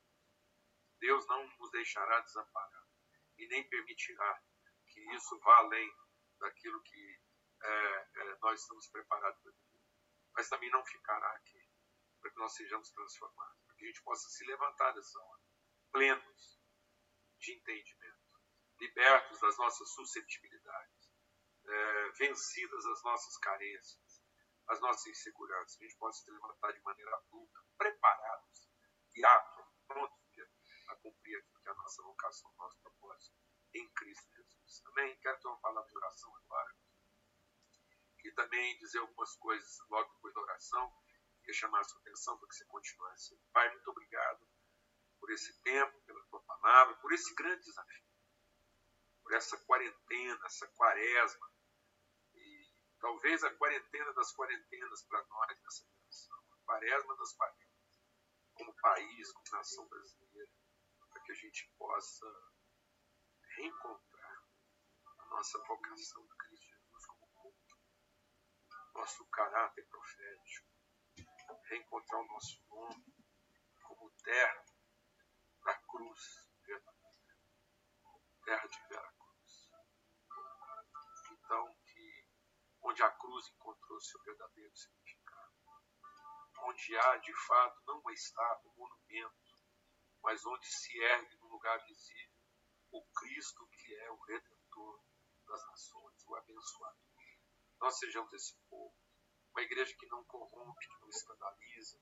Deus 0.98 1.26
não 1.26 1.46
nos 1.58 1.70
deixará 1.70 2.20
desamparar 2.20 2.88
e 3.36 3.46
nem 3.48 3.68
permitirá 3.68 4.42
que 4.86 5.00
isso 5.14 5.38
vá 5.40 5.58
além 5.58 5.94
daquilo 6.40 6.82
que 6.82 7.20
é, 7.62 8.08
é, 8.14 8.38
nós 8.40 8.60
estamos 8.60 8.88
preparados 8.88 9.40
para 9.40 9.52
viver. 9.52 9.80
Mas 10.34 10.48
também 10.48 10.70
não 10.70 10.84
ficará 10.84 11.30
aqui, 11.36 11.68
para 12.20 12.30
que 12.30 12.38
nós 12.38 12.54
sejamos 12.54 12.90
transformados, 12.90 13.62
para 13.66 13.76
que 13.76 13.84
a 13.84 13.88
gente 13.88 14.02
possa 14.02 14.28
se 14.28 14.44
levantar 14.44 14.92
dessa 14.92 15.18
hora, 15.20 15.42
plenos 15.92 16.60
de 17.38 17.52
entendimento, 17.52 18.40
libertos 18.78 19.40
das 19.40 19.56
nossas 19.58 19.88
suscetibilidades 19.90 20.98
é, 21.68 22.10
vencidas 22.12 22.86
as 22.86 23.02
nossas 23.02 23.36
carências, 23.38 24.07
as 24.68 24.80
nossas 24.80 25.06
inseguranças, 25.06 25.80
a 25.80 25.84
gente 25.84 25.96
possa 25.96 26.22
se 26.22 26.30
levantar 26.30 26.72
de 26.72 26.80
maneira 26.82 27.16
adulta, 27.16 27.64
preparados 27.76 28.70
e 29.14 29.24
aptos, 29.24 29.66
prontos 29.86 30.18
a 30.88 30.96
cumprir 30.96 31.38
aquilo 31.38 31.60
que 31.60 31.68
é 31.68 31.72
a 31.72 31.74
nossa 31.74 32.02
vocação, 32.02 32.50
o 32.50 32.56
nosso 32.56 32.80
propósito 32.80 33.36
em 33.74 33.88
Cristo 33.90 34.30
Jesus. 34.34 34.80
Também 34.80 35.16
quero 35.20 35.38
ter 35.40 35.48
uma 35.48 35.60
palavra 35.60 35.88
de 35.88 35.96
oração 35.96 36.34
agora. 36.36 36.74
E 38.24 38.32
também 38.32 38.78
dizer 38.78 38.98
algumas 38.98 39.34
coisas 39.36 39.78
logo 39.88 40.12
depois 40.14 40.34
da 40.34 40.40
oração, 40.40 40.92
e 41.46 41.54
chamar 41.54 41.80
a 41.80 41.84
sua 41.84 41.98
atenção 42.00 42.36
para 42.38 42.48
que 42.48 42.56
você 42.56 42.64
continuasse. 42.66 43.40
Pai, 43.52 43.70
muito 43.70 43.90
obrigado 43.90 44.46
por 45.18 45.30
esse 45.30 45.58
tempo, 45.62 46.00
pela 46.02 46.22
tua 46.26 46.42
palavra, 46.42 46.94
por 46.96 47.12
esse 47.12 47.34
grande 47.34 47.64
desafio, 47.64 48.06
por 49.22 49.32
essa 49.32 49.56
quarentena, 49.64 50.46
essa 50.46 50.66
quaresma, 50.68 51.50
Talvez 53.00 53.44
a 53.44 53.54
quarentena 53.54 54.12
das 54.14 54.32
quarentenas 54.32 55.02
para 55.04 55.24
nós 55.24 55.60
nessa 55.62 55.84
geração. 55.86 56.38
quaresma 56.64 57.16
das 57.16 57.32
quaresmas, 57.34 58.02
como 58.54 58.74
país, 58.76 59.32
como 59.32 59.46
nação 59.52 59.88
brasileira, 59.88 60.50
para 61.08 61.22
que 61.22 61.32
a 61.32 61.34
gente 61.34 61.72
possa 61.78 62.26
reencontrar 63.56 64.44
a 65.18 65.26
nossa 65.26 65.58
vocação 65.64 66.26
de 66.26 66.36
Cristo 66.36 66.66
Jesus 66.66 67.06
como 67.06 67.28
culto, 67.34 67.76
nosso 68.94 69.24
caráter 69.26 69.86
profético, 69.86 70.68
reencontrar 71.64 72.20
o 72.20 72.26
nosso 72.26 72.62
nome 72.68 73.14
como 73.82 74.10
terra 74.22 74.64
da 75.64 75.74
cruz 75.74 76.48
terra 78.48 78.66
de 78.66 78.88
Veracruz. 78.88 79.07
Onde 82.88 83.02
a 83.02 83.10
cruz 83.10 83.46
encontrou 83.50 84.00
seu 84.00 84.18
verdadeiro 84.22 84.74
significado, 84.74 85.52
onde 86.64 86.96
há 86.96 87.16
de 87.18 87.34
fato 87.46 87.82
não 87.86 88.00
uma 88.00 88.12
estátua, 88.14 88.72
um 88.72 88.76
monumento, 88.76 89.56
mas 90.22 90.44
onde 90.46 90.66
se 90.66 90.98
ergue 90.98 91.36
no 91.36 91.48
lugar 91.48 91.78
visível 91.84 92.38
o 92.90 93.04
Cristo 93.12 93.68
que 93.68 93.94
é 93.94 94.10
o 94.10 94.20
Redentor 94.22 95.04
das 95.46 95.66
nações, 95.66 96.26
o 96.26 96.34
abençoador. 96.34 96.98
Nós 97.78 97.98
sejamos 97.98 98.32
esse 98.32 98.56
povo, 98.70 98.96
uma 99.52 99.62
igreja 99.62 99.94
que 99.94 100.06
não 100.06 100.24
corrompe, 100.24 100.88
que 100.88 101.00
não 101.00 101.08
escandaliza, 101.10 102.00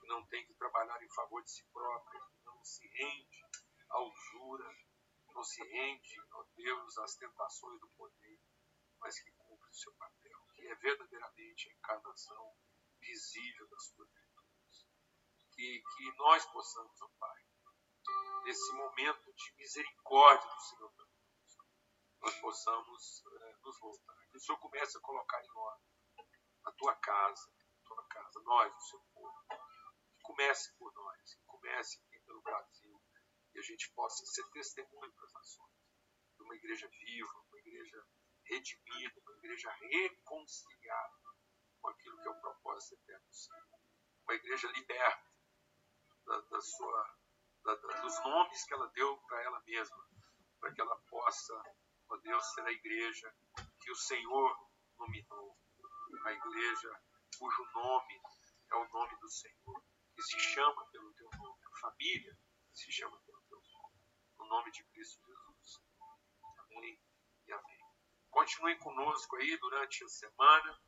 que 0.00 0.06
não 0.06 0.24
tem 0.28 0.46
que 0.46 0.54
trabalhar 0.54 1.02
em 1.02 1.10
favor 1.14 1.42
de 1.42 1.50
si 1.50 1.64
própria, 1.72 2.20
que 2.20 2.44
não 2.44 2.64
se 2.64 2.86
rende 2.86 3.44
à 3.90 4.00
usura, 4.00 4.72
que 5.26 5.34
não 5.34 5.42
se 5.42 5.62
rende, 5.64 6.20
ó 6.32 6.44
Deus, 6.54 6.98
às 6.98 7.16
tentações 7.16 7.80
do 7.80 7.88
poder, 7.90 8.37
mas 9.00 9.18
que 9.20 9.30
cumpre 9.32 9.70
o 9.70 9.74
seu 9.74 9.92
papel, 9.94 10.46
que 10.54 10.66
é 10.66 10.74
verdadeiramente 10.76 11.68
a 11.68 11.72
encarnação 11.72 12.56
visível 13.00 13.68
das 13.68 13.84
suas 13.86 14.08
virtudes. 14.10 14.86
Que, 15.52 15.82
que 15.82 16.16
nós 16.16 16.44
possamos, 16.46 17.00
ó 17.02 17.08
Pai, 17.18 17.44
nesse 18.44 18.72
momento 18.72 19.32
de 19.32 19.54
misericórdia 19.56 20.48
do 20.48 20.60
Senhor 20.60 20.90
conosco, 20.92 21.66
nós 22.20 22.34
possamos 22.40 23.24
é, 23.26 23.56
nos 23.62 23.78
voltar. 23.78 24.16
Que 24.30 24.36
o 24.36 24.40
Senhor 24.40 24.58
comece 24.58 24.98
a 24.98 25.00
colocar 25.00 25.42
em 25.42 25.50
ordem 25.50 25.88
a 26.64 26.72
tua 26.72 26.94
casa, 26.96 27.50
a 27.82 27.88
tua 27.88 28.04
casa, 28.08 28.40
nós, 28.40 28.74
o 28.74 28.80
seu 28.80 29.00
povo. 29.12 29.44
Que 30.12 30.20
comece 30.22 30.72
por 30.76 30.92
nós, 30.92 31.34
que 31.34 31.44
comece 31.46 31.98
aqui 31.98 32.20
pelo 32.20 32.42
Brasil, 32.42 33.02
e 33.54 33.58
a 33.58 33.62
gente 33.62 33.90
possa 33.92 34.24
ser 34.26 34.44
testemunho 34.50 35.12
para 35.12 35.24
as 35.24 35.32
nações 35.32 35.78
de 36.36 36.42
uma 36.44 36.54
igreja 36.54 36.88
viva, 36.88 37.44
uma 37.48 37.58
igreja 37.58 38.06
redimida, 38.48 39.20
uma 39.20 39.36
igreja 39.36 39.70
reconciliada 39.70 41.18
com 41.80 41.88
aquilo 41.88 42.20
que 42.20 42.28
é 42.28 42.30
o 42.30 42.40
propósito 42.40 42.94
eterno 42.94 43.26
do 43.26 43.34
Senhor. 43.34 43.80
Uma 44.24 44.34
igreja 44.34 44.68
liberta 44.68 45.32
da, 46.26 46.40
da 46.40 46.60
sua 46.60 47.18
da, 47.64 47.74
da, 47.74 48.00
dos 48.00 48.24
nomes 48.24 48.64
que 48.64 48.74
ela 48.74 48.88
deu 48.88 49.16
para 49.26 49.42
ela 49.42 49.62
mesma, 49.66 50.08
para 50.60 50.72
que 50.72 50.80
ela 50.80 50.96
possa, 51.08 51.54
ó 52.08 52.16
Deus, 52.16 52.44
ser 52.54 52.62
a 52.66 52.72
igreja 52.72 53.34
que 53.80 53.90
o 53.90 53.96
Senhor 53.96 54.70
nominou, 54.98 55.58
a 56.24 56.32
igreja 56.32 57.02
cujo 57.38 57.64
nome 57.74 58.20
é 58.70 58.74
o 58.74 58.88
nome 58.88 59.16
do 59.20 59.28
Senhor, 59.28 59.82
que 60.14 60.22
se 60.22 60.38
chama 60.40 60.86
pelo 60.90 61.12
teu 61.14 61.30
nome, 61.36 61.58
a 61.64 61.80
família 61.80 62.38
se 62.72 62.90
chama 62.90 63.20
pelo 63.20 63.40
teu 63.42 63.60
nome, 63.60 64.00
no 64.38 64.46
nome 64.46 64.70
de 64.70 64.84
Cristo 64.84 65.24
Jesus. 65.26 65.82
Amém 66.58 67.07
e 68.28 68.30
amém. 68.30 68.30
Continuem 68.30 68.78
conosco 68.78 69.36
aí 69.36 69.56
durante 69.58 70.04
a 70.04 70.08
semana 70.08 70.80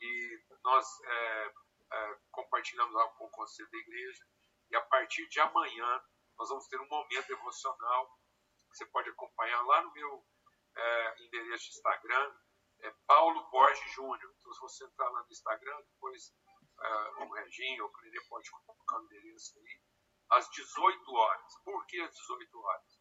e 0.00 0.44
nós 0.62 0.86
é, 1.04 1.52
é, 1.92 2.18
compartilhamos 2.30 2.94
algo 2.96 3.14
com 3.16 3.24
o 3.26 3.30
Conselho 3.30 3.70
da 3.70 3.78
Igreja 3.78 4.24
e 4.70 4.76
a 4.76 4.82
partir 4.82 5.28
de 5.28 5.40
amanhã 5.40 6.02
nós 6.38 6.48
vamos 6.48 6.68
ter 6.68 6.80
um 6.80 6.88
momento 6.88 7.30
emocional 7.30 8.06
que 8.70 8.76
você 8.76 8.86
pode 8.86 9.08
acompanhar 9.10 9.60
lá 9.62 9.82
no 9.82 9.92
meu 9.92 10.26
é, 10.76 11.24
endereço 11.24 11.64
de 11.64 11.70
Instagram, 11.70 12.36
é 12.80 12.90
Paulo 13.06 13.50
Borges 13.50 13.92
Júnior. 13.92 14.34
Então, 14.38 14.52
se 14.52 14.60
você 14.60 14.84
entrar 14.84 15.08
lá 15.08 15.22
no 15.22 15.30
Instagram, 15.30 15.76
depois 15.82 16.32
é, 16.80 17.24
o 17.24 17.32
Reginho 17.32 17.84
ou 17.84 17.90
o 17.90 17.92
Clenê 17.92 18.20
pode 18.28 18.48
colocar 18.50 18.98
o 18.98 19.04
endereço 19.04 19.58
aí, 19.58 19.80
às 20.30 20.48
18 20.50 21.12
horas. 21.12 21.54
Por 21.64 21.86
que 21.86 22.00
às 22.00 22.14
18 22.14 22.60
horas? 22.60 22.97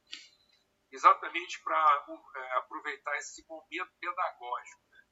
Exatamente 0.92 1.62
para 1.64 2.06
é, 2.36 2.58
aproveitar 2.58 3.18
esse 3.18 3.46
momento 3.48 3.92
pedagógico. 4.00 4.82
Né? 4.90 5.06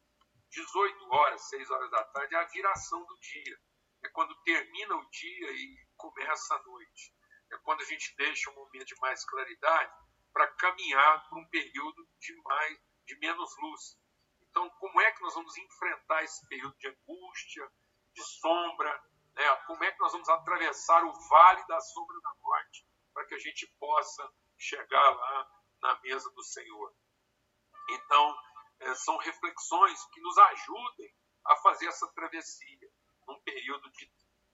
18 0.51 1.13
horas, 1.13 1.49
6 1.49 1.69
horas 1.69 1.91
da 1.91 2.03
tarde, 2.05 2.36
é 2.36 2.38
a 2.38 2.45
viração 2.45 3.03
do 3.05 3.19
dia. 3.19 3.59
É 4.03 4.09
quando 4.09 4.36
termina 4.43 4.95
o 4.95 5.09
dia 5.09 5.51
e 5.51 5.78
começa 5.97 6.55
a 6.55 6.63
noite 6.63 7.15
é 7.51 7.57
quando 7.59 7.82
a 7.82 7.86
gente 7.86 8.15
deixa 8.17 8.49
um 8.49 8.55
momento 8.55 8.86
de 8.86 8.99
mais 8.99 9.23
claridade 9.26 9.93
para 10.34 10.47
caminhar 10.55 11.30
para 11.30 11.39
um 11.39 11.47
período 11.49 12.07
de 12.19 12.36
mais 12.41 12.80
de 13.05 13.17
menos 13.19 13.55
luz. 13.59 13.99
Então, 14.41 14.69
como 14.71 14.99
é 15.01 15.11
que 15.11 15.21
nós 15.21 15.34
vamos 15.34 15.55
enfrentar 15.57 16.23
esse 16.23 16.45
período 16.47 16.76
de 16.78 16.88
angústia, 16.88 17.69
de 18.13 18.23
sombra? 18.23 19.03
Né? 19.36 19.55
Como 19.67 19.84
é 19.84 19.91
que 19.91 19.99
nós 19.99 20.11
vamos 20.11 20.28
atravessar 20.30 21.03
o 21.03 21.13
vale 21.30 21.65
da 21.67 21.80
sombra 21.80 22.19
da 22.21 22.34
morte 22.41 22.88
para 23.13 23.26
que 23.26 23.36
a 23.36 23.39
gente 23.39 23.67
possa 23.80 24.30
chegar 24.57 25.09
lá 25.09 25.55
na 25.86 26.00
mesa 26.02 26.30
do 26.32 26.44
Senhor? 26.44 26.96
Então, 27.90 28.38
é, 28.80 28.96
são 28.96 29.18
reflexões 29.18 30.06
que 30.08 30.22
nos 30.22 30.38
ajudem 30.38 31.16
a 31.46 31.56
fazer 31.58 31.88
essa 31.88 32.08
travessia 32.14 32.90
num 33.28 33.40
período 33.42 33.90
de 33.92 34.10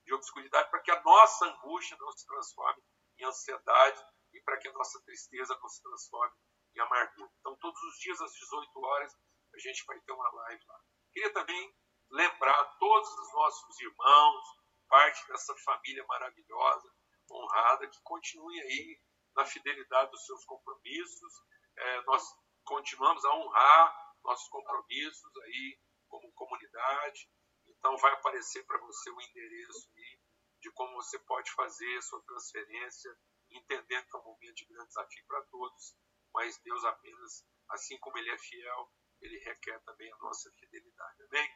de 0.06 0.14
obscuridade, 0.14 0.70
para 0.70 0.82
que 0.82 0.92
a 0.92 1.02
nossa 1.02 1.46
angústia 1.46 1.98
não 2.00 2.12
se 2.12 2.26
transforme 2.26 2.84
em 3.20 3.26
ansiedade 3.26 4.04
e 4.34 4.42
para 4.42 4.58
que 4.58 4.68
a 4.68 4.74
nossa 4.74 5.02
tristeza 5.04 5.58
não 5.62 5.70
se 5.70 5.82
transforme 5.82 6.36
em 6.76 6.80
amargura. 6.80 7.32
Então, 7.40 7.56
todos 7.58 7.82
os 7.84 8.00
dias 8.00 8.22
às 8.22 8.34
18 8.34 8.80
horas, 8.80 9.14
a 9.54 9.60
gente 9.60 9.86
vai 9.86 10.00
ter 10.02 10.12
uma 10.12 10.30
live 10.30 10.66
lá. 10.66 10.80
Queria 11.12 11.34
também 11.34 11.76
lembrar 12.10 12.64
todos 12.78 13.10
os 13.10 13.34
nossos 13.34 13.80
irmãos, 13.80 14.44
parte 14.88 15.28
dessa 15.28 15.56
família 15.58 16.06
maravilhosa, 16.08 16.94
honrada, 17.30 17.88
que 17.88 18.02
continuem 18.04 18.62
aí 18.62 19.00
na 19.36 19.46
fidelidade 19.46 20.12
dos 20.12 20.26
seus 20.26 20.44
compromissos. 20.46 21.34
É, 21.78 22.02
nós 22.04 22.24
continuamos 22.64 23.24
a 23.26 23.36
honrar 23.36 24.16
nossos 24.24 24.48
compromissos 24.50 25.38
aí 25.44 25.80
como 26.08 26.32
comunidade. 26.34 27.30
Então 27.68 27.98
vai 27.98 28.14
aparecer 28.14 28.66
para 28.66 28.78
você 28.80 29.10
o 29.10 29.22
endereço 29.22 29.90
aí 29.96 30.20
de 30.60 30.72
como 30.74 30.94
você 30.96 31.18
pode 31.20 31.52
fazer 31.54 32.02
sua 32.04 32.22
transferência, 32.24 33.18
entendendo 33.50 34.06
que 34.06 34.16
é 34.16 34.20
um 34.20 34.24
momento 34.24 34.56
de 34.56 34.66
grande 34.66 34.88
desafio 34.88 35.26
para 35.28 35.42
todos, 35.46 35.96
mas 36.34 36.62
Deus 36.64 36.86
apenas, 36.86 37.46
assim 37.70 37.98
como 38.00 38.18
Ele 38.18 38.30
é 38.30 38.38
fiel, 38.38 38.92
Ele 39.22 39.40
requer 39.40 39.80
também 39.84 40.12
a 40.14 40.18
nossa 40.18 40.52
fidelidade. 40.60 41.24
Amém? 41.24 41.50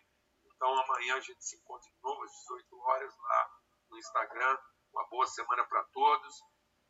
Então 0.46 0.80
amanhã 0.80 1.16
a 1.16 1.22
gente 1.22 1.44
se 1.46 1.58
encontra 1.58 1.90
de 1.92 2.02
novo 2.02 2.24
às 2.24 2.32
18 2.32 2.80
horas 2.80 3.18
lá 3.18 3.62
no 3.90 3.98
Instagram. 3.98 4.58
Uma 4.92 5.08
boa 5.10 5.28
semana 5.28 5.66
para 5.66 5.84
todos. 5.86 6.42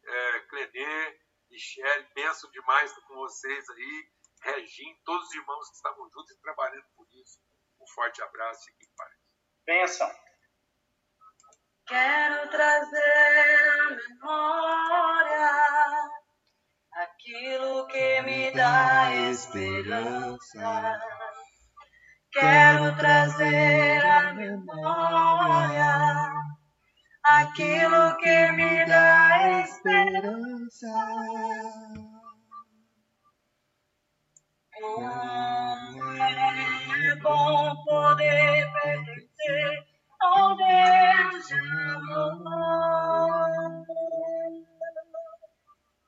É, 0.08 0.40
Clenê, 0.42 1.20
Michele, 1.50 2.08
penso 2.14 2.50
demais 2.52 2.94
com 2.94 3.16
vocês 3.16 3.70
aí. 3.70 4.10
Regim, 4.42 4.96
todos 5.04 5.28
os 5.28 5.34
irmãos 5.34 5.70
que 5.70 5.76
estavam 5.76 6.10
juntos 6.12 6.32
e 6.32 6.42
trabalhando 6.42 6.86
por 6.96 7.08
isso. 7.14 7.40
Um 7.82 7.88
forte 7.88 8.22
abraço 8.22 8.70
e 8.70 8.74
que 8.74 8.88
paz. 8.96 9.12
Bênção. 9.66 10.12
Quero 11.88 12.50
trazer 12.50 13.80
à 13.82 13.90
memória 13.92 15.52
aquilo 16.94 17.88
que 17.88 18.22
me 18.22 18.52
dá 18.52 19.14
esperança. 19.32 21.00
Quero 22.32 22.96
trazer 22.98 24.06
à 24.06 24.34
memória 24.34 26.35
aquilo 27.26 28.16
que 28.18 28.52
me 28.52 28.86
dá 28.86 29.62
esperança. 29.62 30.94
Como 34.80 36.14
é 36.22 37.16
bom 37.22 37.76
poder 37.86 38.72
pertencer 38.82 39.86
ao 40.22 40.56
Deus 40.56 41.48
de 41.48 41.56
amor. 41.96 43.50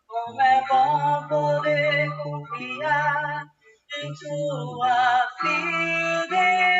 Como 0.07 0.41
é 0.41 0.63
bom 0.69 1.27
poder 1.27 2.09
confiar 2.23 3.45
em 4.03 4.13
tua 4.13 5.27
fidelidade. 5.39 6.77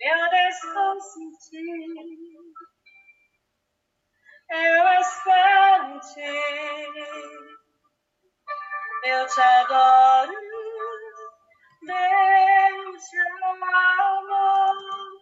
Eu 0.00 0.30
descanso 0.30 1.20
em. 1.20 1.28
Eu 4.50 5.00
espero 5.00 5.84
em 5.84 5.98
ti. 5.98 6.20
Eu 9.04 9.26
te 9.26 9.40
adoro, 9.40 10.32
Deus 11.82 13.10
te 13.10 13.18
amor. 13.18 15.17